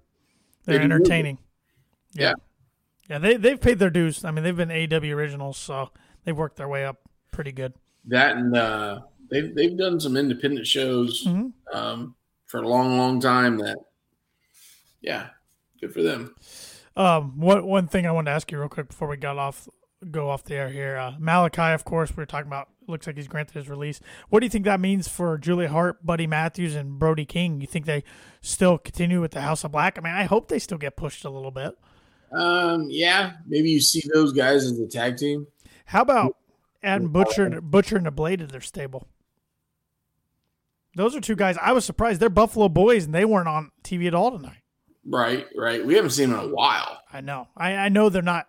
[0.64, 1.38] They're They entertaining.
[2.12, 2.34] Yeah.
[3.08, 4.24] Yeah, they they've paid their dues.
[4.24, 5.90] I mean, they've been AEW originals, so
[6.24, 7.74] they've worked their way up pretty good.
[8.06, 11.52] That and uh, they've they've done some independent shows Mhm.
[11.72, 12.14] um,
[12.46, 13.58] for a long, long time.
[13.58, 13.76] That
[15.00, 15.30] yeah,
[15.80, 16.34] good for them.
[16.96, 19.68] Um, one one thing I wanted to ask you real quick before we got off
[20.10, 20.96] go off the air here.
[20.96, 22.68] Uh, Malachi, of course, we were talking about.
[22.88, 24.00] Looks like he's granted his release.
[24.28, 27.60] What do you think that means for Julia Hart, Buddy Matthews, and Brody King?
[27.60, 28.04] You think they
[28.40, 29.98] still continue with the House of Black?
[29.98, 31.76] I mean, I hope they still get pushed a little bit.
[32.32, 35.46] Um, yeah, maybe you see those guys as a tag team.
[35.86, 36.36] How about
[36.82, 39.06] adding Butcher and Butcher and the Blade to their stable?
[40.94, 41.56] Those are two guys.
[41.60, 44.62] I was surprised they're Buffalo boys and they weren't on TV at all tonight.
[45.04, 45.84] Right, right.
[45.84, 47.00] We haven't seen them in a while.
[47.12, 47.48] I know.
[47.56, 48.46] I, I know they're not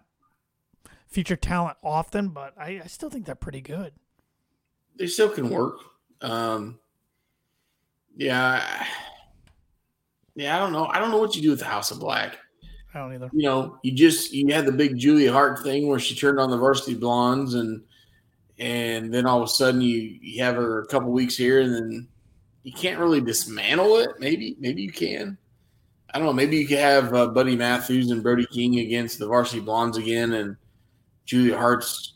[1.08, 3.94] featured talent often, but I, I still think they're pretty good.
[4.98, 5.80] They still can work.
[6.22, 6.80] Um,
[8.16, 8.86] yeah,
[10.36, 10.56] yeah.
[10.56, 10.86] I don't know.
[10.86, 12.38] I don't know what you do with the House of Black.
[12.94, 13.30] I don't either.
[13.34, 16.52] You know, you just you had the big Julia Hart thing where she turned on
[16.52, 17.84] the Varsity Blondes, and
[18.60, 21.74] and then all of a sudden you you have her a couple weeks here, and
[21.74, 22.08] then
[22.64, 24.10] you can't really dismantle it.
[24.20, 25.38] Maybe maybe you can.
[26.14, 26.34] I don't know.
[26.34, 30.34] Maybe you could have uh, Buddy Matthews and Brody King against the Varsity Blondes again,
[30.34, 30.56] and
[31.26, 32.13] Julia Hart's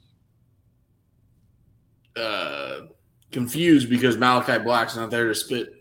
[2.18, 2.88] uh,
[3.32, 5.74] confused because Malachi Black's not there to spit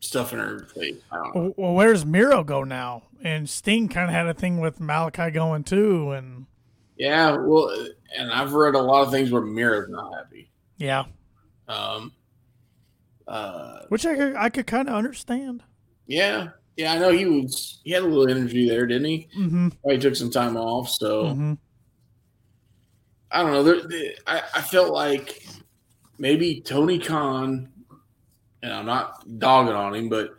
[0.00, 0.96] stuff in her face.
[1.12, 1.54] I don't know.
[1.56, 3.02] Well, where's Miro go now?
[3.22, 6.46] And Sting kind of had a thing with Malachi going too, and
[6.96, 7.74] Yeah, well,
[8.16, 10.50] and I've read a lot of things where Miro's not happy.
[10.76, 11.04] yeah,
[11.66, 12.12] Um,
[13.26, 15.62] uh, which I could, I could kind of understand.
[16.06, 17.80] yeah, yeah, I know he was.
[17.82, 19.28] He had a little energy there, didn't he?
[19.36, 19.70] Mm-hmm.
[19.82, 20.88] Probably took some time off.
[20.88, 21.54] So mm-hmm.
[23.32, 23.62] I don't know.
[23.64, 25.44] There- I, I felt like
[26.18, 27.68] maybe Tony Khan,
[28.62, 30.34] and I'm not dogging on him, but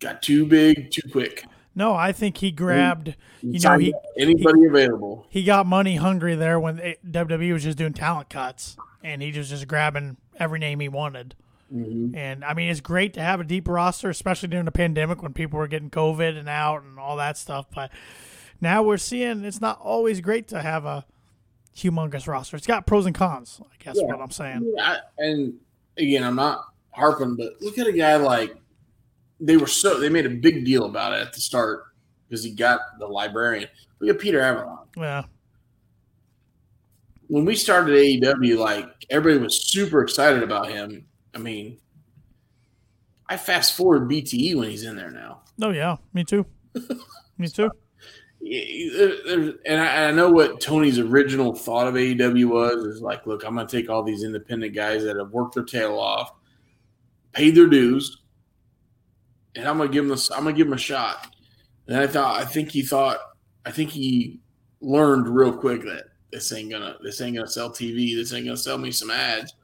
[0.00, 1.44] got too big too quick.
[1.74, 3.16] No, I think he grabbed.
[3.40, 5.26] You know, he- anybody available.
[5.30, 6.76] He got money hungry there when
[7.10, 11.34] WWE was just doing talent cuts, and he was just grabbing every name he wanted.
[11.74, 12.14] Mhm.
[12.14, 15.32] And I mean, it's great to have a deep roster, especially during the pandemic when
[15.32, 17.66] people were getting COVID and out and all that stuff.
[17.74, 17.90] But
[18.60, 21.06] now we're seeing it's not always great to have a
[21.76, 22.56] humongous roster.
[22.56, 23.60] It's got pros and cons.
[23.62, 24.06] I guess Yeah.
[24.06, 24.74] what I'm saying.
[24.80, 25.54] I, and
[25.96, 28.54] again, I'm not harping, but look at a guy like
[29.40, 31.84] they were so they made a big deal about it at the start
[32.28, 33.68] because he got the librarian.
[34.00, 34.86] Look at Peter Avalon.
[34.96, 35.24] Yeah,
[37.28, 41.06] When we started AEW, like everybody was super excited about him.
[41.34, 41.78] I mean,
[43.28, 45.40] I fast forward BTE when he's in there now.
[45.62, 46.44] oh yeah, me too.
[47.38, 47.70] me too.
[48.44, 53.54] And I, I know what Tony's original thought of AEW was is like, look, I'm
[53.54, 56.32] going to take all these independent guys that have worked their tail off,
[57.32, 58.22] paid their dues,
[59.54, 61.34] and I'm going to give them this, I'm going to give them a shot.
[61.86, 63.18] And I thought, I think he thought,
[63.64, 64.40] I think he
[64.80, 68.16] learned real quick that this ain't gonna, this ain't gonna sell TV.
[68.16, 69.54] This ain't gonna sell me some ads.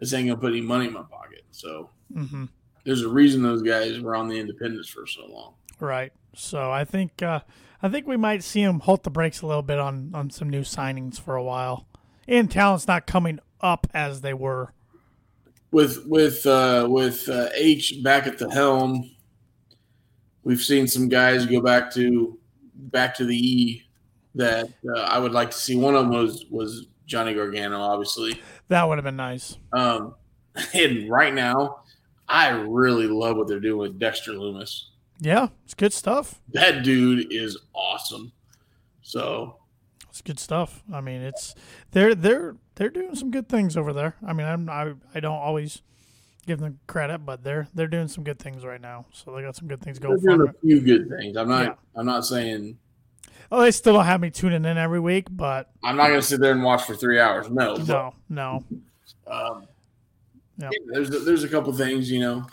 [0.00, 1.42] This ain't gonna put any money in my pocket.
[1.50, 2.44] So hmm
[2.84, 5.54] there's a reason those guys were on the independents for so long.
[5.80, 6.12] Right.
[6.34, 7.40] So I think uh,
[7.84, 10.48] I think we might see him halt the brakes a little bit on on some
[10.48, 11.86] new signings for a while,
[12.26, 14.72] and talent's not coming up as they were.
[15.70, 19.10] with with uh, with uh, H back at the helm,
[20.44, 22.38] we've seen some guys go back to
[22.74, 23.82] back to the E
[24.34, 25.76] that uh, I would like to see.
[25.76, 28.40] One of them was was Johnny Gargano, obviously.
[28.68, 29.58] That would have been nice.
[29.74, 30.14] Um,
[30.72, 31.80] and right now,
[32.26, 34.84] I really love what they're doing with Dexter Lumis.
[35.20, 36.40] Yeah, it's good stuff.
[36.52, 38.32] That dude is awesome.
[39.02, 39.56] So
[40.08, 40.82] It's good stuff.
[40.92, 41.54] I mean, it's
[41.92, 44.16] they're they're they're doing some good things over there.
[44.26, 45.82] I mean, I'm I, I don't always
[46.46, 49.06] give them credit, but they're they're doing some good things right now.
[49.12, 51.36] So they got some good things They're going doing for a few good things.
[51.36, 51.64] I'm not.
[51.64, 51.74] Yeah.
[51.96, 52.78] I'm not saying.
[53.52, 56.26] Oh, they still don't have me tuning in every week, but I'm not going to
[56.26, 57.48] sit there and watch for three hours.
[57.50, 57.76] No.
[57.76, 58.64] but, no, no.
[59.26, 59.66] um,
[60.58, 60.70] Yeah.
[60.72, 62.46] yeah, there's a, there's a couple things you know.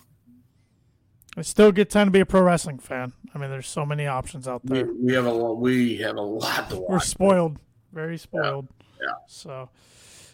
[1.37, 3.13] It's still a good time to be a pro wrestling fan.
[3.33, 4.85] I mean, there's so many options out there.
[4.93, 6.89] we have a lo- we have a lot to watch.
[6.89, 7.57] We're spoiled,
[7.93, 8.67] very spoiled.
[9.01, 9.13] Yeah.
[9.27, 9.69] So,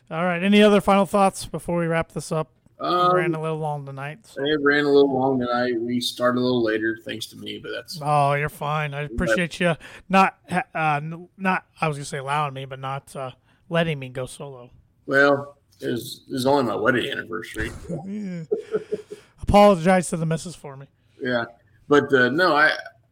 [0.09, 0.41] all right.
[0.41, 2.49] Any other final thoughts before we wrap this up?
[2.79, 4.19] We ran Um, a little long tonight.
[4.25, 5.79] so- it ran a little long tonight.
[5.79, 8.93] We started a little later, thanks to me, but that's Oh, you're fine.
[8.93, 9.75] I appreciate you
[10.09, 10.37] not,
[10.73, 10.99] uh,
[11.37, 11.65] not.
[11.81, 13.31] I was gonna say allowing me, but not uh,
[13.69, 14.71] letting me go solo.
[15.05, 15.53] well.
[15.79, 17.69] It's, it's only my wedding anniversary.
[19.47, 20.87] Apologize to the missus for me.
[21.21, 21.45] Yeah,
[21.87, 22.71] but uh, no, I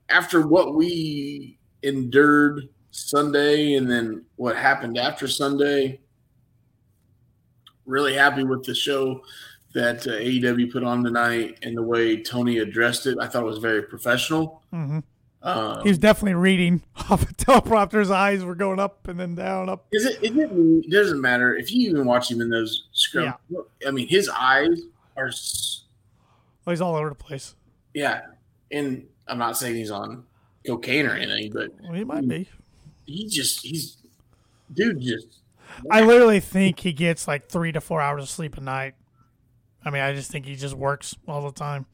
[0.09, 5.99] after what we endured Sunday and then what happened after Sunday,
[7.85, 9.21] really happy with the show
[9.73, 13.17] that uh, AEW put on tonight and the way Tony addressed it.
[13.19, 14.61] I thought it was very professional.
[14.71, 14.99] hmm
[15.41, 17.99] Um, He was definitely reading off a teleprompter.
[17.99, 19.85] His eyes were going up and then down, up.
[19.91, 20.23] is it?
[20.23, 20.49] Is it?
[20.51, 23.35] It doesn't matter if you even watch him in those scrums.
[23.87, 24.81] I mean, his eyes
[25.17, 25.31] are.
[26.67, 27.55] Oh, he's all over the place.
[27.93, 28.21] Yeah,
[28.71, 30.23] and I'm not saying he's on
[30.65, 32.49] cocaine or anything, but Well, he might be.
[33.05, 33.97] he just he's
[34.73, 35.27] dude just
[35.91, 38.95] I literally think he gets like three to four hours of sleep a night.
[39.83, 41.85] I mean, I just think he just works all the time.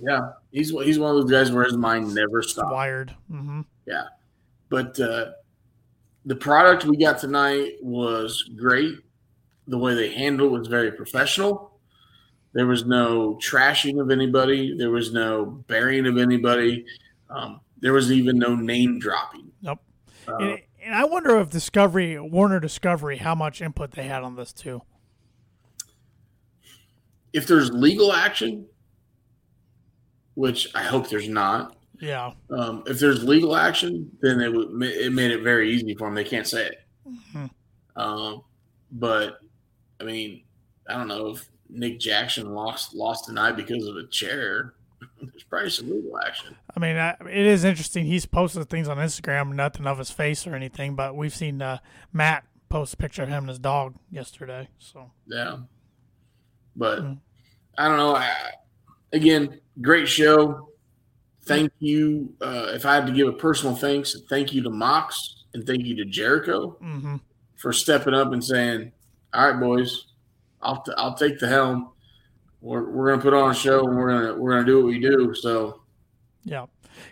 [0.00, 2.72] yeah he's he's one of those guys where his mind never stops.
[2.72, 3.14] Wired.
[3.30, 3.60] hmm
[4.68, 5.32] But uh,
[6.24, 8.98] the product we got tonight was great.
[9.68, 11.65] The way they handled it was very professional.
[12.52, 14.76] There was no trashing of anybody.
[14.76, 16.86] There was no burying of anybody.
[17.28, 19.50] Um, there was even no name dropping.
[19.62, 19.80] Nope.
[20.26, 24.36] Uh, And, and I wonder if Discovery, Warner Discovery, how much input they had on
[24.36, 24.82] this too.
[27.32, 28.66] if there's legal action,
[30.36, 32.32] which I hope there's not, Yeah.
[32.48, 36.14] um, if there's legal action, then it would it made it very easy for them.
[36.14, 36.80] They can't say it.
[37.06, 37.50] Mhm.
[37.94, 38.42] Um,
[38.92, 39.40] but
[40.00, 40.44] I mean,
[40.88, 44.74] I don't know if Nick Jackson lost lost an eye because of a chair.
[45.20, 46.56] There's probably some legal action.
[46.74, 48.06] I mean, I, it is interesting.
[48.06, 51.78] He's posted things on Instagram, nothing of his face or anything, but we've seen uh,
[52.12, 54.68] Matt post a picture of him and his dog yesterday.
[54.78, 55.58] So, Yeah,
[56.74, 57.18] but Mm.
[57.78, 58.16] I don't know.
[58.16, 58.32] I,
[59.12, 60.70] again, great show.
[61.44, 62.34] Thank you.
[62.40, 65.84] Uh, if I had to give a personal thanks, thank you to Mox and thank
[65.84, 67.16] you to Jericho hmm
[67.56, 68.92] for stepping up and saying,
[69.32, 70.06] "All right, boys,
[70.66, 71.92] I'll t- I'll take the helm.
[72.60, 74.98] We're, we're gonna put on a show and we're gonna we're gonna do what we
[74.98, 75.82] do." So
[76.44, 76.66] yeah,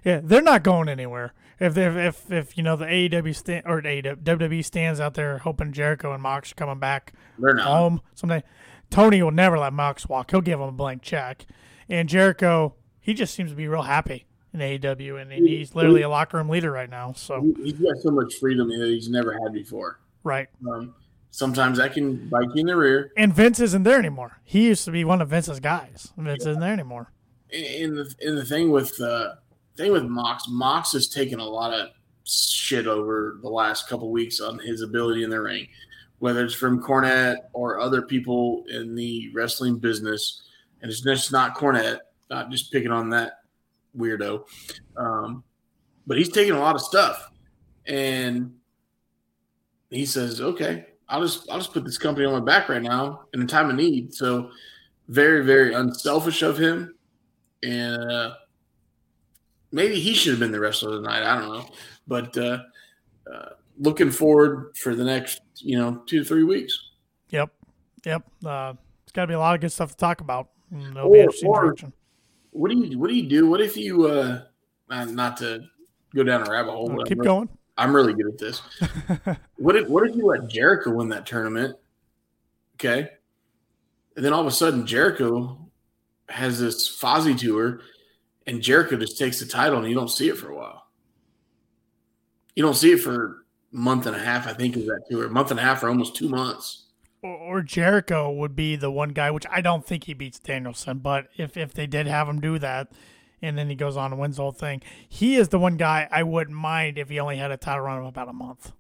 [0.05, 1.33] yeah, they're not going anywhere.
[1.61, 5.39] If they if if you know the AEW stand or AEW, WWE stands out there
[5.39, 7.67] hoping Jericho and Mox are coming back they're not.
[7.67, 8.43] home someday,
[8.91, 10.31] Tony will never let Mox walk.
[10.33, 11.47] He'll give him a blank check,
[11.89, 16.09] and Jericho he just seems to be real happy in AEW, and he's literally a
[16.09, 17.13] locker room leader right now.
[17.13, 20.01] So He- He's got so much freedom that he's never had before.
[20.25, 20.49] right.
[20.69, 20.95] Um,
[21.35, 23.13] sometimes that can bite you in the rear.
[23.17, 24.39] And Vince isn't there anymore.
[24.45, 26.13] He used to be one of Vince's guys.
[26.17, 27.13] Vince isn't there anymore.
[27.53, 29.35] And the and the thing with uh,
[29.77, 31.89] thing with Mox, Mox has taken a lot of
[32.25, 35.67] shit over the last couple weeks on his ability in the ring,
[36.21, 40.43] whether it's from Cornette or other people in the wrestling business.
[40.83, 42.01] And it's just not Cornette,
[42.31, 43.41] not just picking on that
[43.97, 44.45] weirdo.
[44.97, 45.43] Um,
[46.07, 47.31] but he's taking a lot of stuff,
[47.87, 48.55] and
[49.91, 53.25] he says, "Okay, I'll just I'll just put this company on my back right now
[53.35, 54.51] in a time of need." So,
[55.09, 56.95] very very unselfish of him,
[57.63, 58.35] and uh,
[59.73, 61.23] maybe he should have been the wrestler tonight.
[61.23, 61.67] I don't know,
[62.07, 62.59] but uh,
[63.33, 63.49] uh,
[63.79, 66.91] looking forward for the next you know two to three weeks.
[67.31, 67.51] Yep.
[68.07, 68.23] Yep.
[68.45, 70.51] Uh, it's got to be a lot of good stuff to talk about.
[70.73, 71.75] Mm, It'll be interesting or-
[72.51, 73.49] What do you What do you do?
[73.49, 74.43] What if you uh,
[74.89, 75.61] not to
[76.15, 77.03] go down a rabbit hole?
[77.05, 77.49] Keep going.
[77.77, 78.61] I'm really good at this.
[79.57, 81.77] what if What if you let Jericho win that tournament?
[82.77, 83.09] Okay,
[84.17, 85.59] and then all of a sudden Jericho
[86.29, 87.81] has this Fozzy tour,
[88.47, 90.87] and Jericho just takes the title, and you don't see it for a while.
[92.55, 94.47] You don't see it for a month and a half.
[94.47, 96.85] I think is that tour, a month and a half or almost two months.
[97.23, 100.99] Or, or Jericho would be the one guy, which I don't think he beats Danielson,
[100.99, 102.93] but if, if they did have him do that,
[103.43, 106.09] and then he goes on and wins the whole thing, he is the one guy
[106.11, 108.73] I wouldn't mind if he only had a title run of about a month.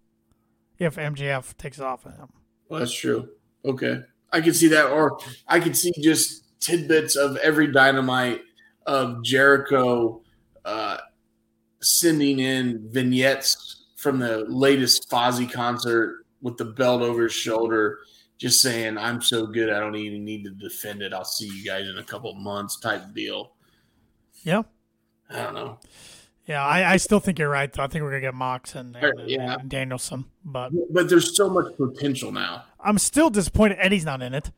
[0.78, 2.28] If MJF takes it off of him.
[2.68, 3.28] Well, that's true.
[3.64, 4.00] Okay.
[4.32, 4.86] I could see that.
[4.86, 8.42] Or I could see just tidbits of every dynamite
[8.86, 10.22] of Jericho
[10.64, 10.98] uh,
[11.80, 18.00] sending in vignettes from the latest Fozzy concert with the belt over his shoulder,
[18.38, 21.14] just saying, I'm so good, I don't even need to defend it.
[21.14, 23.53] I'll see you guys in a couple months type deal.
[24.44, 24.62] Yeah.
[25.30, 25.78] I don't know.
[26.46, 27.82] Yeah, I, I still think you're right, though.
[27.82, 29.56] I think we're going to get Mox and, and, yeah.
[29.58, 30.26] and Danielson.
[30.44, 32.64] But But there's so much potential now.
[32.78, 34.52] I'm still disappointed Eddie's not in it.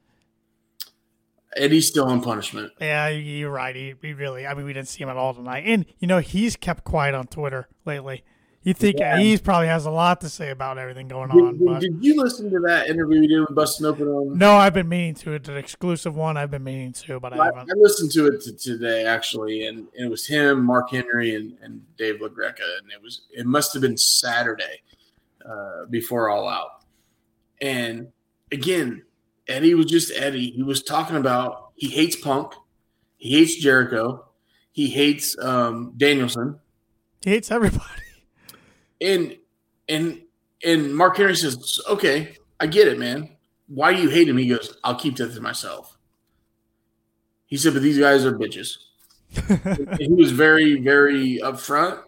[1.56, 2.72] Eddie's still on punishment.
[2.80, 3.74] Yeah, you're right.
[3.74, 5.62] He, he really, I mean, we didn't see him at all tonight.
[5.64, 8.24] And, you know, he's kept quiet on Twitter lately.
[8.66, 9.16] You think Yeah.
[9.20, 11.56] he probably has a lot to say about everything going Did, on.
[11.56, 14.36] did- But did you listen to that interview we did with Busted Open on?
[14.36, 15.34] no, I've been meaning to.
[15.34, 17.70] It's an exclusive one I've been meaning to, but I I, haven't.
[17.70, 21.56] I listened to it t- today actually, and, and it was him, Mark Henry, and,
[21.62, 24.82] and Dave LaGreca, and it was it must have been Saturday
[25.48, 26.82] uh, before All Out.
[27.60, 28.08] And
[28.50, 29.04] again,
[29.46, 30.50] Eddie was just Eddie.
[30.50, 32.52] He was talking about he hates Punk,
[33.16, 34.24] he hates Jericho,
[34.72, 36.58] he hates um, Danielson,
[37.24, 37.84] He hates everybody.
[39.00, 39.36] And
[39.88, 40.22] and
[40.64, 43.30] and Mark Henry says, "Okay, I get it, man.
[43.68, 45.96] Why do you hate him?" He goes, "I'll keep that to myself."
[47.46, 48.78] He said, "But these guys are bitches."
[49.98, 52.00] he was very very upfront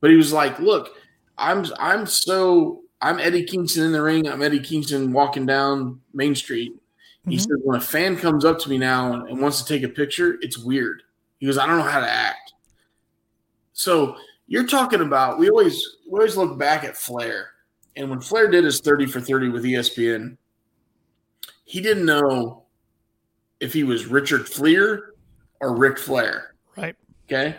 [0.00, 0.90] but he was like look
[1.38, 6.34] i'm i'm so i'm eddie kingston in the ring i'm eddie kingston walking down main
[6.34, 6.72] street
[7.28, 7.40] he Mhm.
[7.40, 9.88] said when a fan comes up to me now and, and wants to take a
[9.88, 11.04] picture it's weird
[11.38, 12.52] he goes i don't know how to act
[13.72, 14.16] so
[14.46, 17.50] you're talking about we always we always look back at flair
[17.96, 20.36] and when flair did his 30 for 30 with espn
[21.64, 22.62] he didn't know
[23.58, 24.98] if he was Richard Fliehr
[25.60, 26.94] or Ric flair right.
[27.26, 27.56] Okay.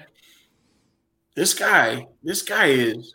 [1.36, 3.14] This guy, this guy is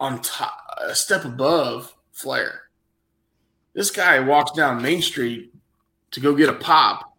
[0.00, 2.62] on top, a step above Flair.
[3.74, 5.54] This guy walks down Main Street
[6.10, 7.16] to go get a pop,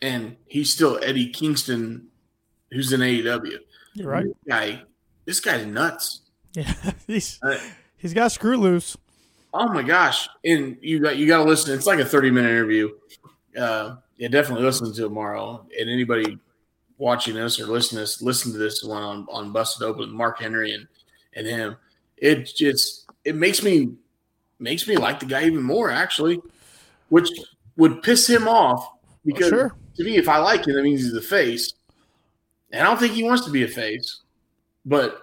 [0.00, 2.08] and he's still Eddie Kingston,
[2.72, 3.58] who's in AEW.
[3.94, 4.24] You're right.
[4.24, 4.82] This guy,
[5.24, 6.22] this guy's nuts.
[6.54, 6.72] Yeah.
[7.06, 7.58] he's, Uh,
[7.96, 8.96] he's got screw loose.
[9.54, 10.28] Oh my gosh!
[10.44, 11.74] And you got you got to listen.
[11.74, 12.90] It's like a thirty minute interview.
[13.58, 15.66] Uh, yeah, definitely listen to it tomorrow.
[15.78, 16.38] And anybody
[16.98, 20.10] watching this or listening to this, listen to this one on on Busted Open with
[20.10, 20.86] Mark Henry and
[21.34, 21.76] and him.
[22.18, 23.94] It just it makes me
[24.58, 26.40] makes me like the guy even more actually,
[27.08, 27.30] which
[27.76, 28.86] would piss him off
[29.24, 29.74] because sure.
[29.96, 31.72] to me, if I like him, that means he's a face.
[32.70, 34.20] And I don't think he wants to be a face,
[34.84, 35.22] but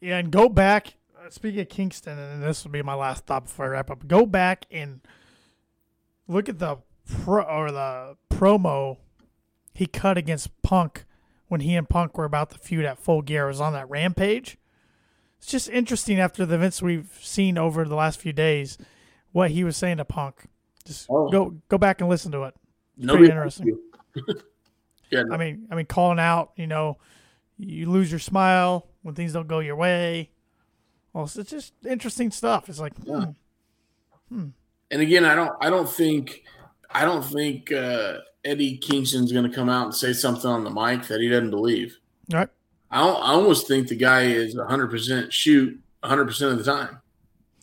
[0.00, 0.94] Yeah, and go back.
[1.18, 4.06] uh, Speaking of Kingston, and this will be my last thought before I wrap up.
[4.08, 5.00] Go back and
[6.26, 8.96] look at the pro or the promo
[9.74, 11.04] he cut against Punk
[11.48, 13.44] when he and Punk were about to feud at Full Gear.
[13.44, 14.56] It was on that Rampage.
[15.38, 18.78] It's just interesting after the events we've seen over the last few days,
[19.32, 20.46] what he was saying to Punk.
[20.86, 21.28] Just Oh.
[21.30, 22.54] go go back and listen to it.
[22.96, 23.78] nobody interesting.
[25.12, 26.98] yeah, I mean, I mean, calling out, you know,
[27.58, 30.30] you lose your smile when things don't go your way.
[31.12, 32.68] Well, it's just interesting stuff.
[32.68, 33.26] It's like, Yeah.
[34.30, 34.46] hmm,
[34.90, 36.42] And again, I don't I don't think
[36.90, 40.70] I don't think uh, Eddie Kingston's going to come out and say something on the
[40.70, 41.98] mic that he doesn't believe.
[42.32, 42.48] all right.
[42.90, 46.98] I, I almost think the guy is 100% shoot 100% of the time.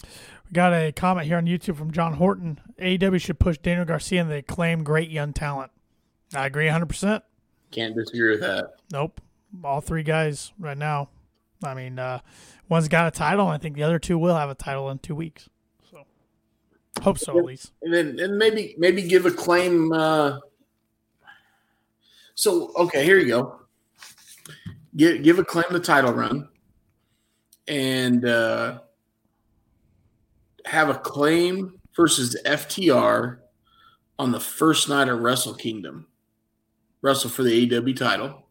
[0.03, 2.59] We got a comment here on YouTube from John Horton.
[2.79, 5.71] AEW should push Daniel Garcia and the Acclaimed great young talent.
[6.33, 7.21] I agree 100%.
[7.71, 8.73] Can't disagree with that.
[8.91, 9.21] Nope.
[9.63, 11.09] All three guys right now.
[11.63, 12.19] I mean, uh,
[12.67, 13.45] one's got a title.
[13.47, 15.49] And I think the other two will have a title in two weeks.
[15.91, 16.03] So,
[17.01, 17.71] hope so at least.
[17.81, 19.91] And then and maybe maybe give a claim.
[19.91, 20.39] Uh,
[22.35, 23.59] so okay, here you go.
[24.95, 26.47] Give give a claim the title run,
[27.67, 28.79] and uh,
[30.65, 33.39] have a claim versus FTR
[34.17, 36.07] on the first night of Wrestle Kingdom.
[37.01, 38.45] Wrestle for the AEW title.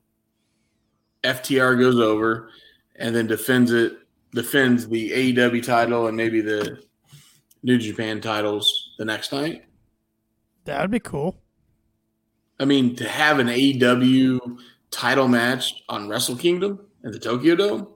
[1.25, 2.51] FTR goes over
[2.97, 3.99] and then defends it,
[4.33, 6.83] defends the AEW title and maybe the
[7.62, 9.65] New Japan titles the next night.
[10.65, 11.41] That would be cool.
[12.61, 14.59] I mean, to have an AEW
[14.91, 17.89] title match on Wrestle Kingdom at the Tokyo Dome.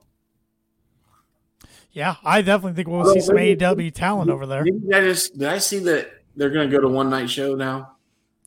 [1.91, 4.63] Yeah, I definitely think we'll see some AEW talent over there.
[4.63, 7.53] Did I just did I see that they're going to go to one night show
[7.53, 7.97] now?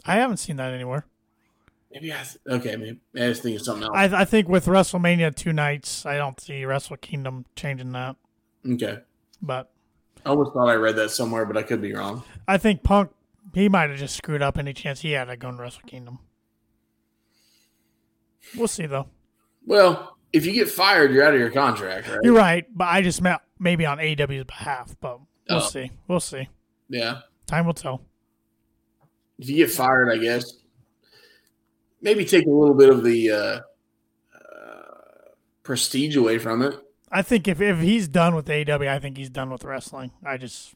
[0.04, 1.06] I haven't seen that anywhere.
[1.92, 2.76] Maybe I th- okay.
[2.76, 3.92] Maybe I was thinking something else.
[3.94, 8.16] I, I think with WrestleMania two nights, I don't see Wrestle Kingdom changing that.
[8.70, 8.98] okay,
[9.40, 9.70] But
[10.24, 12.22] I almost thought I read that somewhere, but I could be wrong.
[12.48, 13.10] I think Punk,
[13.54, 16.18] he might have just screwed up any chance he had at going to Wrestle Kingdom.
[18.56, 19.06] We'll see though.
[19.64, 22.20] Well, if you get fired, you're out of your contract, right?
[22.22, 24.94] You're right, but I just meant maybe on AEW's behalf.
[25.00, 25.18] But
[25.48, 25.66] we'll Oh.
[25.68, 25.90] see.
[26.08, 26.48] We'll see.
[26.88, 27.20] Yeah.
[27.46, 28.02] Time will tell.
[29.38, 30.52] If you get fired, I guess
[32.06, 33.60] maybe take a little bit of the uh,
[34.34, 34.82] uh,
[35.64, 36.78] prestige away from it.
[37.10, 40.12] I think if, if he's done with AEW, I think he's done with wrestling.
[40.24, 40.74] I just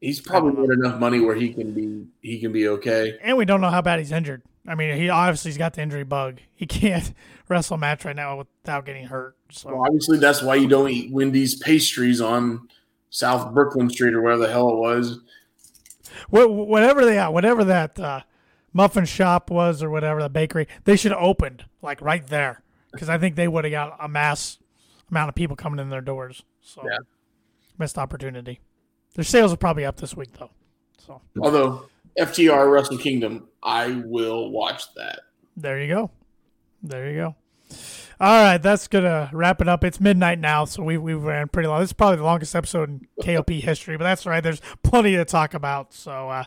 [0.00, 3.18] He's probably made enough money where he can be he can be okay.
[3.22, 4.42] And we don't know how bad he's injured.
[4.68, 6.40] I mean, he obviously he's got the injury bug.
[6.54, 7.14] He can't
[7.48, 9.36] wrestle a match right now without getting hurt.
[9.50, 12.68] So well, obviously that's why you don't eat Wendy's pastries on
[13.10, 15.20] South Brooklyn Street or wherever the hell it was.
[16.28, 18.20] Whatever they are, whatever that uh,
[18.76, 22.62] muffin shop was or whatever the bakery, they should have opened like right there
[22.92, 24.58] because I think they would have got a mass
[25.10, 26.42] amount of people coming in their doors.
[26.60, 26.98] So yeah.
[27.78, 28.60] missed opportunity.
[29.14, 30.50] Their sales are probably up this week though.
[30.98, 31.86] So although
[32.18, 35.20] FTR Wrestle Kingdom, I will watch that.
[35.56, 36.10] There you go.
[36.82, 37.34] There you go.
[38.18, 39.84] All right, that's gonna wrap it up.
[39.84, 41.80] It's midnight now, so we we ran pretty long.
[41.80, 44.42] This is probably the longest episode in KOP history, but that's all right.
[44.42, 45.92] There's plenty to talk about.
[45.92, 46.44] So, uh,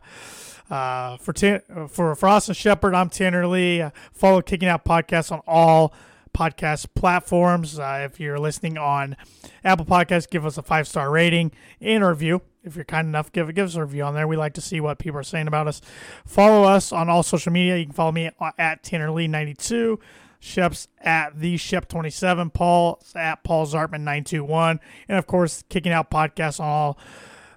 [0.70, 3.82] uh, for T- for for Austin Shepherd, I'm Tanner Lee.
[3.82, 5.94] Uh, follow Kicking Out Podcast on all
[6.34, 7.80] podcast platforms.
[7.80, 9.16] Uh, if you're listening on
[9.64, 11.52] Apple Podcasts, give us a five star rating
[11.82, 14.28] and review if you're kind enough, give give us a review on there.
[14.28, 15.82] We like to see what people are saying about us.
[16.26, 17.78] Follow us on all social media.
[17.78, 20.00] You can follow me at Tanner Lee 92.
[20.42, 24.80] Shep's at the Shep27, Paul at Paul Zartman 921,
[25.10, 27.00] and of course, Kicking Out Podcast on all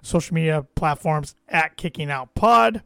[0.01, 2.83] social media platforms at Kicking Out Pod.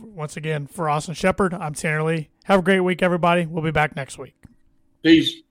[0.00, 2.28] Once again, for Austin Shepherd, I'm Tanner Lee.
[2.44, 3.46] Have a great week, everybody.
[3.46, 4.34] We'll be back next week.
[5.02, 5.42] Peace.